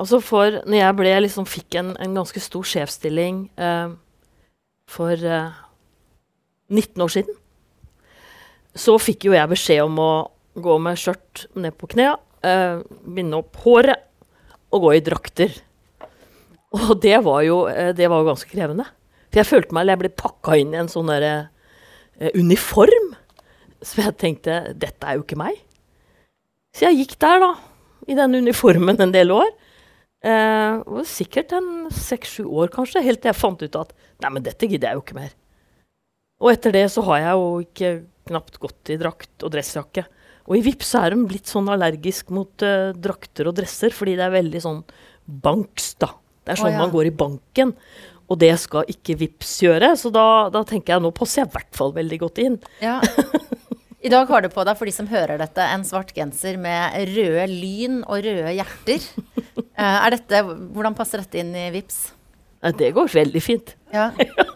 Altså 0.00 0.22
for 0.24 0.62
når 0.64 0.78
jeg 0.78 0.96
ble, 0.96 1.12
liksom, 1.26 1.44
fikk 1.44 1.76
en, 1.76 1.92
en 2.00 2.16
ganske 2.22 2.40
stor 2.40 2.64
sjefsstilling 2.72 3.42
eh, 3.60 3.92
for 4.88 5.12
eh, 5.12 5.60
19 6.72 7.04
år 7.04 7.12
siden, 7.12 7.36
så 8.72 8.96
fikk 9.00 9.28
jo 9.28 9.36
jeg 9.36 9.50
beskjed 9.50 9.82
om 9.84 9.98
å 10.00 10.12
gå 10.62 10.76
med 10.80 11.00
skjørt 11.00 11.46
ned 11.60 11.76
på 11.76 11.90
knærne, 11.92 12.20
eh, 12.42 12.80
binde 13.04 13.38
opp 13.38 13.56
håret 13.62 14.08
og 14.72 14.86
gå 14.86 14.94
i 14.96 15.04
drakter. 15.04 15.52
Og 16.72 16.94
det 17.04 17.18
var 17.24 17.42
jo 17.46 17.64
eh, 17.68 17.92
det 17.96 18.08
var 18.08 18.22
jo 18.22 18.30
ganske 18.32 18.48
krevende. 18.50 18.86
For 19.28 19.40
jeg 19.40 19.48
følte 19.48 19.72
meg, 19.72 19.84
eller 19.84 19.96
jeg 19.96 20.02
ble 20.04 20.12
pakka 20.22 20.56
inn 20.60 20.72
i 20.74 20.80
en 20.80 20.90
sånn 20.92 21.12
derre 21.12 21.34
eh, 22.18 22.32
uniform. 22.36 23.12
Så 23.82 24.02
jeg 24.04 24.16
tenkte 24.20 24.62
dette 24.78 25.08
er 25.08 25.18
jo 25.18 25.26
ikke 25.26 25.40
meg. 25.40 25.60
Så 26.72 26.86
jeg 26.88 27.02
gikk 27.02 27.18
der, 27.20 27.42
da, 27.42 27.52
i 28.08 28.16
den 28.16 28.40
uniformen 28.40 29.00
en 29.00 29.14
del 29.14 29.32
år. 29.34 29.50
Eh, 30.22 30.80
og 30.86 31.04
sikkert 31.08 31.52
en 31.56 31.70
seks-sju 31.92 32.44
år, 32.46 32.70
kanskje, 32.72 33.02
helt 33.04 33.22
til 33.22 33.32
jeg 33.32 33.40
fant 33.40 33.62
ut 33.62 33.78
at 33.80 33.96
nei, 34.22 34.30
men 34.30 34.44
dette 34.44 34.68
gidder 34.68 34.92
jeg 34.92 35.00
jo 35.00 35.04
ikke 35.04 35.18
mer. 35.18 35.32
Og 36.42 36.50
etter 36.50 36.74
det 36.74 36.88
så 36.90 37.04
har 37.06 37.22
jeg 37.22 37.38
jo 37.38 37.48
ikke 37.62 37.92
knapt 38.28 38.58
gått 38.62 38.92
i 38.92 38.98
drakt 39.00 39.46
og 39.46 39.54
dressjakke. 39.54 40.04
Og 40.50 40.58
i 40.58 40.62
Vips 40.66 40.90
er 40.98 41.14
de 41.14 41.26
litt 41.30 41.50
sånn 41.50 41.70
allergisk 41.70 42.32
mot 42.34 42.64
uh, 42.66 42.90
drakter 42.98 43.50
og 43.50 43.56
dresser, 43.60 43.94
fordi 43.94 44.16
det 44.18 44.26
er 44.26 44.34
veldig 44.34 44.62
sånn 44.64 44.80
banks, 45.22 45.92
da. 46.02 46.10
Det 46.42 46.54
er 46.54 46.58
sånn 46.58 46.72
oh, 46.72 46.74
ja. 46.74 46.82
man 46.82 46.94
går 46.94 47.12
i 47.12 47.14
banken. 47.14 47.76
Og 48.26 48.40
det 48.42 48.50
skal 48.58 48.88
ikke 48.90 49.18
Vips 49.20 49.54
gjøre, 49.62 49.92
så 49.98 50.10
da, 50.14 50.26
da 50.50 50.64
tenker 50.66 50.96
jeg 50.96 51.04
nå 51.04 51.12
passer 51.14 51.42
jeg 51.42 51.50
i 51.50 51.54
hvert 51.54 51.78
fall 51.78 51.94
veldig 51.94 52.18
godt 52.24 52.42
inn. 52.42 52.58
Ja. 52.82 52.98
I 54.02 54.10
dag 54.10 54.30
har 54.34 54.42
du 54.42 54.48
på 54.50 54.64
deg, 54.66 54.74
for 54.78 54.88
de 54.88 54.94
som 54.94 55.06
hører 55.06 55.38
dette, 55.38 55.62
en 55.62 55.84
svart 55.86 56.10
genser 56.16 56.56
med 56.58 56.96
røde 57.12 57.46
lyn 57.52 58.00
og 58.02 58.26
røde 58.26 58.56
hjerter. 58.58 59.06
Eh, 59.72 59.94
er 60.04 60.12
dette, 60.12 60.38
hvordan 60.44 60.92
passer 60.92 61.22
dette 61.22 61.38
inn 61.40 61.54
i 61.56 61.62
Vips? 61.72 62.10
Det 62.76 62.90
går 62.92 63.08
veldig 63.08 63.40
fint. 63.42 63.72
Ja. 63.90 64.10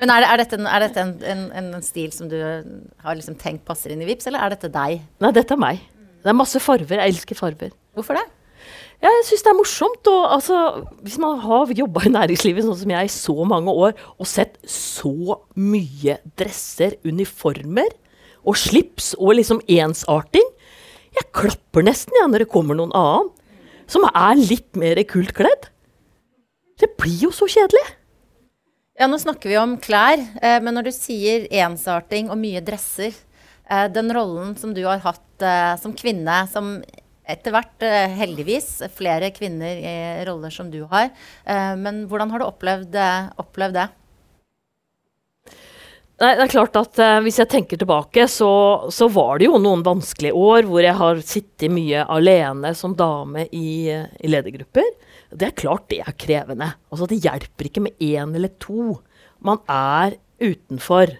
Men 0.00 0.10
er, 0.10 0.24
det, 0.24 0.28
er 0.28 0.40
dette, 0.42 0.58
en, 0.58 0.68
er 0.68 0.84
dette 0.84 1.02
en, 1.02 1.42
en, 1.54 1.66
en 1.78 1.84
stil 1.84 2.12
som 2.14 2.28
du 2.30 2.36
har 2.40 3.16
liksom 3.16 3.36
tenkt 3.40 3.64
passer 3.68 3.94
inn 3.94 4.02
i 4.02 4.08
Vips, 4.08 4.26
eller 4.28 4.42
er 4.42 4.54
dette 4.56 4.72
deg? 4.74 5.04
Nei, 5.22 5.34
dette 5.36 5.54
er 5.54 5.60
meg. 5.60 5.82
Det 6.24 6.32
er 6.32 6.36
masse 6.36 6.60
farver. 6.62 6.98
Jeg 6.98 7.14
elsker 7.14 7.38
farver. 7.38 7.74
Hvorfor 7.94 8.18
det? 8.18 8.24
Jeg 9.04 9.24
syns 9.28 9.44
det 9.44 9.50
er 9.52 9.58
morsomt. 9.58 10.08
Og, 10.10 10.22
altså, 10.32 10.60
hvis 11.04 11.18
man 11.20 11.38
har 11.42 11.72
jobba 11.76 12.06
i 12.06 12.14
næringslivet 12.14 12.64
sånn 12.66 12.78
som 12.80 12.94
jeg 12.94 13.10
i 13.10 13.12
så 13.12 13.36
mange 13.48 13.74
år, 13.84 13.94
og 14.16 14.28
sett 14.28 14.56
så 14.70 15.38
mye 15.60 16.18
dresser, 16.40 16.96
uniformer 17.04 17.92
og 18.44 18.58
slips 18.60 19.14
og 19.16 19.38
liksom 19.38 19.62
ensarting 19.72 20.44
Jeg 21.14 21.30
klapper 21.32 21.84
nesten 21.86 22.12
ja, 22.18 22.26
når 22.28 22.42
det 22.42 22.50
kommer 22.52 22.76
noen 22.76 22.92
annen 22.98 23.30
som 23.88 24.04
er 24.08 24.38
litt 24.40 24.78
mer 24.80 24.98
kult 25.06 25.34
kledd. 25.36 25.68
Det 26.80 26.88
blir 26.98 27.26
jo 27.26 27.30
så 27.34 27.46
kjedelig. 27.46 27.84
Ja, 28.94 29.08
nå 29.10 29.18
snakker 29.18 29.50
vi 29.50 29.56
om 29.58 29.72
klær, 29.82 30.20
eh, 30.38 30.60
men 30.62 30.76
når 30.76 30.86
du 30.86 30.92
sier 30.94 31.48
ensarting 31.50 32.28
og 32.30 32.38
mye 32.38 32.60
dresser, 32.62 33.16
eh, 33.66 33.88
den 33.90 34.12
rollen 34.14 34.52
som 34.56 34.70
du 34.74 34.84
har 34.86 35.02
hatt 35.02 35.42
eh, 35.42 35.74
som 35.82 35.96
kvinne, 35.98 36.36
som 36.52 36.76
etter 37.26 37.54
hvert 37.54 37.80
heldigvis 38.20 38.84
flere 38.92 39.30
kvinner 39.32 39.78
i 39.80 39.96
roller 40.28 40.52
som 40.52 40.68
du 40.68 40.82
har, 40.90 41.06
men 41.80 42.02
hvordan 42.04 42.28
har 42.28 42.42
du 42.42 42.44
opplevd, 42.44 42.98
opplevd 43.40 43.78
det? 43.78 43.86
Nei, 46.22 46.30
det 46.38 46.44
er 46.44 46.52
klart 46.52 46.76
at 46.78 46.98
eh, 47.02 47.20
Hvis 47.26 47.40
jeg 47.42 47.50
tenker 47.50 47.80
tilbake, 47.80 48.28
så, 48.30 48.50
så 48.94 49.08
var 49.10 49.40
det 49.40 49.48
jo 49.48 49.58
noen 49.58 49.82
vanskelige 49.86 50.36
år 50.38 50.68
hvor 50.68 50.84
jeg 50.84 50.94
har 51.00 51.22
sittet 51.26 51.72
mye 51.74 52.04
alene 52.06 52.70
som 52.78 52.94
dame 52.94 53.48
i, 53.50 53.90
i 53.90 54.30
ledergrupper. 54.30 54.86
Det 55.34 55.48
er 55.48 55.58
klart 55.58 55.88
det 55.90 56.00
er 56.04 56.14
krevende. 56.18 56.70
Altså, 56.92 57.08
det 57.10 57.22
hjelper 57.24 57.68
ikke 57.68 57.82
med 57.88 58.02
én 58.02 58.34
eller 58.38 58.52
to. 58.62 59.00
Man 59.44 59.60
er 59.70 60.16
utenfor. 60.42 61.16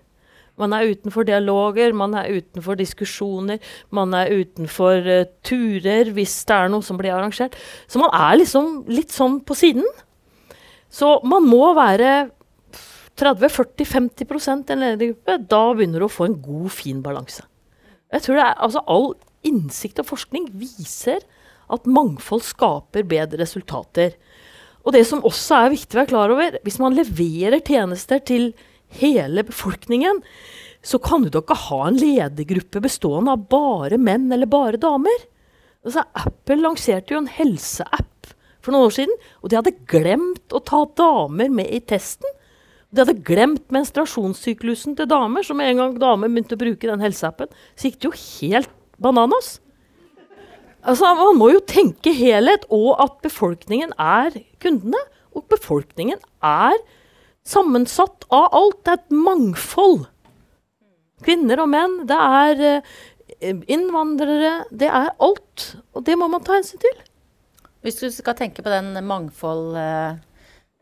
Man 0.60 0.74
er 0.76 0.92
utenfor 0.92 1.26
dialoger, 1.26 1.90
man 1.98 2.14
er 2.14 2.30
utenfor 2.36 2.78
diskusjoner, 2.78 3.58
man 3.90 4.14
er 4.14 4.30
utenfor 4.30 5.02
uh, 5.02 5.24
turer 5.42 6.12
hvis 6.14 6.36
det 6.46 6.54
er 6.54 6.70
noe 6.70 6.86
som 6.86 7.00
blir 7.00 7.10
arrangert. 7.10 7.56
Så 7.90 7.98
man 7.98 8.14
er 8.14 8.38
liksom 8.38 8.84
litt 8.86 9.10
sånn 9.10 9.40
på 9.42 9.56
siden. 9.58 9.88
Så 10.94 11.16
man 11.26 11.42
må 11.50 11.72
være 11.74 12.28
30-40-50 13.18 14.22
i 14.30 14.74
en 14.76 14.84
ledergruppe. 14.84 15.38
Da 15.50 15.62
begynner 15.74 16.02
du 16.02 16.06
å 16.06 16.12
få 16.12 16.28
en 16.28 16.38
god, 16.42 16.70
fin 16.74 17.02
balanse. 17.02 17.42
Jeg 18.14 18.22
tror 18.22 18.38
det 18.38 18.46
er, 18.46 18.58
altså 18.62 18.84
All 18.86 19.08
innsikt 19.44 19.98
og 20.00 20.06
forskning 20.12 20.52
viser 20.54 21.26
at 21.72 21.88
mangfold 21.88 22.44
skaper 22.44 23.06
bedre 23.08 23.40
resultater. 23.42 24.16
Og 24.84 24.92
det 24.96 25.04
som 25.08 25.24
også 25.24 25.62
er 25.62 25.74
viktig 25.74 25.96
å 25.96 26.02
være 26.02 26.12
klar 26.12 26.34
over, 26.34 26.58
hvis 26.66 26.80
man 26.82 26.96
leverer 26.96 27.62
tjenester 27.64 28.20
til 28.20 28.50
hele 29.00 29.44
befolkningen, 29.46 30.20
så 30.84 31.00
kan 31.00 31.24
du 31.24 31.30
da 31.32 31.40
ikke 31.40 31.56
ha 31.70 31.80
en 31.88 31.96
ledergruppe 31.96 32.82
bestående 32.84 33.32
av 33.32 33.46
bare 33.50 33.96
menn 33.96 34.28
eller 34.34 34.50
bare 34.50 34.80
damer. 34.80 35.24
Altså, 35.84 36.04
Apple 36.16 36.60
lanserte 36.60 37.14
jo 37.14 37.22
en 37.22 37.30
helseapp 37.32 38.34
for 38.64 38.72
noen 38.72 38.88
år 38.88 38.96
siden, 38.96 39.18
og 39.40 39.50
de 39.50 39.58
hadde 39.60 39.76
glemt 39.88 40.54
å 40.56 40.60
ta 40.64 40.84
damer 40.96 41.50
med 41.52 41.72
i 41.72 41.80
testen. 41.84 42.28
De 42.94 43.02
hadde 43.02 43.24
glemt 43.26 43.72
menstruasjonssyklusen 43.74 44.96
til 44.96 45.08
damer, 45.10 45.44
så 45.44 45.56
med 45.56 45.72
en 45.72 45.82
gang 45.82 45.98
damer 46.00 46.30
begynte 46.30 46.56
å 46.56 46.60
bruke 46.60 46.88
den 46.88 47.04
helseappen, 47.04 47.50
så 47.74 47.88
gikk 47.88 48.00
det 48.00 48.10
jo 48.10 48.16
helt 48.20 48.72
bananas. 49.02 49.58
Altså, 50.84 51.14
Man 51.16 51.38
må 51.40 51.50
jo 51.54 51.62
tenke 51.64 52.12
helhet, 52.16 52.66
og 52.72 52.98
at 53.02 53.16
befolkningen 53.24 53.94
er 54.00 54.36
kundene. 54.62 55.00
Og 55.34 55.46
befolkningen 55.50 56.20
er 56.44 56.76
sammensatt 57.48 58.26
av 58.32 58.52
alt. 58.54 58.82
Det 58.84 58.92
er 58.92 59.00
et 59.00 59.16
mangfold. 59.16 60.04
Kvinner 61.24 61.64
og 61.64 61.70
menn. 61.72 61.96
Det 62.08 62.20
er 62.20 62.62
eh, 62.68 63.64
innvandrere. 63.72 64.52
Det 64.70 64.90
er 64.90 65.10
alt. 65.24 65.66
Og 65.96 66.04
det 66.06 66.18
må 66.20 66.28
man 66.30 66.44
ta 66.44 66.58
hensyn 66.58 66.82
til. 66.84 67.02
Hvis 67.84 67.98
du 68.00 68.06
skal 68.12 68.36
tenke 68.38 68.62
på 68.64 68.72
den 68.72 68.94
mangfold, 69.08 69.74
eh, 69.76 70.20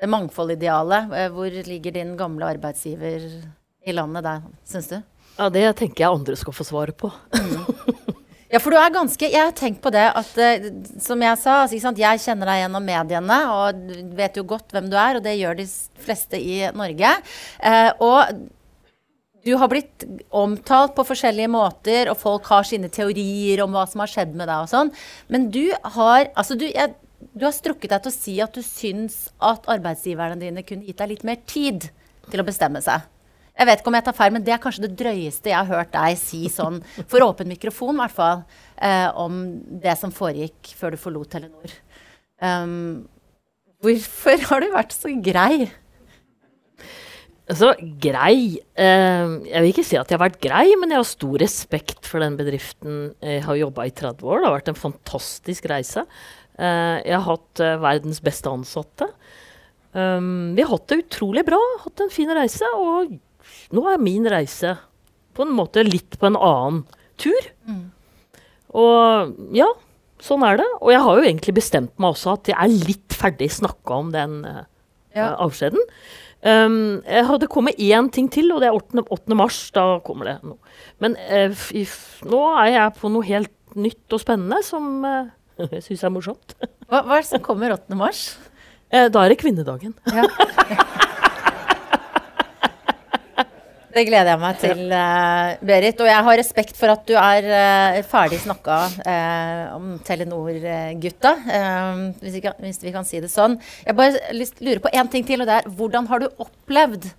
det 0.02 0.10
mangfoldidealet, 0.10 1.14
eh, 1.16 1.30
hvor 1.34 1.62
ligger 1.70 1.94
din 1.94 2.16
gamle 2.18 2.52
arbeidsgiver 2.52 3.24
i 3.86 3.94
landet 3.94 4.26
der, 4.26 4.44
syns 4.68 4.90
du? 4.90 4.98
Ja, 5.38 5.48
Det 5.48 5.64
tenker 5.78 6.04
jeg 6.04 6.12
andre 6.12 6.36
skal 6.36 6.54
få 6.54 6.66
svaret 6.66 6.98
på. 6.98 7.10
Ja, 8.52 8.60
for 8.60 8.74
du 8.74 8.76
er 8.76 8.92
ganske 8.92 9.28
Jeg 9.32 9.40
har 9.40 9.54
tenkt 9.56 9.80
på 9.84 9.90
det 9.94 10.04
at 10.12 10.32
eh, 10.40 10.66
Som 11.00 11.22
jeg 11.24 11.38
sa, 11.40 11.62
altså, 11.64 11.92
jeg 11.96 12.24
kjenner 12.24 12.50
deg 12.50 12.64
gjennom 12.64 12.84
mediene 12.84 13.38
og 13.48 13.86
vet 14.18 14.36
jo 14.36 14.44
godt 14.48 14.74
hvem 14.74 14.90
du 14.92 14.96
er, 15.00 15.16
og 15.16 15.24
det 15.24 15.38
gjør 15.38 15.56
de 15.62 15.66
fleste 16.02 16.36
i 16.36 16.58
Norge. 16.76 17.14
Eh, 17.64 17.90
og 18.04 18.42
du 19.42 19.54
har 19.58 19.70
blitt 19.72 20.04
omtalt 20.30 20.92
på 20.94 21.04
forskjellige 21.06 21.50
måter, 21.50 22.10
og 22.12 22.20
folk 22.20 22.46
har 22.52 22.66
sine 22.66 22.90
teorier 22.92 23.64
om 23.64 23.72
hva 23.74 23.86
som 23.90 24.04
har 24.04 24.10
skjedd 24.12 24.36
med 24.38 24.46
deg 24.46 24.66
og 24.66 24.70
sånn. 24.70 24.92
Men 25.32 25.48
du 25.54 25.64
har 25.96 26.28
Altså, 26.36 26.58
du, 26.58 26.68
jeg, 26.68 26.94
du 27.32 27.46
har 27.48 27.56
strukket 27.56 27.94
deg 27.94 28.04
til 28.04 28.12
å 28.12 28.18
si 28.18 28.36
at 28.44 28.54
du 28.54 28.62
syns 28.66 29.24
at 29.40 29.66
arbeidsgiverne 29.72 30.38
dine 30.42 30.66
kunne 30.66 30.86
gitt 30.86 31.00
deg 31.00 31.16
litt 31.16 31.26
mer 31.26 31.40
tid 31.48 31.88
til 32.28 32.42
å 32.42 32.46
bestemme 32.46 32.84
seg. 32.84 33.08
Jeg 33.52 33.68
vet 33.68 33.82
ikke 33.82 33.92
om 33.92 33.96
jeg 33.98 34.06
tar 34.06 34.16
feil, 34.16 34.32
men 34.34 34.44
det 34.46 34.54
er 34.54 34.62
kanskje 34.62 34.86
det 34.86 34.96
drøyeste 34.98 35.52
jeg 35.52 35.58
har 35.58 35.68
hørt 35.68 35.92
deg 35.94 36.16
si 36.18 36.46
sånn, 36.50 36.80
for 37.10 37.24
åpen 37.26 37.50
mikrofon 37.52 37.98
i 37.98 38.02
hvert 38.02 38.16
fall, 38.16 38.42
eh, 38.80 39.08
om 39.12 39.42
det 39.82 39.94
som 40.00 40.14
foregikk 40.14 40.72
før 40.78 40.94
du 40.94 41.02
forlot 41.02 41.30
Telenor. 41.34 41.76
Um, 42.42 43.04
hvorfor 43.84 44.48
har 44.48 44.64
du 44.64 44.72
vært 44.72 44.96
så 44.96 45.12
grei? 45.22 45.68
Altså, 47.50 47.72
grei 48.00 48.60
eh, 48.78 49.32
Jeg 49.50 49.60
vil 49.60 49.70
ikke 49.72 49.84
si 49.84 49.96
at 49.98 50.08
jeg 50.08 50.16
har 50.16 50.22
vært 50.24 50.42
grei, 50.42 50.66
men 50.78 50.94
jeg 50.94 51.02
har 51.02 51.08
stor 51.08 51.34
respekt 51.42 52.08
for 52.08 52.22
den 52.22 52.38
bedriften 52.38 53.00
jeg 53.20 53.42
har 53.44 53.58
jobba 53.58 53.86
i 53.88 53.92
30 53.92 54.24
år. 54.24 54.40
Det 54.40 54.48
har 54.48 54.56
vært 54.56 54.70
en 54.72 54.78
fantastisk 54.78 55.66
reise. 55.70 56.06
Eh, 56.56 56.98
jeg 57.02 57.16
har 57.16 57.26
hatt 57.26 57.62
eh, 57.64 57.80
verdens 57.82 58.22
beste 58.24 58.50
ansatte. 58.50 59.10
Um, 59.92 60.54
vi 60.56 60.64
har 60.64 60.70
hatt 60.72 60.88
det 60.88 61.02
utrolig 61.02 61.44
bra, 61.44 61.58
hatt 61.82 62.00
en 62.00 62.12
fin 62.12 62.30
reise, 62.32 62.68
og 62.78 63.12
nå 63.72 63.84
er 63.90 64.02
min 64.02 64.26
reise 64.28 64.76
på 65.36 65.46
en 65.46 65.54
måte 65.56 65.84
litt 65.86 66.18
på 66.20 66.28
en 66.28 66.36
annen 66.36 66.82
tur. 67.20 67.48
Mm. 67.68 67.86
Og 68.78 69.54
ja, 69.56 69.68
sånn 70.22 70.44
er 70.46 70.60
det. 70.60 70.68
Og 70.80 70.92
jeg 70.94 71.04
har 71.04 71.18
jo 71.18 71.28
egentlig 71.28 71.56
bestemt 71.58 71.94
meg 72.00 72.14
også 72.14 72.36
at 72.36 72.52
jeg 72.52 72.58
er 72.58 72.88
litt 72.88 73.16
ferdig 73.16 73.50
snakka 73.52 73.98
om 74.04 74.12
den 74.14 74.42
uh, 74.46 74.62
ja. 75.16 75.32
avskjeden. 75.42 75.82
Um, 76.42 77.02
jeg 77.06 77.26
hadde 77.28 77.50
kommet 77.50 77.78
én 77.78 78.08
ting 78.12 78.26
til, 78.32 78.50
og 78.54 78.62
det 78.62 78.70
er 78.70 78.78
8. 78.78 79.04
8. 79.06 79.38
mars. 79.38 79.60
Da 79.74 79.86
kommer 80.06 80.30
det 80.30 80.38
noe. 80.44 80.58
Men 81.02 81.16
uh, 81.28 81.68
nå 82.28 82.42
er 82.64 82.72
jeg 82.74 82.96
på 82.98 83.12
noe 83.12 83.28
helt 83.28 83.54
nytt 83.78 84.12
og 84.12 84.20
spennende 84.20 84.60
som 84.66 85.06
uh, 85.06 85.32
jeg 85.68 85.84
syns 85.88 86.04
er 86.08 86.14
morsomt. 86.14 86.56
Hva, 86.88 87.04
hva 87.04 87.18
er 87.18 87.24
det 87.24 87.30
som 87.30 87.44
kommer 87.44 87.76
8. 87.78 87.96
mars? 87.98 88.26
Da 88.92 89.22
er 89.22 89.32
det 89.32 89.38
kvinnedagen. 89.40 89.94
Ja. 90.12 90.26
Det 93.92 94.06
gleder 94.08 94.30
jeg 94.32 94.40
meg 94.40 94.60
til, 94.60 94.78
uh, 94.88 95.52
Berit. 95.68 95.98
Og 96.00 96.08
jeg 96.08 96.24
har 96.26 96.38
respekt 96.40 96.78
for 96.78 96.92
at 96.94 97.02
du 97.08 97.12
er 97.20 97.48
uh, 97.52 97.98
ferdig 98.08 98.38
snakka 98.40 98.78
uh, 99.04 99.64
om 99.76 99.90
Telenor-gutta, 100.06 101.34
hvis, 102.22 102.38
hvis, 102.40 102.80
vi 102.86 102.94
kan 102.94 103.04
si 103.08 103.20
det 103.20 103.28
sånn. 103.32 103.58
Jeg 103.84 103.98
bare 103.98 104.32
lurer 104.64 104.80
på 104.84 104.92
én 104.96 105.10
ting 105.12 105.26
til, 105.28 105.44
og 105.44 105.50
det 105.50 105.58
er 105.58 105.68
hvordan 105.76 106.08
har 106.08 106.24
du 106.24 106.30
opplevd 106.40 107.10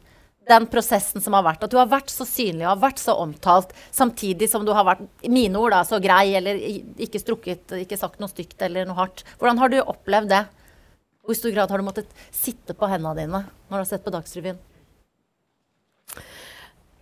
den 0.49 0.65
prosessen 0.71 1.23
som 1.23 1.37
har 1.37 1.45
vært? 1.45 1.61
At 1.63 1.71
du 1.71 1.77
har 1.77 1.91
vært 1.91 2.09
så 2.11 2.25
synlig 2.27 2.65
og 2.65 2.73
har 2.73 2.83
vært 2.87 3.03
så 3.03 3.15
omtalt, 3.21 3.77
samtidig 3.93 4.49
som 4.51 4.65
du 4.65 4.73
har 4.75 4.89
vært, 4.89 5.05
i 5.21 5.31
mine 5.31 5.61
ord, 5.61 5.77
da, 5.77 5.85
så 5.87 6.01
grei, 6.03 6.33
eller 6.41 6.57
ikke 7.05 7.21
strukket, 7.21 7.77
ikke 7.85 8.01
sagt 8.01 8.19
noe 8.23 8.33
stygt 8.33 8.65
eller 8.65 8.89
noe 8.89 8.97
hardt. 8.97 9.23
Hvordan 9.37 9.61
har 9.61 9.71
du 9.71 9.81
opplevd 9.83 10.33
det? 10.33 10.43
Hvor 11.23 11.37
stor 11.37 11.53
grad 11.55 11.71
har 11.71 11.79
du 11.79 11.85
måttet 11.85 12.21
sitte 12.33 12.73
på 12.75 12.89
hendene 12.91 13.15
dine 13.21 13.45
når 13.45 13.77
du 13.77 13.81
har 13.83 13.91
sett 13.93 14.03
på 14.03 14.11
Dagsrevyen? 14.11 14.57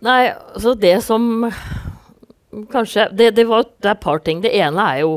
Nei, 0.02 0.32
altså 0.32 0.74
det 0.78 0.96
som 1.06 1.46
Kanskje 2.72 3.08
Det, 3.16 3.30
det 3.38 3.46
var 3.48 3.68
det 3.80 3.88
er 3.88 3.94
et 3.94 4.02
par 4.02 4.20
ting. 4.24 4.42
Det 4.44 4.50
ene 4.52 4.82
er 4.84 4.98
jo 5.00 5.12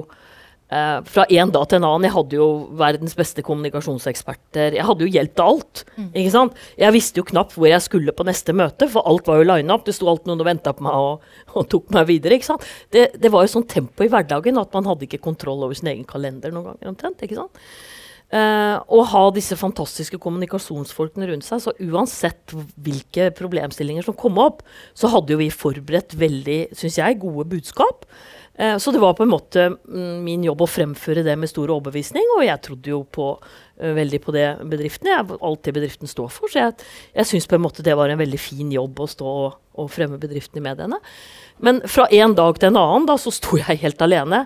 eh, 0.71 1.01
fra 1.03 1.25
en 1.27 1.49
dag 1.51 1.65
til 1.67 1.81
en 1.81 1.87
annen. 1.89 2.05
Jeg 2.07 2.15
hadde 2.15 2.37
jo 2.37 2.45
verdens 2.79 3.15
beste 3.17 3.43
kommunikasjonseksperter. 3.43 4.77
Jeg 4.77 4.85
hadde 4.87 5.03
jo 5.03 5.11
hjelp 5.11 5.33
til 5.35 5.49
alt. 5.51 5.81
Mm. 5.97 6.07
ikke 6.13 6.31
sant? 6.31 6.61
Jeg 6.79 6.95
visste 6.95 7.19
jo 7.19 7.27
knapt 7.27 7.57
hvor 7.57 7.67
jeg 7.67 7.83
skulle 7.83 8.15
på 8.15 8.27
neste 8.27 8.55
møte, 8.55 8.87
for 8.93 9.03
alt 9.11 9.27
var 9.27 9.41
jo 9.41 9.49
lina 9.49 9.75
opp. 9.75 9.83
Det 9.83 9.97
sto 9.97 10.07
alltid 10.07 10.31
noen 10.31 10.45
og 10.45 10.47
venta 10.47 10.71
på 10.77 10.87
meg 10.87 10.95
og, 10.95 11.27
og, 11.51 11.67
tok 11.73 11.91
meg 11.97 12.07
videre. 12.13 12.39
ikke 12.39 12.53
sant? 12.53 12.63
Det, 12.95 13.09
det 13.19 13.33
var 13.35 13.43
jo 13.43 13.51
sånn 13.57 13.67
tempo 13.67 14.07
i 14.07 14.13
hverdagen 14.13 14.63
at 14.63 14.79
man 14.79 14.87
hadde 14.87 15.09
ikke 15.09 15.23
kontroll 15.27 15.67
over 15.67 15.75
sin 15.75 15.91
egen 15.91 16.07
kalender 16.07 16.55
noen 16.55 16.71
ganger 16.71 16.93
omtrent. 16.93 17.27
ikke 17.27 17.41
sant? 17.41 17.67
Uh, 18.35 18.81
og 18.91 19.05
ha 19.13 19.21
disse 19.31 19.55
fantastiske 19.55 20.17
kommunikasjonsfolkene 20.19 21.29
rundt 21.29 21.45
seg. 21.47 21.61
Så 21.63 21.71
uansett 21.85 22.51
hvilke 22.83 23.29
problemstillinger 23.37 24.03
som 24.03 24.17
kom 24.17 24.41
opp, 24.43 24.65
så 24.97 25.11
hadde 25.13 25.35
jo 25.35 25.39
vi 25.39 25.51
forberedt 25.53 26.17
veldig, 26.19 26.59
syns 26.75 26.99
jeg, 26.99 27.21
gode 27.21 27.47
budskap. 27.53 28.03
Uh, 28.59 28.75
så 28.81 28.91
det 28.91 28.99
var 29.03 29.15
på 29.15 29.23
en 29.23 29.31
måte 29.31 29.69
mm, 29.77 30.17
min 30.25 30.43
jobb 30.43 30.65
å 30.65 30.67
fremføre 30.67 31.23
det 31.23 31.37
med 31.39 31.51
stor 31.51 31.71
overbevisning, 31.77 32.27
og 32.35 32.43
jeg 32.47 32.63
trodde 32.67 32.91
jo 32.91 33.01
på, 33.07 33.29
veldig 33.75 34.21
på 34.23 34.31
det 34.35 34.45
bedriften. 34.71 35.09
Jeg, 35.11 35.37
alt 35.43 35.63
det 35.67 35.73
bedriften 35.75 36.09
står 36.09 36.29
for. 36.31 36.51
Så 36.51 36.61
jeg, 36.61 36.75
jeg 37.15 37.29
syns 37.31 37.47
på 37.49 37.57
en 37.57 37.65
måte 37.65 37.83
det 37.85 37.95
var 37.97 38.11
en 38.11 38.21
veldig 38.21 38.39
fin 38.39 38.71
jobb 38.71 39.01
å 39.03 39.07
stå 39.11 39.31
og, 39.45 39.57
og 39.75 39.89
fremme 39.91 40.19
bedriften 40.21 40.61
i 40.61 40.63
mediene. 40.63 41.01
Men 41.63 41.81
fra 41.87 42.05
en 42.11 42.35
dag 42.35 42.57
til 42.59 42.69
en 42.71 42.79
annen 42.79 43.07
da, 43.07 43.17
så 43.19 43.31
sto 43.35 43.59
jeg 43.59 43.79
helt 43.83 44.01
alene. 44.03 44.41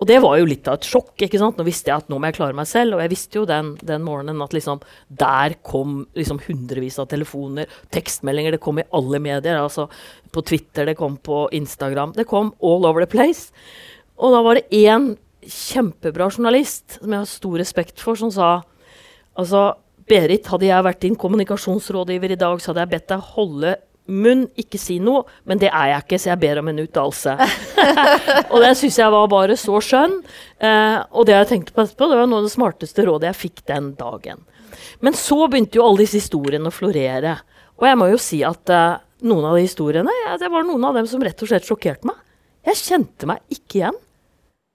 Og 0.00 0.08
det 0.08 0.20
var 0.24 0.36
jo 0.40 0.48
litt 0.48 0.68
av 0.68 0.78
et 0.78 0.88
sjokk. 0.88 1.14
ikke 1.16 1.40
sant? 1.40 1.56
Nå 1.60 1.66
visste 1.66 1.92
jeg 1.92 2.04
at 2.04 2.12
nå 2.12 2.20
må 2.20 2.28
jeg 2.28 2.38
klare 2.38 2.56
meg 2.56 2.68
selv. 2.68 2.96
Og 2.96 3.04
jeg 3.04 3.12
visste 3.12 3.40
jo 3.40 3.46
den, 3.48 3.74
den 3.84 4.04
morgenen 4.04 4.44
at 4.44 4.56
liksom, 4.56 4.84
der 5.08 5.56
kom 5.64 6.02
liksom 6.16 6.42
hundrevis 6.44 7.00
av 7.00 7.08
telefoner, 7.12 7.72
tekstmeldinger. 7.94 8.56
Det 8.56 8.64
kom 8.64 8.80
i 8.80 8.88
alle 8.96 9.20
medier. 9.24 9.60
altså 9.60 9.88
På 10.32 10.44
Twitter, 10.44 10.88
det 10.88 10.98
kom 11.00 11.16
på 11.16 11.46
Instagram. 11.56 12.16
Det 12.16 12.28
kom 12.28 12.52
all 12.60 12.88
over 12.88 13.04
the 13.04 13.10
place. 13.10 13.52
Og 14.20 14.36
da 14.36 14.44
var 14.44 14.60
det 14.60 14.68
én 14.76 15.14
kjempebra 15.44 16.30
journalist 16.30 16.98
som 16.98 17.12
jeg 17.12 17.20
har 17.20 17.28
stor 17.28 17.58
respekt 17.60 18.00
for, 18.00 18.16
som 18.16 18.30
sa 18.32 18.52
altså 19.40 19.72
Berit, 20.04 20.50
hadde 20.52 20.68
jeg 20.68 20.84
vært 20.84 21.00
din 21.00 21.14
kommunikasjonsrådgiver 21.16 22.34
i 22.34 22.40
dag, 22.40 22.58
så 22.60 22.70
hadde 22.70 22.82
jeg 22.82 22.92
bedt 22.92 23.06
deg 23.14 23.28
holde 23.34 23.70
munn, 24.12 24.42
ikke 24.60 24.76
si 24.80 24.98
noe, 25.00 25.22
men 25.48 25.60
det 25.62 25.70
er 25.70 25.94
jeg 25.94 26.04
ikke, 26.04 26.18
så 26.20 26.30
jeg 26.32 26.40
ber 26.42 26.60
om 26.60 26.68
en 26.68 26.82
uttalelse. 26.82 27.36
og 28.52 28.58
det 28.60 28.74
syns 28.76 28.98
jeg 29.00 29.14
var 29.14 29.30
bare 29.32 29.56
så 29.60 29.80
skjønn. 29.80 30.18
Eh, 30.60 30.98
og 31.16 31.28
det 31.28 31.38
jeg 31.38 31.50
tenkte 31.54 31.76
på 31.76 31.84
etterpå, 31.86 32.10
det 32.10 32.18
var 32.20 32.28
noe 32.28 32.42
av 32.42 32.48
det 32.48 32.52
smarteste 32.52 33.06
rådet 33.08 33.30
jeg 33.30 33.40
fikk 33.40 33.64
den 33.70 33.94
dagen. 33.96 34.44
Men 35.04 35.16
så 35.16 35.46
begynte 35.48 35.80
jo 35.80 35.86
alle 35.86 36.04
disse 36.04 36.20
historiene 36.20 36.68
å 36.68 36.74
florere. 36.74 37.38
Og 37.80 37.88
jeg 37.88 38.00
må 38.00 38.10
jo 38.12 38.20
si 38.20 38.42
at 38.46 38.72
eh, 38.72 38.98
noen 39.24 39.48
av 39.48 39.56
de 39.56 39.64
historiene, 39.64 40.18
ja, 40.26 40.36
det 40.40 40.52
var 40.52 40.68
noen 40.68 40.84
av 40.84 41.00
dem 41.00 41.08
som 41.08 41.24
rett 41.24 41.40
og 41.40 41.50
slett 41.50 41.68
sjokkerte 41.68 42.10
meg. 42.10 42.20
Jeg 42.68 42.80
kjente 42.80 43.28
meg 43.28 43.40
ikke 43.52 43.80
igjen. 43.80 43.96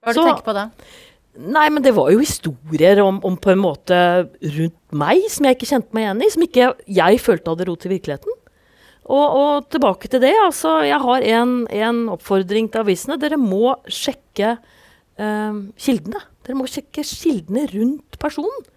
Hva 0.00 0.10
er 0.10 0.16
det 0.16 0.22
du 0.24 0.30
tenker 0.30 0.46
på 0.46 0.56
da? 0.56 0.66
Nei, 1.38 1.68
men 1.70 1.82
det 1.84 1.92
var 1.94 2.10
jo 2.10 2.20
historier 2.20 3.00
om, 3.04 3.20
om, 3.24 3.36
på 3.38 3.52
en 3.52 3.62
måte 3.62 3.96
rundt 4.56 4.78
meg 4.90 5.22
som 5.30 5.46
jeg 5.46 5.56
ikke 5.56 5.68
kjente 5.70 5.94
meg 5.96 6.06
igjen 6.06 6.24
i. 6.24 6.30
Som 6.34 6.44
ikke 6.46 6.70
jeg 6.90 7.20
følte 7.22 7.54
hadde 7.54 7.68
rot 7.68 7.86
i 7.86 7.92
virkeligheten. 7.92 8.36
Og, 9.10 9.24
og, 9.26 9.68
tilbake 9.70 10.10
til 10.10 10.22
det. 10.22 10.34
altså 10.44 10.80
Jeg 10.86 11.00
har 11.02 11.28
en, 11.36 11.54
en 11.70 12.02
oppfordring 12.14 12.68
til 12.70 12.82
avisene. 12.84 13.18
Dere 13.22 13.38
må 13.40 13.76
sjekke 13.90 14.56
eh, 14.56 15.62
kildene. 15.86 16.22
Dere 16.46 16.58
må 16.58 16.68
sjekke 16.70 17.06
kildene 17.06 17.66
rundt 17.72 18.20
personen. 18.22 18.68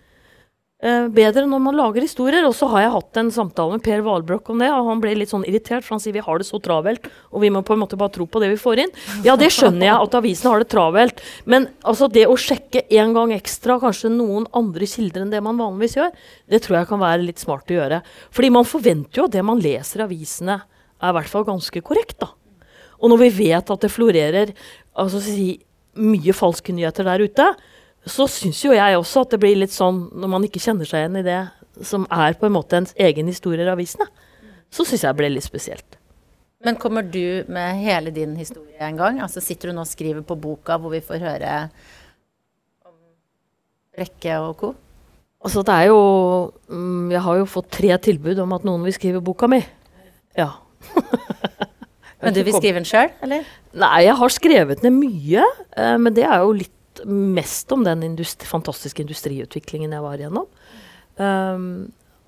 Eh, 0.84 1.06
bedre 1.16 1.46
når 1.48 1.62
man 1.64 1.78
lager 1.80 2.04
historier. 2.04 2.44
Og 2.44 2.56
så 2.58 2.68
har 2.74 2.84
jeg 2.84 2.94
hatt 2.98 3.20
en 3.22 3.32
samtale 3.32 3.78
med 3.78 3.84
Per 3.86 4.02
Valbrokk 4.04 4.50
om 4.52 4.60
det, 4.60 4.68
og 4.74 4.90
han 4.90 5.04
ble 5.04 5.14
litt 5.16 5.32
sånn 5.32 5.46
irritert, 5.48 5.86
for 5.86 5.96
han 5.96 6.04
sier 6.04 6.16
vi 6.18 6.24
har 6.26 6.42
det 6.42 6.48
så 6.50 6.60
travelt, 6.64 7.08
og 7.32 7.44
vi 7.46 7.52
må 7.54 7.62
på 7.64 7.78
en 7.78 7.84
måte 7.86 8.00
bare 8.00 8.12
tro 8.18 8.28
på 8.28 8.42
det 8.44 8.52
vi 8.52 8.60
får 8.60 8.84
inn. 8.84 8.94
Ja, 9.24 9.38
det 9.40 9.54
skjønner 9.56 9.88
jeg, 9.88 9.96
at 9.96 10.20
avisene 10.20 10.52
har 10.52 10.64
det 10.64 10.70
travelt, 10.74 11.24
men 11.48 11.70
altså 11.88 12.12
det 12.12 12.28
å 12.28 12.36
sjekke 12.36 12.84
en 13.00 13.16
gang 13.16 13.32
ekstra 13.36 13.80
kanskje 13.80 14.12
noen 14.12 14.50
andre 14.52 14.90
kilder 14.90 15.24
enn 15.24 15.32
det 15.32 15.44
man 15.46 15.62
vanligvis 15.62 15.98
gjør, 16.02 16.14
det 16.52 16.64
tror 16.66 16.82
jeg 16.82 16.92
kan 16.92 17.04
være 17.06 17.28
litt 17.30 17.40
smart 17.40 17.72
å 17.72 17.80
gjøre. 17.80 18.04
Fordi 18.36 18.54
man 18.60 18.68
forventer 18.68 19.22
jo 19.22 19.28
at 19.30 19.38
det 19.38 19.48
man 19.48 19.64
leser 19.64 20.04
i 20.04 20.08
avisene, 20.10 20.64
er 21.04 21.12
i 21.12 21.16
hvert 21.18 21.32
fall 21.32 21.48
ganske 21.48 21.84
korrekt, 21.84 22.20
da. 22.24 22.34
Og 23.04 23.12
når 23.12 23.26
vi 23.26 23.36
vet 23.44 23.72
at 23.72 23.84
det 23.84 23.92
florerer 23.92 24.52
altså, 25.00 25.20
si, 25.24 25.56
mye 26.00 26.36
falske 26.36 26.76
nyheter 26.76 27.08
der 27.08 27.24
ute, 27.24 27.48
så 28.06 28.28
syns 28.28 28.60
jo 28.66 28.74
jeg 28.76 28.98
også 29.00 29.24
at 29.24 29.34
det 29.34 29.40
blir 29.40 29.56
litt 29.60 29.74
sånn, 29.74 30.08
når 30.12 30.32
man 30.32 30.46
ikke 30.48 30.62
kjenner 30.64 30.88
seg 30.88 31.06
igjen 31.06 31.22
i 31.22 31.26
det 31.26 31.42
som 31.88 32.06
er 32.12 32.36
på 32.38 32.48
en 32.48 32.56
måte 32.56 32.78
ens 32.78 32.94
egen 33.00 33.30
historie 33.32 33.64
i 33.64 33.72
avisene, 33.72 34.10
så 34.74 34.86
syns 34.86 35.06
jeg 35.06 35.14
det 35.14 35.20
ble 35.22 35.30
litt 35.32 35.46
spesielt. 35.46 35.98
Men 36.64 36.78
kommer 36.80 37.04
du 37.04 37.44
med 37.52 37.82
hele 37.84 38.12
din 38.16 38.36
historie 38.40 38.80
en 38.80 39.00
gang? 39.00 39.20
Altså 39.24 39.42
Sitter 39.44 39.70
du 39.70 39.76
nå 39.76 39.84
og 39.84 39.90
skriver 39.90 40.24
på 40.24 40.38
boka 40.40 40.78
hvor 40.80 40.94
vi 40.94 41.02
får 41.04 41.20
høre 41.24 41.56
om 42.88 42.96
Brekke 43.96 44.38
og 44.40 44.54
co.? 44.62 44.70
Altså 45.44 45.64
det 45.68 45.76
er 45.76 45.90
jo 45.92 45.98
mm, 46.72 47.12
Jeg 47.12 47.24
har 47.26 47.40
jo 47.42 47.50
fått 47.52 47.68
tre 47.80 47.98
tilbud 48.06 48.40
om 48.40 48.56
at 48.56 48.64
noen 48.68 48.86
vil 48.88 48.96
skrive 48.96 49.24
boka 49.24 49.50
mi. 49.52 49.60
Ja. 50.40 50.54
men 52.24 52.36
du 52.36 52.40
vil 52.48 52.56
skrive 52.56 52.80
den 52.80 52.88
sjøl, 52.88 53.12
eller? 53.26 53.44
Nei, 53.76 53.98
jeg 54.06 54.16
har 54.22 54.34
skrevet 54.38 54.88
ned 54.88 54.96
mye. 54.96 55.44
Eh, 55.76 55.98
men 56.00 56.16
det 56.16 56.24
er 56.24 56.46
jo 56.46 56.56
litt 56.56 56.72
mest 57.10 57.72
om 57.76 57.84
den 57.86 58.04
industri, 58.06 58.48
fantastiske 58.50 59.04
industriutviklingen 59.04 59.96
jeg 59.96 60.06
var 60.06 60.22
igjennom. 60.22 60.48
Um, 61.18 61.68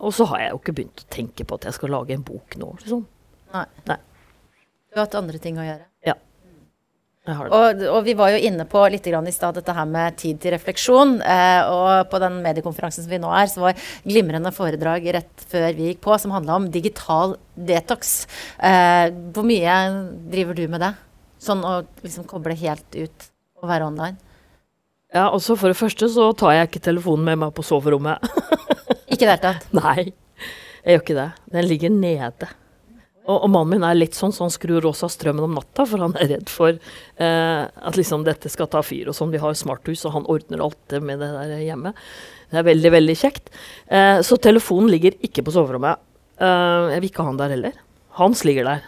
og 0.04 0.14
så 0.14 0.28
har 0.30 0.44
jeg 0.44 0.54
jo 0.54 0.62
ikke 0.62 0.76
begynt 0.78 1.04
å 1.06 1.12
tenke 1.14 1.48
på 1.48 1.58
at 1.58 1.70
jeg 1.70 1.78
skal 1.78 1.94
lage 1.96 2.16
en 2.16 2.26
bok 2.26 2.58
nå. 2.62 2.74
Liksom. 2.82 3.06
Nei. 3.56 3.66
Nei. 3.90 4.00
Du 4.92 5.00
har 5.00 5.08
hatt 5.08 5.18
andre 5.20 5.40
ting 5.42 5.58
å 5.60 5.66
gjøre? 5.66 5.88
Ja. 6.06 6.18
Og, 7.26 7.82
og, 7.90 8.00
vi 8.06 8.14
var 8.14 8.36
jo 8.36 8.42
inne 8.46 8.68
på 8.70 8.84
litt 8.94 9.08
i 9.10 9.32
stad 9.34 9.58
dette 9.58 9.74
her 9.74 9.88
med 9.90 10.18
tid 10.22 10.38
til 10.42 10.54
refleksjon. 10.54 11.16
Eh, 11.26 11.72
og 11.74 12.12
på 12.12 12.20
den 12.22 12.38
mediekonferansen 12.44 13.06
som 13.06 13.12
vi 13.12 13.20
nå 13.22 13.32
er, 13.34 13.50
så 13.50 13.64
var 13.64 13.88
glimrende 14.06 14.54
foredrag 14.54 15.08
rett 15.16 15.46
før 15.50 15.72
vi 15.74 15.90
gikk 15.90 16.04
på 16.06 16.20
som 16.22 16.36
handla 16.36 16.60
om 16.60 16.70
digital 16.70 17.34
detox. 17.56 18.28
Eh, 18.60 19.10
hvor 19.34 19.48
mye 19.48 19.80
driver 20.30 20.60
du 20.60 20.68
med 20.70 20.86
det? 20.86 20.94
Sånn 21.42 21.66
å 21.66 21.80
liksom 22.06 22.30
koble 22.30 22.58
helt 22.60 22.88
ut 22.94 23.30
og 23.58 23.72
være 23.74 23.90
online? 23.90 24.22
Ja, 25.16 25.30
altså 25.30 25.56
For 25.56 25.72
det 25.72 25.80
første 25.80 26.10
så 26.12 26.28
tar 26.36 26.58
jeg 26.58 26.70
ikke 26.70 26.84
telefonen 26.90 27.24
med 27.30 27.40
meg 27.46 27.56
på 27.56 27.64
soverommet. 27.64 28.20
ikke 29.12 29.24
i 29.24 29.26
det 29.26 29.32
hele 29.32 29.42
tatt? 29.46 29.68
Nei, 29.76 30.12
jeg 30.84 30.98
gjør 30.98 31.04
ikke 31.06 31.18
det. 31.22 31.28
Den 31.56 31.68
ligger 31.70 31.94
nede. 31.94 32.50
Og, 33.26 33.40
og, 33.40 33.48
mannen 33.50 33.72
min 33.74 33.86
er 33.88 33.96
litt 33.98 34.14
sånn, 34.14 34.34
så 34.36 34.44
han 34.46 34.54
skrur 34.54 34.86
også 34.86 35.08
av 35.08 35.14
strømmen 35.16 35.48
om 35.48 35.56
natta, 35.58 35.86
for 35.90 36.04
han 36.04 36.14
er 36.20 36.28
redd 36.36 36.52
for 36.52 36.76
eh, 36.76 37.62
at 37.66 37.98
liksom 37.98 38.26
dette 38.28 38.52
skal 38.54 38.70
ta 38.70 38.84
fyr 38.86 39.10
og 39.10 39.18
sånn. 39.18 39.32
Vi 39.34 39.42
har 39.42 39.56
smarthus, 39.58 40.04
og 40.06 40.14
han 40.18 40.28
ordner 40.30 40.62
alt 40.62 40.78
det 40.94 41.00
med 41.02 41.24
det 41.24 41.32
der 41.34 41.56
hjemme. 41.64 41.96
Det 42.52 42.60
er 42.62 42.68
veldig, 42.68 42.92
veldig 43.00 43.16
kjekt. 43.18 43.50
Eh, 43.88 44.20
så 44.22 44.38
telefonen 44.38 44.92
ligger 44.94 45.18
ikke 45.26 45.48
på 45.48 45.56
soverommet. 45.56 46.04
Eh, 46.38 46.92
jeg 46.92 47.02
vil 47.02 47.10
ikke 47.10 47.24
ha 47.24 47.32
han 47.32 47.42
der 47.42 47.56
heller. 47.56 47.82
Hans 48.20 48.46
ligger 48.46 48.68
der. 48.68 48.86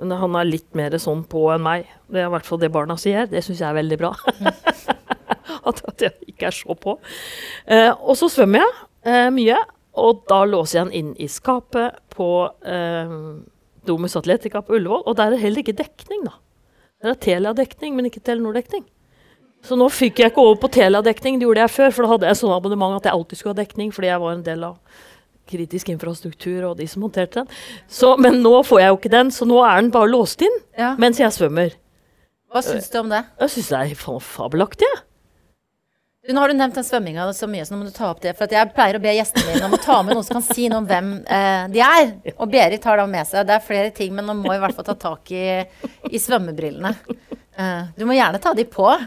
Men 0.00 0.16
han 0.18 0.34
er 0.40 0.50
litt 0.50 0.72
mer 0.74 0.96
sånn 0.98 1.22
på 1.30 1.46
enn 1.54 1.62
meg. 1.62 1.86
Det 2.10 2.24
er 2.24 2.26
i 2.32 2.34
hvert 2.34 2.48
fall 2.48 2.64
det 2.64 2.72
barna 2.74 2.98
sier. 2.98 3.28
Det 3.30 3.44
syns 3.44 3.62
jeg 3.62 3.68
er 3.70 3.78
veldig 3.78 4.00
bra. 4.00 4.16
at, 5.68 5.82
at 5.88 6.04
jeg 6.06 6.12
ikke 6.34 6.48
er 6.50 6.56
så 6.56 6.76
på. 6.78 6.96
Eh, 7.66 7.90
og 7.94 8.16
så 8.20 8.28
svømmer 8.32 8.62
jeg 8.64 8.72
eh, 9.10 9.28
mye, 9.34 9.58
og 9.94 10.24
da 10.30 10.40
låser 10.48 10.80
jeg 10.80 10.88
den 10.88 10.96
inn 11.00 11.12
i 11.22 11.28
skapet 11.30 12.00
på 12.14 12.28
eh, 12.66 13.14
Domus 13.86 14.16
Atletica 14.18 14.62
på 14.64 14.74
Ullevål. 14.78 15.04
Og 15.06 15.16
der 15.18 15.28
er 15.28 15.36
det 15.36 15.42
heller 15.44 15.62
ikke 15.62 15.76
dekning, 15.78 16.24
da. 16.26 16.36
Det 17.04 17.10
er 17.12 17.20
Telia-dekning, 17.20 17.94
men 17.98 18.08
ikke 18.08 18.22
Telenor-dekning. 18.24 18.84
Så 19.64 19.76
nå 19.80 19.86
fikk 19.92 20.20
jeg 20.20 20.32
ikke 20.32 20.42
over 20.44 20.58
på 20.60 20.68
Telia-dekning, 20.72 21.38
det 21.40 21.46
gjorde 21.46 21.62
jeg 21.64 21.72
før. 21.72 21.92
For 21.94 22.04
da 22.04 22.12
hadde 22.14 22.30
jeg 22.30 22.38
sånn 22.40 22.54
abonnement 22.56 22.96
at 22.98 23.06
jeg 23.08 23.16
alltid 23.16 23.40
skulle 23.40 23.54
ha 23.54 23.60
dekning, 23.62 23.92
fordi 23.96 24.10
jeg 24.10 24.22
var 24.24 24.34
en 24.34 24.44
del 24.46 24.64
av 24.66 25.02
kritisk 25.48 25.90
infrastruktur 25.92 26.64
og 26.70 26.78
de 26.78 26.86
som 26.88 27.04
håndterte 27.04 27.42
den. 27.42 27.48
Så, 27.92 28.14
men 28.20 28.40
nå 28.44 28.54
får 28.64 28.80
jeg 28.80 28.92
jo 28.92 28.98
ikke 28.98 29.12
den, 29.12 29.32
så 29.32 29.48
nå 29.48 29.58
er 29.64 29.82
den 29.82 29.90
bare 29.94 30.08
låst 30.12 30.44
inn 30.44 30.54
Ja. 30.80 30.94
mens 31.00 31.20
jeg 31.20 31.32
svømmer. 31.36 31.76
Hva 32.52 32.62
syns 32.64 32.88
du 32.92 32.98
om 33.02 33.10
det? 33.12 33.20
Jeg 33.42 33.52
syns 33.56 33.68
det 33.72 33.80
er 33.80 34.20
fabelaktig. 34.24 34.88
jeg. 34.88 35.02
Du, 36.26 36.32
Nå 36.32 36.40
har 36.40 36.48
du 36.48 36.54
nevnt 36.56 36.74
den 36.74 36.84
svømminga 36.84 37.26
så 37.36 37.46
mye, 37.50 37.66
så 37.66 37.74
nå 37.74 37.82
må 37.82 37.90
du 37.90 37.92
ta 37.92 38.08
opp 38.08 38.22
det. 38.24 38.32
For 38.38 38.48
jeg 38.48 38.72
pleier 38.72 38.96
å 38.96 39.02
be 39.02 39.12
gjestene 39.12 39.44
mine 39.50 39.66
om 39.68 39.76
å 39.76 39.80
ta 39.82 39.98
med 40.02 40.16
noen 40.16 40.24
som 40.24 40.38
kan 40.38 40.46
si 40.46 40.70
noe 40.72 40.80
om 40.80 40.88
hvem 40.88 41.10
eh, 41.20 41.64
de 41.74 41.82
er. 41.84 42.12
Og 42.38 42.48
Berit 42.52 42.86
har 42.88 43.00
da 43.00 43.04
med 43.10 43.28
seg 43.28 43.44
Det 43.48 43.58
er 43.58 43.64
flere 43.66 43.90
ting, 43.96 44.14
men 44.16 44.24
nå 44.28 44.36
må 44.38 44.54
jeg 44.54 44.62
i 44.62 44.64
hvert 44.64 44.78
fall 44.78 44.88
ta 44.88 44.96
tak 45.04 45.34
i, 45.36 45.44
i 46.08 46.20
svømmebrillene. 46.22 46.94
Eh, 47.54 47.82
du 47.98 48.06
må 48.08 48.16
gjerne 48.16 48.40
ta 48.42 48.54
de 48.56 48.64
på. 48.66 48.88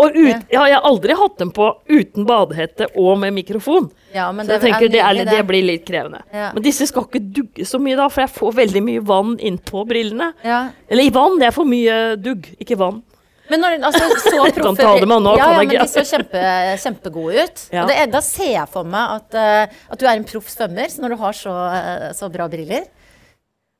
Og 0.00 0.14
ut, 0.16 0.46
ja, 0.48 0.62
jeg 0.70 0.78
har 0.78 0.86
aldri 0.88 1.12
hatt 1.18 1.36
dem 1.42 1.50
på 1.52 1.66
uten 1.90 2.24
badehette 2.24 2.86
og 2.96 3.18
med 3.20 3.34
mikrofon. 3.36 3.90
Ja, 4.14 4.30
men 4.32 4.48
Så 4.48 4.56
jeg 4.56 4.62
tenker 4.64 4.88
det, 4.88 5.02
er, 5.04 5.20
det 5.28 5.42
blir 5.46 5.66
litt 5.66 5.84
krevende. 5.86 6.22
Ja. 6.32 6.48
Men 6.54 6.64
disse 6.64 6.88
skal 6.88 7.04
ikke 7.04 7.20
dugge 7.20 7.66
så 7.68 7.76
mye, 7.82 7.98
da, 7.98 8.08
for 8.08 8.24
jeg 8.24 8.32
får 8.32 8.56
veldig 8.62 8.82
mye 8.86 9.04
vann 9.04 9.36
innpå 9.36 9.84
brillene. 9.90 10.30
Ja. 10.46 10.62
Eller 10.88 11.10
i 11.10 11.12
vann, 11.12 11.36
det 11.42 11.50
er 11.50 11.54
for 11.58 11.68
mye 11.68 11.98
dugg, 12.16 12.48
ikke 12.56 12.80
vann. 12.80 13.02
Men 13.48 13.62
når, 13.64 13.78
altså, 13.88 14.04
så 14.20 14.34
av 14.44 14.78
ja, 14.80 15.36
ja, 15.40 15.48
men 15.56 15.72
de 15.72 15.88
så 15.88 16.04
kjempe, 16.04 16.44
kjempegode 16.82 17.46
ut. 17.46 17.64
Ja. 17.72 17.86
Det, 17.88 17.96
da 18.12 18.20
ser 18.24 18.52
jeg 18.52 18.68
for 18.72 18.88
meg 18.88 19.18
at, 19.18 19.36
uh, 19.38 19.80
at 19.94 20.00
du 20.00 20.04
er 20.06 20.16
en 20.18 20.26
proff 20.28 20.50
svømmer, 20.52 20.92
når 21.00 21.14
du 21.14 21.20
har 21.22 21.36
så, 21.36 21.54
uh, 21.54 22.08
så 22.16 22.28
bra 22.32 22.48
briller. 22.52 22.90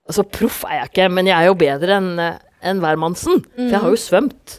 Altså, 0.09 0.25
proff 0.25 0.63
er 0.65 0.81
jeg 0.81 0.93
ikke, 0.93 1.11
men 1.13 1.29
jeg 1.29 1.37
er 1.37 1.51
jo 1.51 1.59
bedre 1.61 1.99
enn 2.01 2.15
eh, 2.25 2.39
enn 2.65 2.81
hvermannsen. 2.83 3.45
For 3.55 3.75
jeg 3.75 3.83
har 3.85 3.93
jo 3.93 4.01
svømt. 4.01 4.59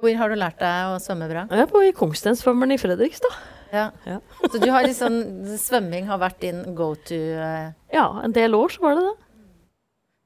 Hvor 0.00 0.16
har 0.20 0.32
du 0.32 0.38
lært 0.38 0.58
deg 0.60 0.94
å 0.94 0.96
svømme 1.02 1.28
bra? 1.30 1.44
Jeg 1.50 1.64
er 1.64 1.70
på 1.70 1.82
i 1.84 1.92
Kongstensvømmeren 1.96 2.76
i 2.76 2.80
Fredrikstad. 2.80 3.36
Ja. 3.72 3.88
Ja. 4.06 4.20
Så 4.46 4.60
du 4.62 4.68
har 4.70 4.86
liksom 4.86 5.16
Svømming 5.58 6.06
har 6.06 6.20
vært 6.22 6.38
din 6.44 6.62
go 6.78 6.92
to 7.08 7.16
Uh... 7.16 7.72
Ja, 7.92 8.06
en 8.22 8.34
del 8.36 8.54
år 8.54 8.76
så 8.76 8.84
var 8.84 8.98
det 8.98 9.08
det. 9.08 9.14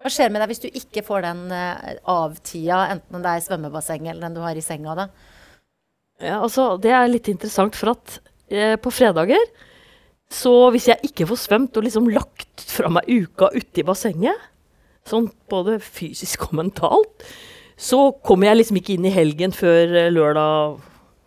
Hva 0.01 0.13
skjer 0.13 0.31
med 0.33 0.41
deg 0.41 0.53
hvis 0.53 0.63
du 0.63 0.69
ikke 0.71 1.05
får 1.05 1.27
den 1.27 1.43
avtida, 1.53 1.99
av-tida, 2.09 2.79
enten 2.95 3.25
det 3.25 3.33
er 3.33 3.41
i 3.41 3.45
svømmebassenget 3.45 4.15
eller 4.15 4.29
den 4.29 4.39
du 4.39 4.45
har 4.45 4.57
i 4.57 4.65
senga, 4.65 4.95
da? 4.97 5.09
Ja, 6.21 6.39
altså, 6.41 6.75
det 6.81 6.93
er 6.93 7.09
litt 7.09 7.29
interessant, 7.33 7.77
for 7.77 7.93
at 7.93 8.17
eh, 8.49 8.77
på 8.81 8.93
fredager 8.93 9.45
så 10.31 10.53
hvis 10.71 10.87
jeg 10.87 11.11
ikke 11.11 11.27
får 11.27 11.41
svømt 11.43 11.79
og 11.79 11.87
liksom 11.87 12.09
lagt 12.15 12.63
fra 12.71 12.91
meg 12.93 13.09
uka 13.11 13.51
ute 13.51 13.83
i 13.83 13.87
bassenget, 13.87 14.39
sånn 15.09 15.27
både 15.51 15.81
fysisk 15.83 16.47
og 16.49 16.59
mentalt, 16.61 17.27
så 17.81 18.11
kommer 18.23 18.51
jeg 18.51 18.61
liksom 18.61 18.79
ikke 18.79 18.95
inn 18.95 19.09
i 19.09 19.15
helgen 19.15 19.55
før 19.57 19.97
eh, 19.97 20.13
lørdag 20.13 20.79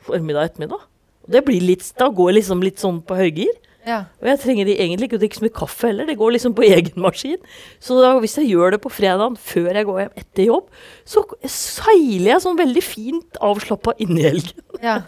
formiddag 0.08 0.52
ettermiddag. 0.52 0.88
Det 1.34 1.42
blir 1.48 1.64
litt, 1.64 1.86
da 2.00 2.10
går 2.12 2.32
jeg 2.32 2.40
liksom 2.42 2.64
litt 2.64 2.82
sånn 2.84 3.02
på 3.08 3.18
høygir. 3.18 3.52
Ja. 3.88 3.98
Og 4.22 4.28
jeg 4.32 4.40
trenger 4.40 4.70
egentlig 4.72 5.10
ikke 5.10 5.18
å 5.18 5.22
drikke 5.24 5.36
så 5.40 5.44
mye 5.44 5.56
kaffe 5.58 5.90
heller, 5.90 6.08
det 6.08 6.16
går 6.20 6.36
liksom 6.38 6.54
på 6.56 6.64
egen 6.76 7.02
maskin. 7.04 7.42
Så 7.84 7.98
da, 8.00 8.14
hvis 8.24 8.38
jeg 8.40 8.52
gjør 8.54 8.76
det 8.78 8.82
på 8.86 8.92
fredagen 8.94 9.36
før 9.40 9.72
jeg 9.76 9.88
går 9.90 10.00
hjem 10.06 10.14
etter 10.24 10.48
jobb, 10.48 10.70
så 11.04 11.26
seiler 11.52 12.30
jeg 12.36 12.44
sånn 12.46 12.60
veldig 12.62 12.84
fint 12.86 13.42
avslappa 13.44 13.96
inn 14.04 14.16
i 14.20 14.28
helgen. 14.30 14.64
ja. 14.84 15.02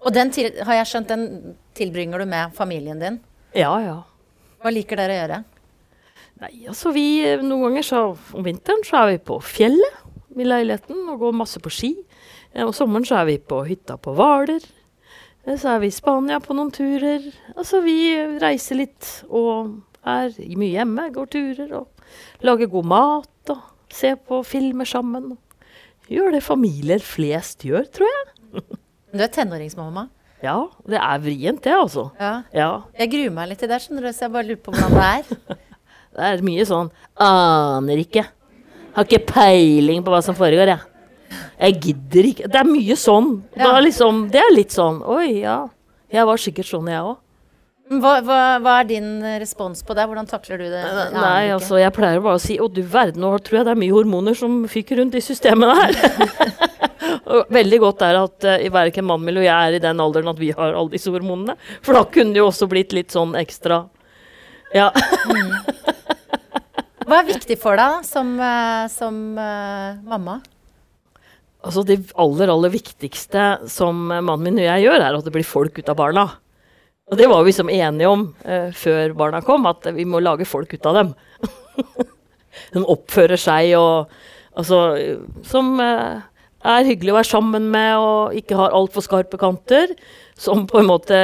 Og 0.00 0.14
den 0.16 0.30
til, 0.32 0.46
har 0.64 0.78
jeg 0.78 0.86
skjønt, 0.88 1.10
den 1.10 1.56
tilbringer 1.76 2.22
du 2.22 2.24
med 2.30 2.54
familien 2.56 2.96
din. 3.02 3.18
Ja, 3.52 3.74
ja. 3.84 3.98
Hva 4.62 4.70
liker 4.72 4.96
dere 4.96 5.12
å 5.12 5.18
gjøre? 5.18 5.38
Nei, 6.40 6.50
altså 6.72 6.92
vi 6.96 7.02
Noen 7.44 7.66
ganger 7.66 7.84
så 7.84 8.00
om 8.32 8.46
vinteren 8.46 8.80
så 8.88 9.02
er 9.02 9.10
vi 9.10 9.18
på 9.28 9.36
fjellet 9.44 10.38
i 10.40 10.46
leiligheten 10.48 11.02
og 11.12 11.20
går 11.20 11.36
masse 11.36 11.60
på 11.60 11.68
ski. 11.74 11.90
Eh, 12.54 12.64
Om 12.64 12.72
sommeren 12.72 13.04
så 13.04 13.18
er 13.20 13.28
vi 13.28 13.36
på 13.44 13.60
hytta 13.68 13.98
på 14.00 14.14
Hvaler. 14.16 14.64
Så 15.48 15.70
er 15.72 15.80
vi 15.82 15.88
i 15.88 15.94
Spania 15.94 16.38
på 16.42 16.54
noen 16.54 16.70
turer. 16.74 17.24
Altså 17.56 17.80
vi 17.84 17.96
reiser 18.42 18.78
litt 18.82 19.08
og 19.28 19.80
er 20.06 20.32
mye 20.56 20.74
hjemme, 20.76 21.08
går 21.14 21.30
turer 21.32 21.72
og 21.80 22.44
lager 22.46 22.70
god 22.72 22.88
mat 22.92 23.52
og 23.54 23.62
ser 23.92 24.18
på 24.20 24.42
filmer 24.46 24.88
sammen. 24.88 25.34
Gjør 26.10 26.34
det 26.34 26.42
familier 26.44 27.02
flest 27.04 27.64
gjør, 27.66 27.86
tror 27.94 28.10
jeg. 28.10 28.62
Du 29.14 29.22
er 29.22 29.30
tenåringsmamma. 29.32 30.08
Ja, 30.42 30.56
det 30.88 30.96
er 30.96 31.20
vrient 31.20 31.62
det, 31.66 31.72
altså. 31.76 32.06
Ja. 32.18 32.32
Ja. 32.56 32.68
Jeg 32.96 33.10
gruer 33.12 33.34
meg 33.36 33.50
litt 33.50 33.60
til 33.60 33.68
det, 33.70 33.80
skjønner 33.84 34.06
du, 34.08 34.12
så 34.16 34.24
jeg 34.26 34.34
bare 34.36 34.48
lurer 34.48 34.62
på 34.64 34.74
hvordan 34.74 34.96
det 34.96 35.08
er. 35.10 35.58
Det 36.10 36.26
er 36.26 36.40
mye 36.42 36.64
sånn 36.66 36.88
Aner 37.22 38.00
ikke. 38.02 38.24
Har 38.96 39.06
ikke 39.06 39.28
peiling 39.28 40.00
på 40.02 40.10
hva 40.10 40.18
som 40.26 40.34
foregår, 40.34 40.72
jeg. 40.72 40.89
Jeg 41.60 41.80
gidder 41.84 42.28
ikke. 42.30 42.48
Det 42.48 42.60
er 42.60 42.68
mye 42.68 42.96
sånn. 42.96 43.34
Ja. 43.58 43.74
liksom, 43.84 44.28
det 44.32 44.40
er 44.40 44.54
litt 44.54 44.72
sånn 44.72 45.02
Oi, 45.04 45.42
ja. 45.42 45.66
Jeg 46.10 46.26
var 46.26 46.40
sikkert 46.40 46.70
sånn, 46.70 46.88
jeg 46.90 47.02
òg. 47.04 47.18
Hva, 47.90 48.20
hva, 48.22 48.38
hva 48.62 48.76
er 48.80 48.86
din 48.86 49.08
respons 49.42 49.82
på 49.82 49.96
det? 49.98 50.04
Hvordan 50.06 50.28
takler 50.30 50.60
du 50.62 50.68
det? 50.70 50.82
Nei, 51.10 51.48
ikke. 51.48 51.56
altså, 51.56 51.78
jeg 51.80 51.94
pleier 51.96 52.22
bare 52.22 52.38
å 52.38 52.42
si 52.42 52.54
Å, 52.62 52.68
du 52.70 52.84
verden, 52.86 53.24
nå 53.24 53.32
tror 53.42 53.60
jeg 53.60 53.66
det 53.66 53.72
er 53.74 53.82
mye 53.82 53.96
hormoner 53.96 54.36
som 54.38 54.60
fyker 54.70 55.02
rundt 55.02 55.16
i 55.18 55.22
systemet 55.24 55.74
her. 55.74 55.90
Veldig 57.58 57.80
godt 57.82 58.04
er 58.06 58.20
at 58.20 58.46
uh, 58.46 58.68
verken 58.70 59.08
mannen 59.08 59.26
min 59.26 59.40
og 59.42 59.46
jeg 59.46 59.54
er 59.54 59.78
i 59.78 59.82
den 59.82 60.02
alderen 60.02 60.30
at 60.30 60.38
vi 60.38 60.52
har 60.54 60.70
alle 60.70 60.94
disse 60.94 61.10
hormonene. 61.10 61.58
For 61.82 61.98
da 61.98 62.04
kunne 62.06 62.36
det 62.36 62.42
jo 62.42 62.50
også 62.52 62.70
blitt 62.70 62.94
litt 62.94 63.10
sånn 63.14 63.34
ekstra 63.38 63.84
Ja. 64.74 64.92
Hva 67.10 67.24
er 67.24 67.26
viktig 67.26 67.56
for 67.58 67.74
deg 67.74 68.04
som, 68.06 68.36
eh, 68.38 68.86
som 68.92 69.14
uh, 69.34 69.98
mamma? 70.06 70.38
Altså 71.60 71.84
Det 71.84 71.98
aller, 72.16 72.48
aller 72.48 72.72
viktigste 72.72 73.46
som 73.68 74.06
mannen 74.08 74.46
min 74.46 74.62
og 74.62 74.64
jeg 74.64 74.86
gjør, 74.86 75.02
er 75.04 75.18
at 75.18 75.26
det 75.26 75.34
blir 75.34 75.46
folk 75.46 75.76
ut 75.76 75.92
av 75.92 75.98
barna. 75.98 76.24
Og 77.10 77.18
det 77.18 77.26
var 77.28 77.42
vi 77.42 77.50
liksom 77.50 77.72
enige 77.74 78.08
om 78.08 78.28
eh, 78.46 78.70
før 78.76 79.12
barna 79.18 79.42
kom, 79.44 79.66
at 79.68 79.88
vi 79.96 80.06
må 80.08 80.22
lage 80.22 80.46
folk 80.48 80.72
ut 80.72 80.86
av 80.88 81.00
dem. 81.00 81.14
De 82.74 82.82
oppfører 82.82 83.40
seg 83.40 83.74
og 83.78 84.12
Altså 84.58 84.76
Som 85.46 85.76
eh, 85.78 86.22
er 86.66 86.88
hyggelig 86.88 87.12
å 87.12 87.18
være 87.20 87.28
sammen 87.30 87.68
med 87.72 87.92
og 88.02 88.34
ikke 88.36 88.58
har 88.58 88.74
altfor 88.76 89.04
skarpe 89.04 89.38
kanter. 89.40 89.94
Som 90.40 90.66
på 90.68 90.80
en 90.80 90.88
måte 90.88 91.16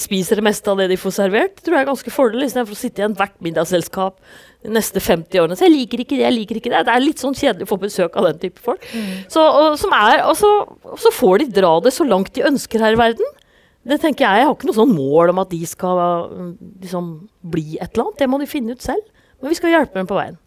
spiser 0.00 0.40
det 0.40 0.46
meste 0.46 0.72
av 0.72 0.80
det 0.80 0.88
de 0.92 0.98
får 1.00 1.14
servert. 1.18 1.60
tror 1.62 1.78
jeg 1.78 1.86
er 1.86 1.90
ganske 1.90 2.12
fordel, 2.12 2.44
istedenfor 2.44 2.76
å 2.76 2.80
sitte 2.80 3.02
i 3.02 3.06
ethvert 3.06 3.36
middagsselskap 3.44 4.18
de 4.66 4.74
neste 4.74 5.02
50 5.02 5.40
årene. 5.42 5.56
Så 5.58 5.66
jeg 5.66 5.74
liker 5.74 6.02
ikke 6.02 6.16
det, 6.18 6.26
jeg 6.26 6.36
liker 6.36 6.60
ikke 6.60 6.72
det. 6.74 6.84
Det 6.88 6.94
er 6.94 7.04
litt 7.04 7.22
sånn 7.22 7.36
kjedelig 7.36 7.68
å 7.68 7.72
få 7.72 7.80
besøk 7.86 8.18
av 8.18 8.28
den 8.30 8.40
type 8.42 8.62
folk. 8.62 8.84
Så, 9.32 9.42
og, 9.42 9.78
som 9.80 9.94
er, 9.96 10.22
og, 10.26 10.36
så, 10.38 10.52
og 10.86 11.00
så 11.02 11.12
får 11.14 11.42
de 11.44 11.50
dra 11.60 11.72
det 11.84 11.94
så 11.96 12.06
langt 12.06 12.34
de 12.36 12.46
ønsker 12.48 12.82
her 12.82 12.96
i 12.96 13.00
verden. 13.00 13.34
Det 13.86 14.00
tenker 14.02 14.26
Jeg 14.26 14.42
jeg 14.42 14.48
har 14.48 14.56
ikke 14.56 14.66
noe 14.66 14.80
sånn 14.80 14.96
mål 14.96 15.30
om 15.30 15.40
at 15.44 15.52
de 15.52 15.60
skal 15.68 16.00
mm, 16.26 16.48
liksom, 16.82 17.12
bli 17.54 17.76
et 17.78 17.92
eller 17.92 18.08
annet. 18.08 18.18
Det 18.18 18.28
må 18.30 18.40
de 18.42 18.50
finne 18.50 18.74
ut 18.74 18.82
selv. 18.82 19.04
Men 19.40 19.52
vi 19.52 19.58
skal 19.58 19.74
hjelpe 19.74 20.00
dem 20.00 20.08
på 20.10 20.18
veien. 20.18 20.38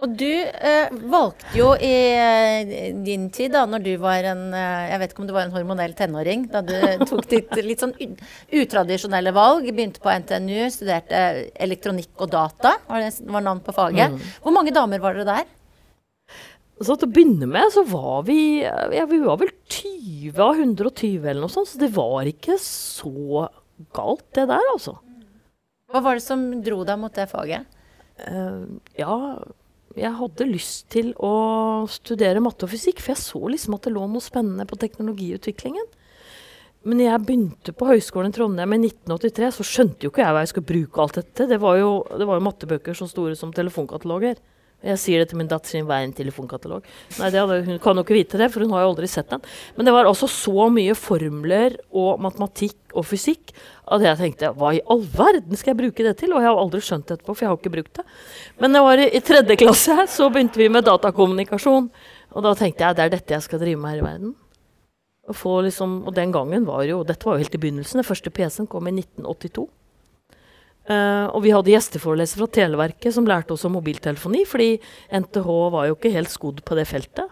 Og 0.00 0.12
du 0.16 0.30
eh, 0.32 0.92
valgte 1.12 1.50
jo 1.52 1.74
i 1.76 1.92
eh, 2.16 2.92
din 3.04 3.26
tid, 3.32 3.52
da 3.52 3.66
når 3.68 3.82
du 3.84 3.90
var 4.00 4.24
en 4.30 4.46
eh, 4.56 4.86
Jeg 4.94 5.00
vet 5.02 5.12
ikke 5.12 5.22
om 5.24 5.28
du 5.28 5.34
var 5.36 5.44
en 5.44 5.52
hormonell 5.52 5.92
tenåring, 5.98 6.46
da 6.52 6.62
du 6.64 6.72
tok 7.10 7.28
ditt 7.28 7.52
litt 7.60 7.84
sånn 7.84 7.92
utradisjonelle 8.48 9.34
valg. 9.36 9.68
Begynte 9.68 10.00
på 10.00 10.14
NTNU, 10.24 10.70
studerte 10.72 11.50
elektronikk 11.60 12.14
og 12.16 12.32
data, 12.32 12.78
var 12.88 13.04
det 13.04 13.12
var 13.28 13.44
navn 13.44 13.60
på 13.66 13.76
faget. 13.76 14.16
Hvor 14.40 14.56
mange 14.56 14.72
damer 14.76 15.04
var 15.04 15.18
dere 15.18 15.28
der? 15.28 15.52
Så 16.80 16.96
til 16.96 17.10
å 17.10 17.12
begynne 17.12 17.44
med 17.50 17.68
så 17.74 17.84
var 17.84 18.22
vi 18.24 18.62
ja, 18.64 19.04
Vi 19.04 19.18
var 19.20 19.36
vel 19.42 19.50
20 19.68 20.40
av 20.40 20.62
120 20.64 21.26
eller 21.26 21.44
noe 21.44 21.52
sånt, 21.52 21.68
så 21.68 21.80
det 21.82 21.92
var 21.92 22.24
ikke 22.30 22.56
så 22.62 23.50
galt, 23.96 24.24
det 24.36 24.48
der, 24.48 24.64
altså. 24.72 24.96
Hva 25.92 26.00
var 26.04 26.16
det 26.16 26.24
som 26.24 26.40
dro 26.64 26.80
deg 26.88 27.00
mot 27.02 27.12
det 27.12 27.28
faget? 27.28 27.68
Uh, 28.20 28.80
ja, 28.96 29.12
jeg 29.98 30.12
hadde 30.14 30.46
lyst 30.46 30.84
til 30.94 31.10
å 31.18 31.32
studere 31.90 32.42
matte 32.42 32.66
og 32.66 32.70
fysikk, 32.72 33.00
for 33.02 33.14
jeg 33.14 33.22
så 33.24 33.40
liksom 33.50 33.74
at 33.74 33.88
det 33.88 33.94
lå 33.94 34.04
noe 34.06 34.22
spennende 34.22 34.66
på 34.68 34.78
teknologiutviklingen. 34.78 35.88
Men 36.86 36.96
når 36.96 37.10
jeg 37.10 37.24
begynte 37.26 37.74
på 37.76 37.88
Høgskolen 37.90 38.32
i 38.32 38.36
Trondheim 38.36 38.72
i 38.76 38.80
1983, 38.86 39.50
så 39.58 39.66
skjønte 39.66 40.06
jo 40.06 40.12
ikke 40.12 40.22
jeg 40.22 40.36
hva 40.36 40.44
jeg 40.44 40.52
skulle 40.52 40.70
bruke 40.70 41.02
alt 41.02 41.18
dette. 41.18 41.44
Det 41.50 41.58
det 41.58 41.60
var 41.60 41.76
jo 41.82 42.46
mattebøker 42.46 42.96
så 42.96 43.08
store 43.10 43.36
som 43.36 43.52
telefonkataloger. 43.52 44.40
Jeg 44.80 45.00
sier 45.02 45.20
det 45.20 45.28
til 45.28 45.36
min 45.36 45.48
datter 45.48 45.68
sin 45.68 45.84
hva 45.88 45.98
er 46.00 46.06
en 46.06 46.14
telefonkatalog. 46.16 46.86
Nei, 47.18 47.28
hadde, 47.34 47.58
Hun 47.66 47.80
kan 47.82 47.98
jo 47.98 48.04
ikke 48.06 48.16
vite 48.16 48.40
det, 48.40 48.48
for 48.52 48.64
hun 48.64 48.72
har 48.72 48.86
jo 48.86 48.92
aldri 48.94 49.10
sett 49.12 49.28
den. 49.28 49.42
Men 49.76 49.88
det 49.88 49.92
var 49.92 50.08
altså 50.08 50.28
så 50.30 50.70
mye 50.72 50.96
formler 50.96 51.76
og 51.92 52.22
matematikk 52.24 52.94
og 52.96 53.04
fysikk 53.06 53.52
at 53.92 54.04
jeg 54.06 54.18
tenkte 54.18 54.52
hva 54.56 54.72
i 54.74 54.82
all 54.90 55.02
verden 55.04 55.58
skal 55.58 55.74
jeg 55.74 55.80
bruke 55.82 56.06
det 56.06 56.14
til? 56.22 56.32
Og 56.32 56.40
jeg 56.40 56.48
har 56.48 56.60
aldri 56.62 56.80
skjønt 56.84 57.08
det 57.08 57.18
etterpå, 57.18 57.34
for 57.34 57.44
jeg 57.44 57.52
har 57.52 57.58
ikke 57.60 57.74
brukt 57.76 58.00
det. 58.00 58.06
Men 58.62 58.76
det 58.76 58.84
var 58.86 59.02
i, 59.02 59.08
i 59.12 59.24
tredje 59.24 59.58
klasse, 59.60 59.96
så 60.16 60.30
begynte 60.32 60.62
vi 60.62 60.70
med 60.72 60.86
datakommunikasjon. 60.88 61.90
Og 62.30 62.46
da 62.46 62.54
tenkte 62.56 62.86
jeg 62.86 62.96
det 62.96 63.04
er 63.04 63.18
dette 63.18 63.36
jeg 63.36 63.46
skal 63.48 63.60
drive 63.60 63.82
med 63.82 63.92
her 63.92 64.00
i 64.00 64.06
verden. 64.06 64.38
Og, 65.30 65.60
liksom, 65.66 66.00
og 66.08 66.14
den 66.16 66.32
gangen 66.34 66.64
var 66.66 66.82
jo 66.88 67.04
Dette 67.06 67.28
var 67.28 67.36
jo 67.36 67.44
helt 67.44 67.54
i 67.54 67.60
begynnelsen. 67.60 68.00
Den 68.00 68.08
første 68.08 68.32
PC-en 68.34 68.70
kom 68.70 68.88
i 68.88 68.94
1982. 68.96 69.68
Uh, 70.90 71.30
og 71.30 71.44
vi 71.44 71.52
hadde 71.54 71.70
gjesteforelesere 71.70 72.42
fra 72.42 72.50
Televerket 72.56 73.14
som 73.14 73.28
lærte 73.28 73.54
oss 73.54 73.62
om 73.68 73.76
mobiltelefoni, 73.76 74.42
fordi 74.48 74.72
NTH 75.14 75.50
var 75.70 75.86
jo 75.86 75.94
ikke 75.94 76.10
helt 76.16 76.32
skodd 76.32 76.64
på 76.66 76.78
det 76.78 76.88
feltet. 76.90 77.30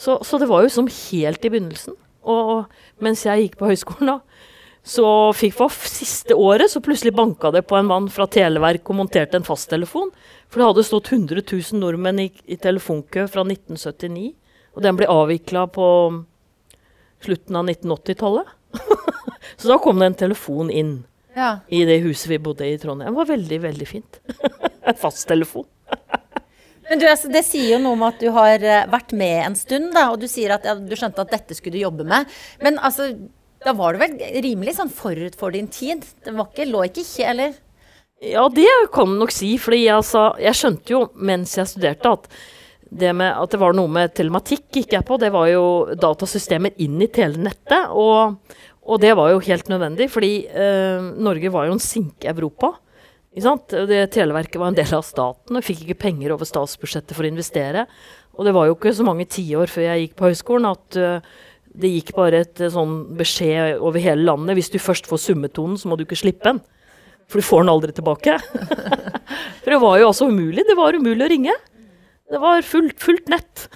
Så, 0.00 0.16
så 0.24 0.40
det 0.40 0.48
var 0.48 0.64
jo 0.64 0.72
som 0.72 0.88
helt 0.88 1.44
i 1.44 1.50
begynnelsen. 1.52 1.98
Og, 2.24 2.40
og 2.54 3.04
mens 3.04 3.26
jeg 3.26 3.44
gikk 3.44 3.58
på 3.60 3.68
høyskolen, 3.68 4.14
da, 4.14 4.48
så 4.84 5.06
fikk 5.36 5.54
for 5.56 5.76
siste 5.88 6.36
året 6.36 6.72
så 6.72 6.82
plutselig 6.84 7.14
banka 7.16 7.52
det 7.54 7.66
på 7.68 7.76
en 7.78 7.88
mann 7.88 8.08
fra 8.12 8.26
Televerk 8.28 8.88
og 8.88 8.98
monterte 8.98 9.38
en 9.40 9.46
fasttelefon. 9.46 10.10
For 10.48 10.60
det 10.60 10.68
hadde 10.70 10.88
stått 10.88 11.12
100 11.12 11.40
000 11.44 11.80
nordmenn 11.80 12.20
i, 12.24 12.28
i 12.48 12.58
telefonkø 12.60 13.24
fra 13.32 13.44
1979. 13.44 14.32
Og 14.76 14.84
den 14.84 14.98
ble 14.98 15.08
avvikla 15.08 15.68
på 15.72 15.86
slutten 17.24 17.56
av 17.60 17.68
1980-tallet. 17.68 18.52
så 19.60 19.72
da 19.72 19.80
kom 19.80 20.00
det 20.00 20.12
en 20.12 20.22
telefon 20.26 20.72
inn 20.72 20.94
ja. 21.36 21.50
i 21.68 21.84
det 21.88 22.00
huset 22.04 22.30
vi 22.32 22.40
bodde 22.42 22.66
i 22.66 22.74
i 22.74 22.80
Trondheim. 22.80 23.12
Det 23.12 23.20
var 23.22 23.30
veldig, 23.32 23.60
veldig 23.68 23.88
fint. 23.88 24.20
fasttelefon. 25.02 25.66
Men 26.88 27.00
du, 27.00 27.06
altså, 27.08 27.30
Det 27.32 27.44
sier 27.46 27.76
jo 27.76 27.82
noe 27.84 27.96
om 27.96 28.04
at 28.06 28.20
du 28.20 28.28
har 28.34 28.60
uh, 28.60 28.84
vært 28.92 29.14
med 29.16 29.38
en 29.46 29.56
stund, 29.58 29.92
da, 29.96 30.10
og 30.12 30.20
du 30.20 30.28
sier 30.30 30.56
at 30.56 30.66
ja, 30.68 30.76
du 30.76 30.94
skjønte 30.98 31.24
at 31.24 31.32
dette 31.32 31.56
skulle 31.56 31.78
du 31.78 31.84
jobbe 31.84 32.06
med. 32.08 32.28
Men 32.64 32.78
altså, 32.78 33.08
da 33.64 33.72
var 33.76 33.94
du 33.94 34.02
vel 34.02 34.18
rimelig 34.44 34.76
sånn 34.78 34.92
forut 34.92 35.38
for 35.40 35.54
din 35.54 35.70
tid? 35.72 36.04
Det 36.24 36.34
var 36.36 36.50
ikke, 36.50 36.68
lå 36.68 36.84
ikke 36.88 37.04
ikke, 37.04 37.30
eller? 37.32 37.54
Ja, 38.24 38.44
det 38.52 38.68
kan 38.92 39.10
du 39.10 39.18
nok 39.20 39.32
si. 39.34 39.54
fordi 39.60 39.86
altså, 39.92 40.32
jeg 40.40 40.56
skjønte 40.58 40.94
jo 40.94 41.06
mens 41.14 41.56
jeg 41.58 41.68
studerte 41.68 42.12
at 42.18 42.28
det 42.94 43.10
med 43.16 43.32
at 43.32 43.50
det 43.50 43.58
var 43.58 43.74
noe 43.74 43.90
med 43.90 44.12
telematikk 44.14 44.68
gikk 44.76 44.92
jeg 44.94 45.06
på. 45.08 45.16
Det 45.18 45.32
var 45.34 45.48
jo 45.50 45.64
datasystemer 45.98 46.76
inn 46.84 47.00
i 47.02 47.08
telenettet. 47.10 47.90
Og, 47.90 48.36
og 48.84 49.00
det 49.00 49.14
var 49.16 49.32
jo 49.32 49.42
helt 49.46 49.70
nødvendig, 49.72 50.10
fordi 50.12 50.32
eh, 50.44 51.06
Norge 51.24 51.52
var 51.52 51.68
jo 51.68 51.76
en 51.76 51.82
sinke 51.82 52.28
Europa. 52.28 52.74
Det, 53.34 54.02
Televerket 54.14 54.60
var 54.60 54.70
en 54.70 54.76
del 54.76 54.92
av 54.94 55.02
staten 55.02 55.58
og 55.58 55.64
fikk 55.66 55.82
ikke 55.86 56.02
penger 56.04 56.34
over 56.34 56.46
statsbudsjettet 56.46 57.16
for 57.16 57.26
å 57.26 57.30
investere. 57.32 57.86
Og 58.36 58.46
det 58.46 58.52
var 58.54 58.68
jo 58.68 58.76
ikke 58.76 58.92
så 58.94 59.06
mange 59.06 59.26
tiår 59.30 59.72
før 59.72 59.88
jeg 59.88 60.04
gikk 60.04 60.14
på 60.18 60.28
høyskolen 60.28 60.68
at 60.68 60.98
uh, 61.00 61.32
det 61.74 61.90
gikk 61.96 62.12
bare 62.14 62.44
et 62.44 62.62
sånn 62.70 63.16
beskjed 63.18 63.80
over 63.82 64.02
hele 64.02 64.26
landet. 64.28 64.54
Hvis 64.58 64.70
du 64.70 64.78
først 64.78 65.08
får 65.10 65.22
summetonen, 65.24 65.80
så 65.80 65.90
må 65.90 65.98
du 65.98 66.04
ikke 66.04 66.20
slippe 66.20 66.46
den. 66.46 66.60
For 67.26 67.40
du 67.40 67.46
får 67.46 67.64
den 67.64 67.72
aldri 67.72 67.94
tilbake. 67.96 68.36
for 69.64 69.74
det 69.74 69.80
var 69.82 69.98
jo 69.98 70.10
også 70.12 70.28
umulig. 70.30 70.66
Det 70.68 70.78
var 70.78 70.94
umulig 70.94 71.26
å 71.26 71.30
ringe. 71.32 71.56
Det 72.30 72.40
var 72.42 72.62
fullt, 72.66 73.00
fullt 73.02 73.32
nett. 73.32 73.66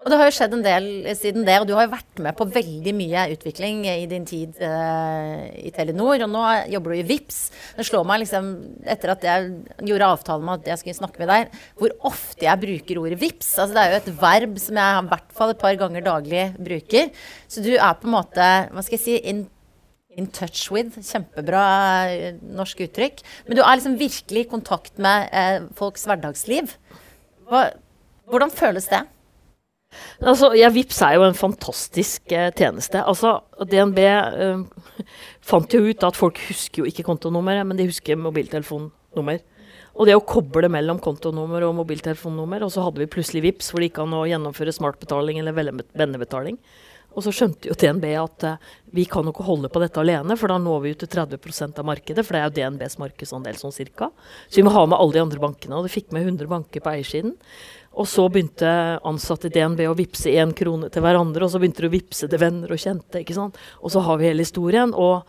Og 0.00 0.08
det 0.08 0.16
har 0.16 0.30
jo 0.30 0.32
skjedd 0.32 0.54
en 0.56 0.62
del 0.64 0.86
siden 1.12 1.44
det, 1.44 1.58
og 1.60 1.66
du 1.68 1.74
har 1.76 1.84
jo 1.84 1.92
vært 1.92 2.20
med 2.24 2.32
på 2.38 2.46
veldig 2.48 2.92
mye 2.96 3.24
utvikling 3.34 3.82
i 3.84 4.06
din 4.08 4.24
tid 4.24 4.56
eh, 4.64 5.42
i 5.60 5.72
Telenor. 5.76 6.22
Og 6.24 6.30
nå 6.32 6.44
jobber 6.72 6.94
du 6.94 7.02
i 7.02 7.04
VIPS. 7.10 7.40
Det 7.76 7.84
slår 7.84 8.06
meg 8.08 8.22
liksom, 8.22 8.48
etter 8.88 9.12
at 9.12 9.26
jeg 9.28 9.50
gjorde 9.90 10.08
avtalen 10.14 10.48
med 10.48 10.62
at 10.62 10.70
jeg 10.72 10.80
skulle 10.80 11.00
snakke 11.02 11.20
med 11.20 11.28
deg, 11.28 11.60
hvor 11.76 11.92
ofte 12.08 12.48
jeg 12.48 12.62
bruker 12.64 13.02
ordet 13.02 13.20
VIPS. 13.20 13.52
Altså, 13.58 13.76
det 13.76 13.82
er 13.84 13.92
jo 13.92 14.00
et 14.00 14.10
verb 14.24 14.56
som 14.64 14.80
jeg 14.80 15.04
i 15.04 15.12
hvert 15.12 15.36
fall 15.36 15.52
et 15.52 15.62
par 15.66 15.78
ganger 15.84 16.08
daglig 16.08 16.46
bruker. 16.56 17.12
Så 17.44 17.68
du 17.68 17.70
er 17.74 18.00
på 18.00 18.08
en 18.08 18.16
måte, 18.16 18.50
hva 18.72 18.88
skal 18.88 18.96
jeg 18.96 19.04
si, 19.04 19.20
in, 19.20 19.44
in 20.16 20.32
touch 20.32 20.64
with. 20.72 20.96
Kjempebra 21.12 21.68
uh, 22.08 22.42
norsk 22.56 22.86
uttrykk. 22.88 23.20
Men 23.44 23.60
du 23.60 23.66
er 23.66 23.76
liksom 23.76 24.00
virkelig 24.00 24.48
i 24.48 24.50
kontakt 24.56 24.96
med 24.96 25.28
eh, 25.28 25.70
folks 25.76 26.08
hverdagsliv. 26.08 26.72
Hva, 27.52 27.66
hvordan 28.32 28.60
føles 28.64 28.88
det? 28.88 29.04
Altså, 30.20 30.52
ja, 30.58 30.68
Vips 30.72 31.00
er 31.02 31.16
jo 31.16 31.24
en 31.26 31.36
fantastisk 31.36 32.32
eh, 32.36 32.50
tjeneste. 32.56 33.00
Altså, 33.02 33.38
DNB 33.70 34.00
eh, 34.04 35.06
fant 35.50 35.72
jo 35.74 35.82
ut 35.86 36.04
at 36.06 36.18
folk 36.18 36.38
husker 36.48 36.82
jo 36.82 36.90
ikke 36.90 37.06
kontonummeret, 37.08 37.66
men 37.66 37.78
de 37.78 37.88
husker 37.88 38.20
mobiltelefonnummer. 38.20 39.40
Og 40.00 40.06
det 40.06 40.14
å 40.16 40.22
koble 40.24 40.70
mellom 40.72 41.00
kontonummer 41.02 41.64
og 41.66 41.74
mobiltelefonnummer, 41.80 42.62
og 42.64 42.70
så 42.72 42.84
hadde 42.84 43.02
vi 43.02 43.10
plutselig 43.10 43.42
Vips, 43.48 43.72
hvor 43.72 43.82
det 43.82 43.90
gikk 43.90 44.04
an 44.04 44.14
å 44.16 44.26
gjennomføre 44.28 44.74
smartbetaling 44.76 45.42
eller 45.42 45.56
vennebetaling. 45.56 46.60
Og 47.10 47.24
så 47.26 47.32
skjønte 47.34 47.66
jo 47.66 47.74
DNB 47.74 48.04
at 48.20 48.44
eh, 48.46 48.68
vi 48.94 49.04
kan 49.10 49.26
jo 49.26 49.32
ikke 49.34 49.48
holde 49.48 49.70
på 49.72 49.82
dette 49.82 49.98
alene, 50.02 50.36
for 50.38 50.52
da 50.52 50.60
når 50.62 50.84
vi 50.84 50.94
ut 50.94 51.02
til 51.02 51.10
30% 51.10 51.80
av 51.82 51.88
markedet, 51.88 52.22
for 52.26 52.36
det 52.36 52.42
er 52.42 52.46
jo 52.46 52.54
DNBs 52.60 53.00
markedsandel 53.02 53.58
sånn 53.58 53.74
cirka. 53.74 54.12
Så 54.46 54.60
vi 54.60 54.66
må 54.66 54.74
ha 54.76 54.84
med 54.86 55.00
alle 55.00 55.16
de 55.16 55.24
andre 55.24 55.42
bankene, 55.42 55.80
og 55.80 55.88
det 55.88 55.94
fikk 55.96 56.14
med 56.14 56.28
100 56.28 56.50
banker 56.50 56.84
på 56.84 56.92
eiersiden. 56.92 57.34
Og 57.98 58.06
så 58.06 58.28
begynte 58.30 58.70
ansatte 59.06 59.48
i 59.48 59.54
DNB 59.54 59.82
å 59.90 59.96
vippse 59.98 60.30
én 60.30 60.52
krone 60.56 60.90
til 60.94 61.02
hverandre, 61.02 61.42
og 61.44 61.50
så 61.50 61.58
begynte 61.58 61.82
de 61.82 61.90
å 61.90 61.94
vippse 61.96 62.28
til 62.30 62.40
venner 62.40 62.70
og 62.70 62.78
kjente. 62.78 63.22
ikke 63.22 63.34
sant? 63.36 63.58
Og 63.82 63.90
så 63.90 64.02
har 64.06 64.20
vi 64.20 64.28
hele 64.30 64.46
historien. 64.46 64.94
Og 64.94 65.26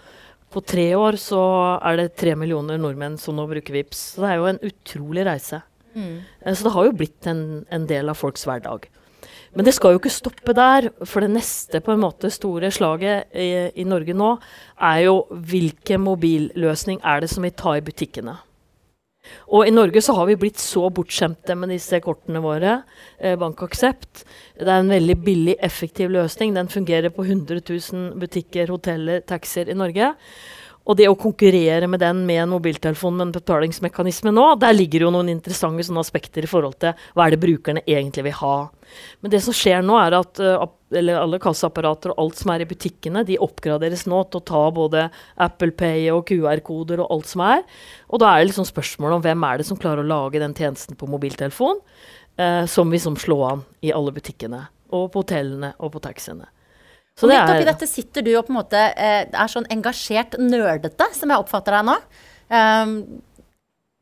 på 0.51 0.61
tre 0.67 0.91
år 0.99 1.17
så 1.19 1.41
er 1.79 1.97
det 1.97 2.13
tre 2.19 2.35
millioner 2.37 2.79
nordmenn 2.81 3.17
som 3.19 3.37
nå 3.37 3.47
bruker 3.49 3.73
VIPS. 3.73 4.01
Så 4.13 4.23
det 4.23 4.31
er 4.31 4.39
jo 4.41 4.49
en 4.51 4.63
utrolig 4.67 5.25
reise. 5.25 5.61
Mm. 5.95 6.21
Eh, 6.41 6.53
så 6.53 6.67
det 6.67 6.73
har 6.75 6.87
jo 6.87 6.97
blitt 7.01 7.29
en, 7.29 7.63
en, 7.71 7.87
del 7.87 8.11
av 8.11 8.19
folks 8.19 8.45
hverdag. 8.47 8.85
Men 9.55 9.67
det 9.67 9.73
skal 9.75 9.95
jo 9.95 9.99
ikke 9.99 10.13
stoppe 10.13 10.55
der, 10.55 10.89
for 11.03 11.23
det 11.23 11.33
neste 11.33 11.81
på 11.83 11.91
en 11.91 12.03
måte 12.03 12.31
store 12.31 12.69
slaget 12.71 13.33
i, 13.35 13.49
i 13.83 13.87
Norge 13.87 14.15
nå 14.15 14.29
er 14.79 15.01
jo 15.09 15.17
hvilken 15.31 16.05
mobilløsning 16.05 17.01
er 17.03 17.23
det 17.23 17.31
som 17.33 17.43
vi 17.43 17.51
tar 17.51 17.81
i 17.81 17.83
butikkene. 17.83 18.37
Og 19.51 19.67
i 19.67 19.73
Norge 19.73 20.01
så 20.03 20.15
har 20.17 20.27
vi 20.29 20.37
blitt 20.39 20.61
så 20.61 20.87
bortskjemte 20.93 21.55
med 21.59 21.73
disse 21.73 21.99
kortene 22.03 22.41
våre. 22.43 22.81
Eh, 23.19 23.37
Bankaksept. 23.39 24.23
Det 24.57 24.67
er 24.67 24.81
en 24.81 24.91
veldig 24.91 25.17
billig, 25.25 25.55
effektiv 25.61 26.11
løsning. 26.13 26.55
Den 26.55 26.71
fungerer 26.71 27.13
på 27.13 27.25
100 27.27 27.61
000 27.67 28.19
butikker, 28.21 28.71
hoteller, 28.73 29.21
taxier 29.21 29.69
i 29.69 29.77
Norge. 29.77 30.13
Og 30.91 30.97
det 30.99 31.07
å 31.07 31.15
konkurrere 31.15 31.87
med 31.87 32.01
den 32.03 32.25
med 32.27 32.41
en 32.43 32.51
mobiltelefon 32.51 33.15
med 33.15 33.29
en 33.29 33.33
betalingsmekanisme 33.37 34.33
nå, 34.35 34.43
der 34.59 34.75
ligger 34.75 35.05
jo 35.05 35.13
noen 35.15 35.29
interessante 35.31 35.85
aspekter 36.01 36.43
i 36.43 36.49
forhold 36.51 36.75
til 36.83 36.97
hva 37.15 37.25
er 37.25 37.35
det 37.35 37.39
brukerne 37.39 37.83
egentlig 37.87 38.25
vil 38.27 38.35
ha. 38.41 38.55
Men 39.23 39.31
det 39.31 39.39
som 39.45 39.55
skjer 39.55 39.85
nå, 39.87 39.95
er 40.01 40.17
at 40.17 40.41
uh, 40.43 40.65
alle 40.91 41.39
kassaapparater 41.39 42.11
og 42.11 42.19
alt 42.25 42.41
som 42.41 42.51
er 42.51 42.65
i 42.65 42.67
butikkene, 42.67 43.23
de 43.23 43.39
oppgraderes 43.39 44.03
nå 44.11 44.19
til 44.27 44.41
å 44.41 44.47
ta 44.51 44.65
både 44.75 45.07
Apple 45.39 45.71
Pay 45.79 46.09
og 46.11 46.25
QR-koder 46.27 47.05
og 47.05 47.15
alt 47.15 47.31
som 47.31 47.45
er. 47.47 47.63
Og 48.11 48.19
da 48.19 48.33
er 48.33 48.41
det 48.41 48.51
liksom 48.51 48.67
spørsmålet 48.67 49.21
om 49.21 49.25
hvem 49.29 49.47
er 49.47 49.61
det 49.61 49.69
som 49.71 49.79
klarer 49.79 50.03
å 50.03 50.11
lage 50.11 50.43
den 50.43 50.57
tjenesten 50.57 50.99
på 50.99 51.07
mobiltelefon, 51.07 51.79
eh, 52.35 52.65
som 52.67 52.91
vi 52.91 52.99
som 52.99 53.15
slår 53.15 53.47
an 53.53 53.67
i 53.79 53.95
alle 53.95 54.11
butikkene. 54.11 54.65
Og 54.91 55.07
på 55.13 55.23
hotellene 55.23 55.71
og 55.79 55.93
på 55.95 56.03
taxiene. 56.03 56.51
Så 57.21 57.27
og 57.27 57.31
midt 57.31 57.51
oppi 57.53 57.65
dette 57.67 57.87
sitter 57.89 58.25
du 58.25 58.31
og 58.33 58.47
på 58.47 58.55
en 58.55 58.57
måte 58.57 58.79
eh, 58.97 59.27
er 59.29 59.51
sånn 59.51 59.67
engasjert 59.73 60.39
nerdete, 60.41 61.05
som 61.13 61.29
jeg 61.29 61.43
oppfatter 61.43 61.77
deg 61.77 61.91
nå. 61.91 61.97
Um, 62.51 62.95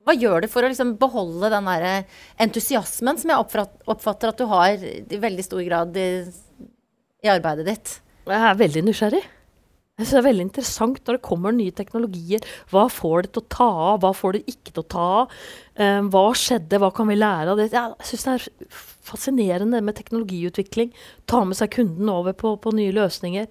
hva 0.07 0.15
gjør 0.15 0.45
du 0.45 0.47
for 0.49 0.63
å 0.63 0.69
liksom 0.71 0.95
beholde 1.01 1.51
den 1.51 1.67
der 1.67 2.05
entusiasmen 2.41 3.19
som 3.19 3.33
jeg 3.33 3.65
oppfatter 3.91 4.31
at 4.31 4.39
du 4.39 4.47
har 4.49 4.79
i 4.79 5.19
veldig 5.19 5.45
stor 5.45 5.61
grad 5.67 5.99
i, 5.99 6.07
i 7.21 7.29
arbeidet 7.29 7.67
ditt? 7.67 7.91
Jeg 8.29 8.39
er 8.39 8.57
veldig 8.63 8.85
nysgjerrig. 8.87 9.21
Jeg 9.99 10.07
synes 10.07 10.15
Det 10.15 10.19
er 10.19 10.29
veldig 10.29 10.45
interessant 10.47 10.99
når 11.03 11.17
det 11.17 11.27
kommer 11.27 11.55
nye 11.55 11.75
teknologier. 11.75 12.45
Hva 12.71 12.85
får 12.87 13.25
det 13.25 13.33
til 13.35 13.43
å 13.43 13.49
ta 13.51 13.67
av, 13.89 13.97
hva 13.99 14.13
får 14.15 14.37
det 14.37 14.45
ikke 14.47 14.71
til 14.71 14.83
å 14.85 14.91
ta 14.95 15.07
av? 15.23 15.33
Um, 15.79 16.07
hva 16.13 16.29
skjedde, 16.39 16.79
hva 16.79 16.89
kan 16.95 17.09
vi 17.11 17.17
lære 17.19 17.51
av 17.51 17.59
det? 17.59 17.67
Jeg 17.73 18.07
syns 18.07 18.23
det 18.23 18.35
er 18.37 18.47
fascinerende 19.09 19.81
med 19.83 19.97
teknologiutvikling. 19.97 20.93
Ta 21.27 21.41
med 21.47 21.59
seg 21.59 21.73
kunden 21.75 22.11
over 22.13 22.35
på, 22.37 22.53
på 22.63 22.73
nye 22.77 22.93
løsninger. 22.95 23.49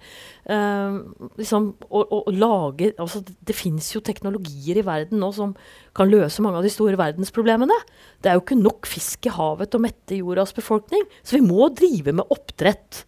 Um, 0.49 0.97
liksom, 1.37 1.69
og, 1.89 2.15
og, 2.17 2.31
lage 2.33 2.93
altså, 2.97 3.21
det 3.21 3.57
fins 3.57 3.91
jo 3.93 4.01
teknologier 4.05 4.79
i 4.81 4.85
verden 4.87 5.21
nå 5.21 5.29
som 5.35 5.53
kan 5.97 6.09
løse 6.09 6.41
mange 6.45 6.61
av 6.61 6.65
de 6.65 6.73
store 6.73 6.97
verdensproblemene. 6.97 7.77
Det 8.23 8.31
er 8.31 8.39
jo 8.39 8.45
ikke 8.45 8.57
nok 8.57 8.89
fisk 8.89 9.29
i 9.29 9.35
havet 9.35 9.69
til 9.69 9.81
å 9.81 9.85
mette 9.85 10.17
jordas 10.17 10.55
befolkning, 10.57 11.05
så 11.21 11.37
vi 11.37 11.45
må 11.45 11.69
drive 11.77 12.15
med 12.17 12.33
oppdrett. 12.33 13.03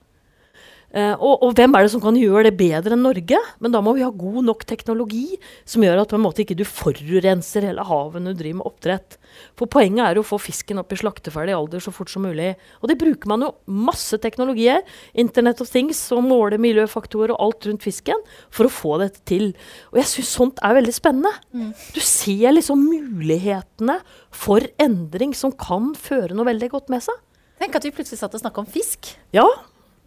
Eh, 0.92 1.14
og, 1.16 1.40
og, 1.40 1.54
hvem 1.56 1.72
er 1.78 1.86
det 1.86 1.92
som 1.94 2.02
kan 2.04 2.18
gjøre 2.20 2.50
det 2.50 2.58
bedre 2.60 2.98
enn 2.98 3.06
Norge? 3.06 3.38
Men 3.64 3.72
da 3.72 3.80
må 3.84 3.94
vi 3.96 4.04
ha 4.04 4.10
god 4.12 4.42
nok 4.44 4.66
teknologi 4.68 5.38
som 5.64 5.86
gjør 5.86 6.02
at 6.02 6.12
på 6.12 6.18
en 6.18 6.26
måte 6.26 6.44
ikke 6.44 6.58
du 6.60 6.66
forurenser 6.68 7.64
hele 7.70 7.86
havet 7.88 8.24
når 8.24 8.36
du 8.36 8.42
driver 8.42 8.60
med 8.60 8.68
oppdrett. 8.68 9.18
For 9.60 9.72
poenget 9.72 10.04
er 10.04 10.20
å 10.20 10.26
få 10.28 10.42
fisken 10.42 10.82
opp 10.82 10.92
i 10.92 11.00
slakteferdig 11.00 11.56
alder 11.56 11.84
så 11.84 11.94
fort 11.96 12.12
som 12.12 12.26
mulig. 12.28 12.52
Og 12.84 12.92
det 12.92 13.00
bruker 13.00 13.32
man 13.32 13.48
jo 13.48 13.54
masse 13.72 14.20
teknologier, 14.24 14.84
Internett 15.16 15.64
of 15.64 15.72
Things, 15.72 16.02
som 16.12 16.28
måler 16.28 16.60
miljøfaktorer 16.62 17.36
og 17.38 17.48
alt 17.48 17.70
rundt 17.70 17.88
fisken, 17.88 18.20
for 18.52 18.68
å 18.68 18.74
få 18.74 18.98
dette 19.06 19.24
til. 19.30 19.52
Og 19.94 20.02
jeg 20.02 20.12
syns 20.12 20.36
sånt 20.36 20.62
er 20.66 20.76
veldig 20.82 20.96
spennende. 20.96 21.32
Mm. 21.56 21.72
Du 21.96 22.04
ser 22.04 22.52
liksom 22.58 22.84
mulighetene 22.84 24.02
for 24.36 24.68
endring 24.82 25.36
som 25.38 25.56
kan 25.56 25.94
føre 25.96 26.36
noe 26.36 26.52
veldig 26.52 26.74
godt 26.76 26.92
med 26.92 27.08
seg. 27.08 27.16
Tenk 27.62 27.76
at 27.78 27.86
vi 27.86 27.94
plutselig 27.94 28.18
satt 28.18 28.34
og 28.36 28.42
snakka 28.42 28.64
om 28.64 28.70
fisk. 28.70 29.14
Ja, 29.36 29.46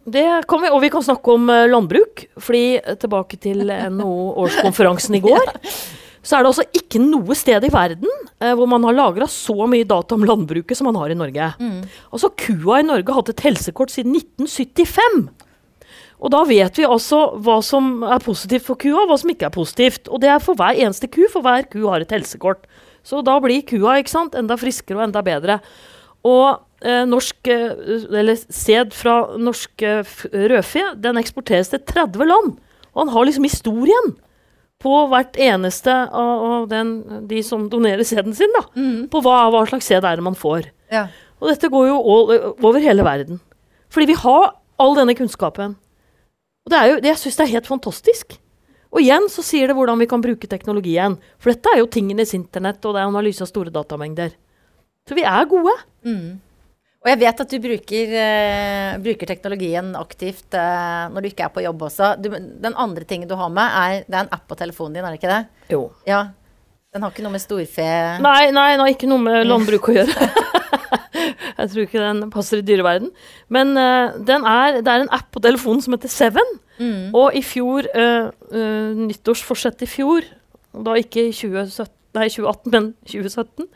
det 0.05 0.25
kan 0.49 0.61
vi, 0.61 0.69
og 0.69 0.81
vi 0.83 0.91
kan 0.93 1.03
snakke 1.05 1.33
om 1.33 1.49
uh, 1.49 1.65
landbruk. 1.69 2.27
fordi 2.37 2.79
uh, 2.85 2.95
tilbake 3.01 3.37
til 3.41 3.65
NHO-årskonferansen 3.65 5.17
i 5.17 5.23
går. 5.27 5.53
Så 6.25 6.37
er 6.37 6.43
det 6.43 6.49
altså 6.49 6.65
ikke 6.73 7.01
noe 7.03 7.37
sted 7.37 7.65
i 7.67 7.69
verden 7.69 8.09
eh, 8.41 8.53
hvor 8.57 8.65
man 8.69 8.85
har 8.87 8.95
lagra 8.97 9.27
så 9.29 9.67
mye 9.69 9.85
data 9.85 10.15
om 10.17 10.25
landbruket 10.25 10.77
som 10.77 10.89
man 10.89 10.97
har 10.97 11.13
i 11.13 11.17
Norge. 11.17 11.51
Mm. 11.61 11.83
Altså 12.09 12.31
Kua 12.33 12.79
i 12.81 12.87
Norge 12.87 13.11
har 13.11 13.19
hatt 13.19 13.29
et 13.35 13.43
helsekort 13.45 13.93
siden 13.93 14.17
1975. 14.17 15.27
Og 16.25 16.31
da 16.33 16.41
vet 16.49 16.79
vi 16.79 16.87
altså 16.87 17.19
hva 17.45 17.59
som 17.65 17.99
er 18.07 18.23
positivt 18.25 18.65
for 18.65 18.79
kua, 18.81 19.03
og 19.03 19.11
hva 19.11 19.19
som 19.21 19.29
ikke 19.29 19.49
er 19.49 19.53
positivt. 19.53 20.09
Og 20.09 20.23
det 20.23 20.31
er 20.33 20.41
for 20.41 20.57
hver 20.57 20.79
eneste 20.79 21.11
ku, 21.11 21.27
for 21.29 21.45
hver 21.45 21.67
ku 21.69 21.83
har 21.91 22.01
et 22.01 22.15
helsekort. 22.15 22.65
Så 23.05 23.21
da 23.25 23.35
blir 23.43 23.65
kua 23.67 23.99
ikke 23.99 24.15
sant, 24.15 24.37
enda 24.39 24.57
friskere 24.57 24.97
og 24.97 25.05
enda 25.09 25.21
bedre. 25.25 25.59
Og 26.25 26.47
eh, 26.49 26.57
norsk, 26.83 27.47
eh, 27.47 27.71
eller 28.09 28.35
sæd 28.35 28.93
fra 28.93 29.37
norsk 29.37 29.85
rødfe 30.33 30.83
den 31.01 31.17
eksporteres 31.21 31.71
til 31.71 31.79
30 31.79 32.27
land. 32.27 32.55
Og 32.93 33.05
han 33.05 33.13
har 33.13 33.25
liksom 33.27 33.47
historien 33.47 34.15
på 34.83 34.93
hvert 35.09 35.37
eneste 35.41 35.91
av, 35.91 36.67
den, 36.69 36.97
de 37.29 37.41
som 37.43 37.69
donerer 37.71 38.03
sæden 38.05 38.35
sin. 38.35 38.51
da, 38.53 38.65
mm. 38.75 39.07
På 39.09 39.21
hva, 39.23 39.47
hva, 39.53 39.65
slags 39.69 39.87
sæd 39.89 40.05
er 40.05 40.19
det 40.19 40.25
man 40.25 40.37
får. 40.37 40.69
Ja. 40.91 41.07
Og 41.41 41.49
dette 41.51 41.71
går 41.71 41.89
jo 41.89 41.97
over 42.63 42.79
hele 42.83 43.03
verden. 43.05 43.41
Fordi 43.89 44.11
vi 44.11 44.19
har 44.19 44.53
all 44.81 44.95
denne 44.97 45.15
kunnskapen. 45.17 45.75
Og 46.65 46.73
det 46.73 46.79
er 46.79 46.89
jo, 46.89 46.97
det, 47.01 47.11
jeg 47.13 47.21
syns 47.21 47.39
det 47.39 47.45
er 47.45 47.55
helt 47.55 47.69
fantastisk. 47.69 48.37
Og 48.95 49.01
igjen 49.03 49.27
så 49.31 49.43
sier 49.43 49.67
det 49.67 49.75
hvordan 49.75 49.99
vi 49.99 50.07
kan 50.09 50.23
bruke 50.23 50.47
teknologien. 50.49 51.17
For 51.41 51.51
dette 51.51 51.71
er 51.71 51.81
jo 51.81 51.91
tingenes 51.91 52.33
internett, 52.37 52.79
og 52.85 52.95
det 52.95 53.03
er 53.03 53.11
analyse 53.11 53.43
av 53.43 53.51
store 53.51 53.73
datamengder. 53.73 54.33
Så 55.05 55.17
vi 55.17 55.25
er 55.27 55.49
gode. 55.49 55.73
Mm. 56.07 56.37
Og 57.05 57.11
jeg 57.11 57.19
vet 57.21 57.41
at 57.43 57.51
du 57.53 57.59
bruker, 57.61 58.13
uh, 58.17 58.95
bruker 59.05 59.29
teknologien 59.29 59.91
aktivt 59.99 60.55
uh, 60.57 61.05
når 61.13 61.21
du 61.21 61.27
ikke 61.29 61.45
er 61.45 61.51
på 61.53 61.61
jobb 61.61 61.83
også. 61.85 62.15
Du, 62.17 62.31
den 62.33 62.73
andre 62.81 63.05
tingen 63.05 63.29
du 63.29 63.35
har 63.37 63.51
med, 63.53 63.61
er, 63.77 64.07
det 64.07 64.17
er 64.17 64.25
en 64.25 64.33
app 64.33 64.47
på 64.49 64.57
telefonen 64.57 64.97
din, 64.97 65.05
er 65.05 65.13
det 65.13 65.19
ikke 65.19 65.29
det? 65.29 65.69
Jo. 65.69 65.83
Ja. 66.09 66.23
Den 66.95 67.05
har 67.05 67.13
ikke 67.13 67.25
noe 67.25 67.35
med 67.35 67.43
storfe 67.43 67.85
Nei, 68.23 68.49
nei, 68.55 68.69
den 68.73 68.81
har 68.81 68.89
ikke 68.89 69.09
noe 69.11 69.21
med 69.21 69.45
landbruk 69.45 69.91
å 69.91 69.97
gjøre. 69.99 70.29
jeg 71.59 71.69
tror 71.75 71.83
ikke 71.83 72.01
den 72.07 72.23
passer 72.33 72.63
i 72.63 72.65
dyreverden. 72.65 73.11
Men 73.53 73.77
uh, 73.77 74.15
er, 74.25 74.81
det 74.81 74.89
er 74.89 75.05
en 75.05 75.13
app 75.13 75.29
på 75.29 75.43
telefonen 75.45 75.85
som 75.85 75.93
heter 75.93 76.09
Seven. 76.09 76.55
Mm. 76.79 77.13
Og 77.15 77.37
i 77.37 77.43
fjor, 77.45 77.85
nyttårsforsett 79.05 79.85
i 79.85 79.87
fjor, 79.87 80.25
da 80.73 80.97
ikke 80.99 81.29
i 81.29 81.31
2017 81.31 81.93
nei, 82.15 82.27
2018, 82.31 82.71
men 82.73 82.91
2017, 83.07 83.67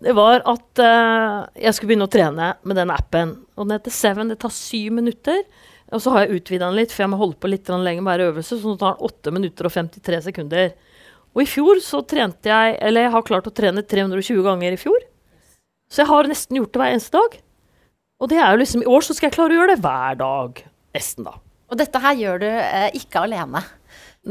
det 0.00 0.14
var 0.16 0.40
at 0.48 0.80
uh, 0.80 1.48
jeg 1.60 1.76
skulle 1.76 1.92
begynne 1.92 2.08
å 2.08 2.12
trene 2.12 2.52
med 2.64 2.78
den 2.78 2.92
appen. 2.94 3.34
Og 3.56 3.66
den 3.66 3.76
heter 3.76 3.92
Seven. 3.92 4.30
Det 4.32 4.38
tar 4.40 4.52
syv 4.54 4.94
minutter. 4.96 5.42
Og 5.90 6.00
så 6.02 6.14
har 6.14 6.24
jeg 6.24 6.40
utvida 6.40 6.68
den 6.68 6.78
litt, 6.78 6.94
for 6.94 7.04
jeg 7.04 7.12
må 7.12 7.18
holde 7.20 7.36
på 7.40 7.50
litt 7.50 7.68
lenger 7.68 8.04
med 8.04 8.08
hver 8.08 8.30
øvelse. 8.30 8.56
Så 8.60 8.70
nå 8.70 8.78
tar 8.80 8.96
den 8.96 9.10
8 9.10 9.34
minutter 9.36 9.68
og 9.68 9.74
53 9.74 10.22
sekunder. 10.30 10.72
Og 11.34 11.44
i 11.44 11.50
fjor 11.50 11.78
så 11.84 12.00
trente 12.02 12.50
jeg 12.50 12.74
Eller 12.82 13.04
jeg 13.04 13.12
har 13.14 13.22
klart 13.22 13.46
å 13.46 13.52
trene 13.54 13.84
320 13.86 14.42
ganger 14.46 14.74
i 14.74 14.80
fjor. 14.80 15.04
Så 15.90 16.02
jeg 16.02 16.10
har 16.10 16.30
nesten 16.30 16.58
gjort 16.58 16.72
det 16.72 16.80
hver 16.80 16.94
eneste 16.94 17.18
dag. 17.18 17.38
Og 18.20 18.30
det 18.30 18.38
er 18.38 18.50
jo 18.52 18.60
liksom, 18.62 18.82
i 18.84 18.90
år 18.90 19.04
så 19.04 19.16
skal 19.16 19.28
jeg 19.28 19.36
klare 19.36 19.54
å 19.54 19.58
gjøre 19.58 19.74
det 19.74 19.84
hver 19.84 20.18
dag. 20.20 20.64
Nesten, 20.96 21.26
da. 21.26 21.38
Og 21.70 21.78
dette 21.78 22.02
her 22.02 22.18
gjør 22.18 22.42
du 22.42 22.48
eh, 22.50 22.90
ikke 22.98 23.24
alene? 23.24 23.62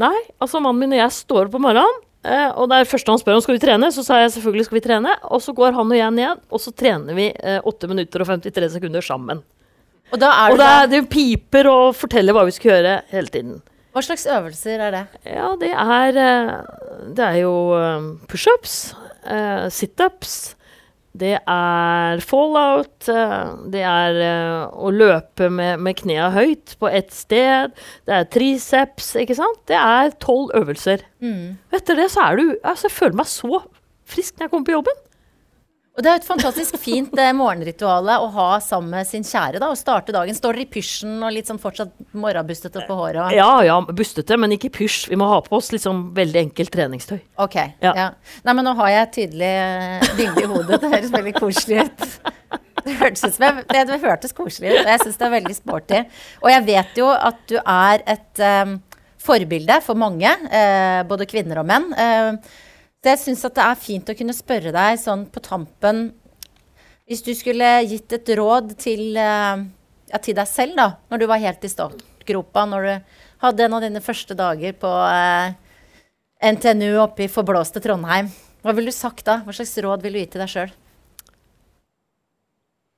Nei. 0.00 0.16
Altså, 0.38 0.60
mannen 0.62 0.80
min 0.84 0.96
og 0.96 1.02
jeg 1.02 1.16
står 1.16 1.48
opp 1.48 1.58
om 1.58 1.66
morgenen. 1.66 2.06
Uh, 2.20 2.50
og 2.60 2.66
det 2.68 2.76
er 2.76 2.88
første 2.90 3.12
han 3.14 3.20
spør 3.20 3.38
om 3.38 3.42
skal 3.44 3.56
vi 3.56 3.62
trene, 3.62 3.88
så 3.94 4.02
sa 4.04 4.18
jeg 4.20 4.34
selvfølgelig 4.34 4.66
skal 4.66 4.76
vi 4.76 4.84
trene. 4.84 5.14
Og 5.32 5.40
så 5.40 5.54
går 5.56 5.72
han 5.76 5.94
og 5.94 5.96
jeg 5.96 6.16
ned, 6.16 6.42
og 6.52 6.60
så 6.60 6.72
trener 6.76 7.16
vi 7.16 7.30
uh, 7.32 7.64
8 7.70 7.88
minutter 7.88 8.24
og 8.24 8.28
53 8.28 8.76
sekunder 8.76 9.04
sammen. 9.04 9.40
Og, 10.10 10.18
da 10.20 10.28
er 10.34 10.52
og 10.52 10.60
det, 10.60 10.68
er, 10.68 10.88
det 10.90 11.02
piper 11.08 11.70
og 11.70 11.94
forteller 11.96 12.36
hva 12.36 12.44
vi 12.48 12.54
skal 12.56 12.74
gjøre 12.74 12.94
hele 13.14 13.32
tiden. 13.32 13.60
Hva 13.94 14.02
slags 14.04 14.26
øvelser 14.30 14.82
er 14.84 14.94
det? 14.94 15.04
Ja, 15.32 15.48
det 15.58 15.72
er, 15.72 16.20
uh, 16.20 17.04
det 17.16 17.26
er 17.26 17.40
jo 17.40 17.54
pushups, 18.28 18.80
situps, 19.74 20.36
det 21.18 21.34
er 21.42 22.20
fallout. 22.22 23.08
Eh, 23.10 23.50
det 23.72 23.82
er 23.82 24.18
uh, 24.20 24.78
å 24.78 24.92
løpe 24.94 25.48
med, 25.50 25.82
med 25.82 25.98
knea 25.98 26.28
høyt 26.34 26.76
på 26.78 26.90
ett 26.90 27.10
sted. 27.14 27.74
Det 28.06 28.14
er 28.14 28.28
triceps, 28.30 29.12
ikke 29.18 29.36
sant. 29.38 29.62
Det 29.70 29.78
er 29.78 30.14
tolv 30.22 30.54
øvelser. 30.58 31.02
Mm. 31.18 31.58
Etter 31.74 31.98
det 31.98 32.10
så 32.14 32.28
er 32.28 32.38
du 32.38 32.46
Altså, 32.62 32.86
jeg 32.86 32.96
føler 32.96 33.18
meg 33.20 33.30
så 33.30 33.62
frisk 34.10 34.36
når 34.36 34.46
jeg 34.46 34.52
kommer 34.54 34.68
på 34.68 34.76
jobben. 34.78 35.02
Og 35.98 36.04
det 36.06 36.10
er 36.10 36.20
et 36.20 36.26
fantastisk 36.26 36.76
fint 36.78 37.10
eh, 37.18 37.32
morgenritual 37.34 38.06
å 38.14 38.28
ha 38.32 38.46
sammen 38.62 38.94
med 38.94 39.08
sin 39.08 39.24
kjære. 39.26 39.58
da, 39.58 39.72
Å 39.72 39.78
starte 39.78 40.14
dagen. 40.14 40.36
Står 40.36 40.60
i 40.62 40.66
pysjen 40.70 41.18
og 41.18 41.34
litt 41.34 41.50
sånn 41.50 41.58
fortsatt 41.60 41.90
morgenbustete 42.16 42.84
på 42.86 42.96
håret? 42.96 43.34
Ja, 43.34 43.48
ja, 43.66 43.80
bustete, 43.82 44.38
men 44.40 44.54
ikke 44.54 44.70
pysj. 44.78 45.08
Vi 45.10 45.18
må 45.18 45.28
ha 45.28 45.40
på 45.44 45.58
oss 45.58 45.72
liksom 45.74 46.12
veldig 46.16 46.44
enkelt 46.46 46.72
treningstøy. 46.76 47.18
Ok, 47.42 47.58
ja. 47.82 47.92
ja. 47.98 48.06
Nei, 48.46 48.54
men 48.54 48.68
nå 48.70 48.76
har 48.78 48.92
jeg 48.94 49.02
et 49.02 49.12
tydelig 49.18 49.50
eh, 49.50 50.14
bilde 50.20 50.46
i 50.46 50.48
hodet. 50.54 50.78
Det 50.78 50.92
høres 50.94 51.12
veldig 51.18 51.34
koselig 51.40 51.82
ut. 51.82 52.06
Det 52.80 52.96
hørtes, 52.96 53.26
ut 53.26 53.36
som 53.36 53.60
det, 53.68 53.84
det 53.90 54.00
hørtes 54.00 54.32
koselig 54.32 54.70
ut, 54.70 54.78
og 54.80 54.94
jeg 54.94 55.02
syns 55.02 55.18
det 55.20 55.26
er 55.26 55.34
veldig 55.34 55.58
sporty. 55.58 55.98
Og 56.40 56.48
jeg 56.54 56.66
vet 56.70 57.02
jo 57.02 57.10
at 57.12 57.42
du 57.50 57.58
er 57.60 58.06
et 58.14 58.42
um, 58.64 58.78
forbilde 59.20 59.82
for 59.84 60.00
mange, 60.00 60.32
uh, 60.48 61.02
både 61.10 61.28
kvinner 61.28 61.60
og 61.60 61.68
menn. 61.68 61.90
Uh, 61.92 62.60
jeg 63.08 63.20
syns 63.22 63.44
at 63.48 63.56
det 63.56 63.64
er 63.64 63.78
fint 63.80 64.10
å 64.12 64.16
kunne 64.16 64.36
spørre 64.36 64.72
deg 64.76 64.98
sånn 65.00 65.24
på 65.32 65.40
tampen 65.40 66.10
Hvis 67.08 67.24
du 67.24 67.32
skulle 67.34 67.68
gitt 67.88 68.12
et 68.12 68.28
råd 68.38 68.74
til, 68.78 69.16
eh, 69.16 69.62
ja, 70.12 70.18
til 70.20 70.36
deg 70.36 70.46
selv, 70.46 70.76
da, 70.76 70.92
når 71.10 71.18
du 71.18 71.26
var 71.26 71.42
helt 71.42 71.64
i 71.64 71.70
startgropa, 71.72 72.66
når 72.68 72.86
du 72.86 73.16
hadde 73.42 73.64
en 73.64 73.74
av 73.74 73.82
dine 73.82 74.04
første 74.04 74.36
dager 74.38 74.76
på 74.78 74.92
eh, 75.08 75.56
NTNU 76.52 77.00
oppe 77.02 77.24
i 77.24 77.32
forblåste 77.32 77.82
Trondheim, 77.82 78.30
hva 78.62 78.76
ville 78.76 78.92
du 78.92 78.96
sagt 78.96 79.24
da? 79.26 79.40
Hva 79.42 79.56
slags 79.56 79.74
råd 79.80 80.04
vil 80.04 80.14
du 80.14 80.20
gi 80.20 80.28
til 80.34 80.44
deg 80.44 80.52
sjøl? 80.52 80.72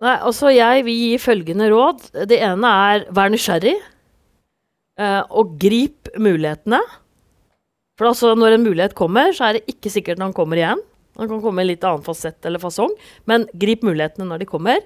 Nei, 0.02 0.16
altså 0.18 0.50
jeg 0.50 0.82
vil 0.82 0.98
gi 0.98 1.18
følgende 1.22 1.68
råd. 1.70 2.08
Det 2.26 2.40
ene 2.42 2.70
er 2.90 3.04
vær 3.14 3.30
nysgjerrig. 3.30 3.76
Eh, 4.98 5.22
og 5.30 5.54
grip 5.62 6.10
mulighetene. 6.18 6.80
For 8.00 8.08
altså, 8.08 8.32
når 8.38 8.56
en 8.56 8.66
mulighet 8.66 8.96
kommer, 8.98 9.34
så 9.36 9.48
er 9.48 9.58
det 9.58 9.66
ikke 9.70 9.92
sikkert 9.92 10.20
den 10.22 10.34
kommer 10.36 10.60
igjen. 10.60 10.80
Den 11.18 11.28
kan 11.28 11.42
komme 11.44 11.64
i 11.64 11.68
litt 11.68 11.84
annen 11.84 12.04
fasett 12.06 12.46
eller 12.48 12.62
fasong, 12.62 12.94
men 13.28 13.44
grip 13.52 13.82
mulighetene 13.84 14.24
når 14.30 14.42
de 14.42 14.48
kommer. 14.48 14.80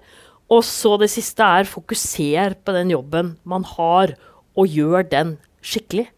Og 0.51 0.63
så 0.67 0.97
det 0.99 1.11
siste 1.11 1.43
er 1.43 1.71
fokuser 1.71 2.57
på 2.67 2.75
den 2.75 2.91
jobben 2.95 3.35
man 3.47 3.67
har, 3.77 4.15
og 4.57 4.73
gjør 4.73 5.07
den 5.11 5.37
skikkelig. 5.63 6.09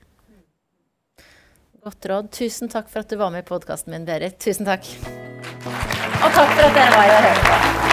Godt 1.84 2.09
råd. 2.11 2.32
Tusen 2.36 2.72
takk 2.72 2.89
for 2.93 3.05
at 3.05 3.12
du 3.12 3.16
var 3.20 3.32
med 3.32 3.45
i 3.45 3.49
podkasten 3.49 3.95
min, 3.95 4.09
Berit. 4.09 4.36
Tusen 4.41 4.68
takk. 4.68 4.89
Og 5.64 6.32
takk 6.34 6.57
for 6.57 6.64
at 6.66 6.74
dere 6.76 6.91
var 6.97 7.07
her 7.09 7.20
og 7.20 7.28
hørte 7.28 7.47
på. 7.84 7.88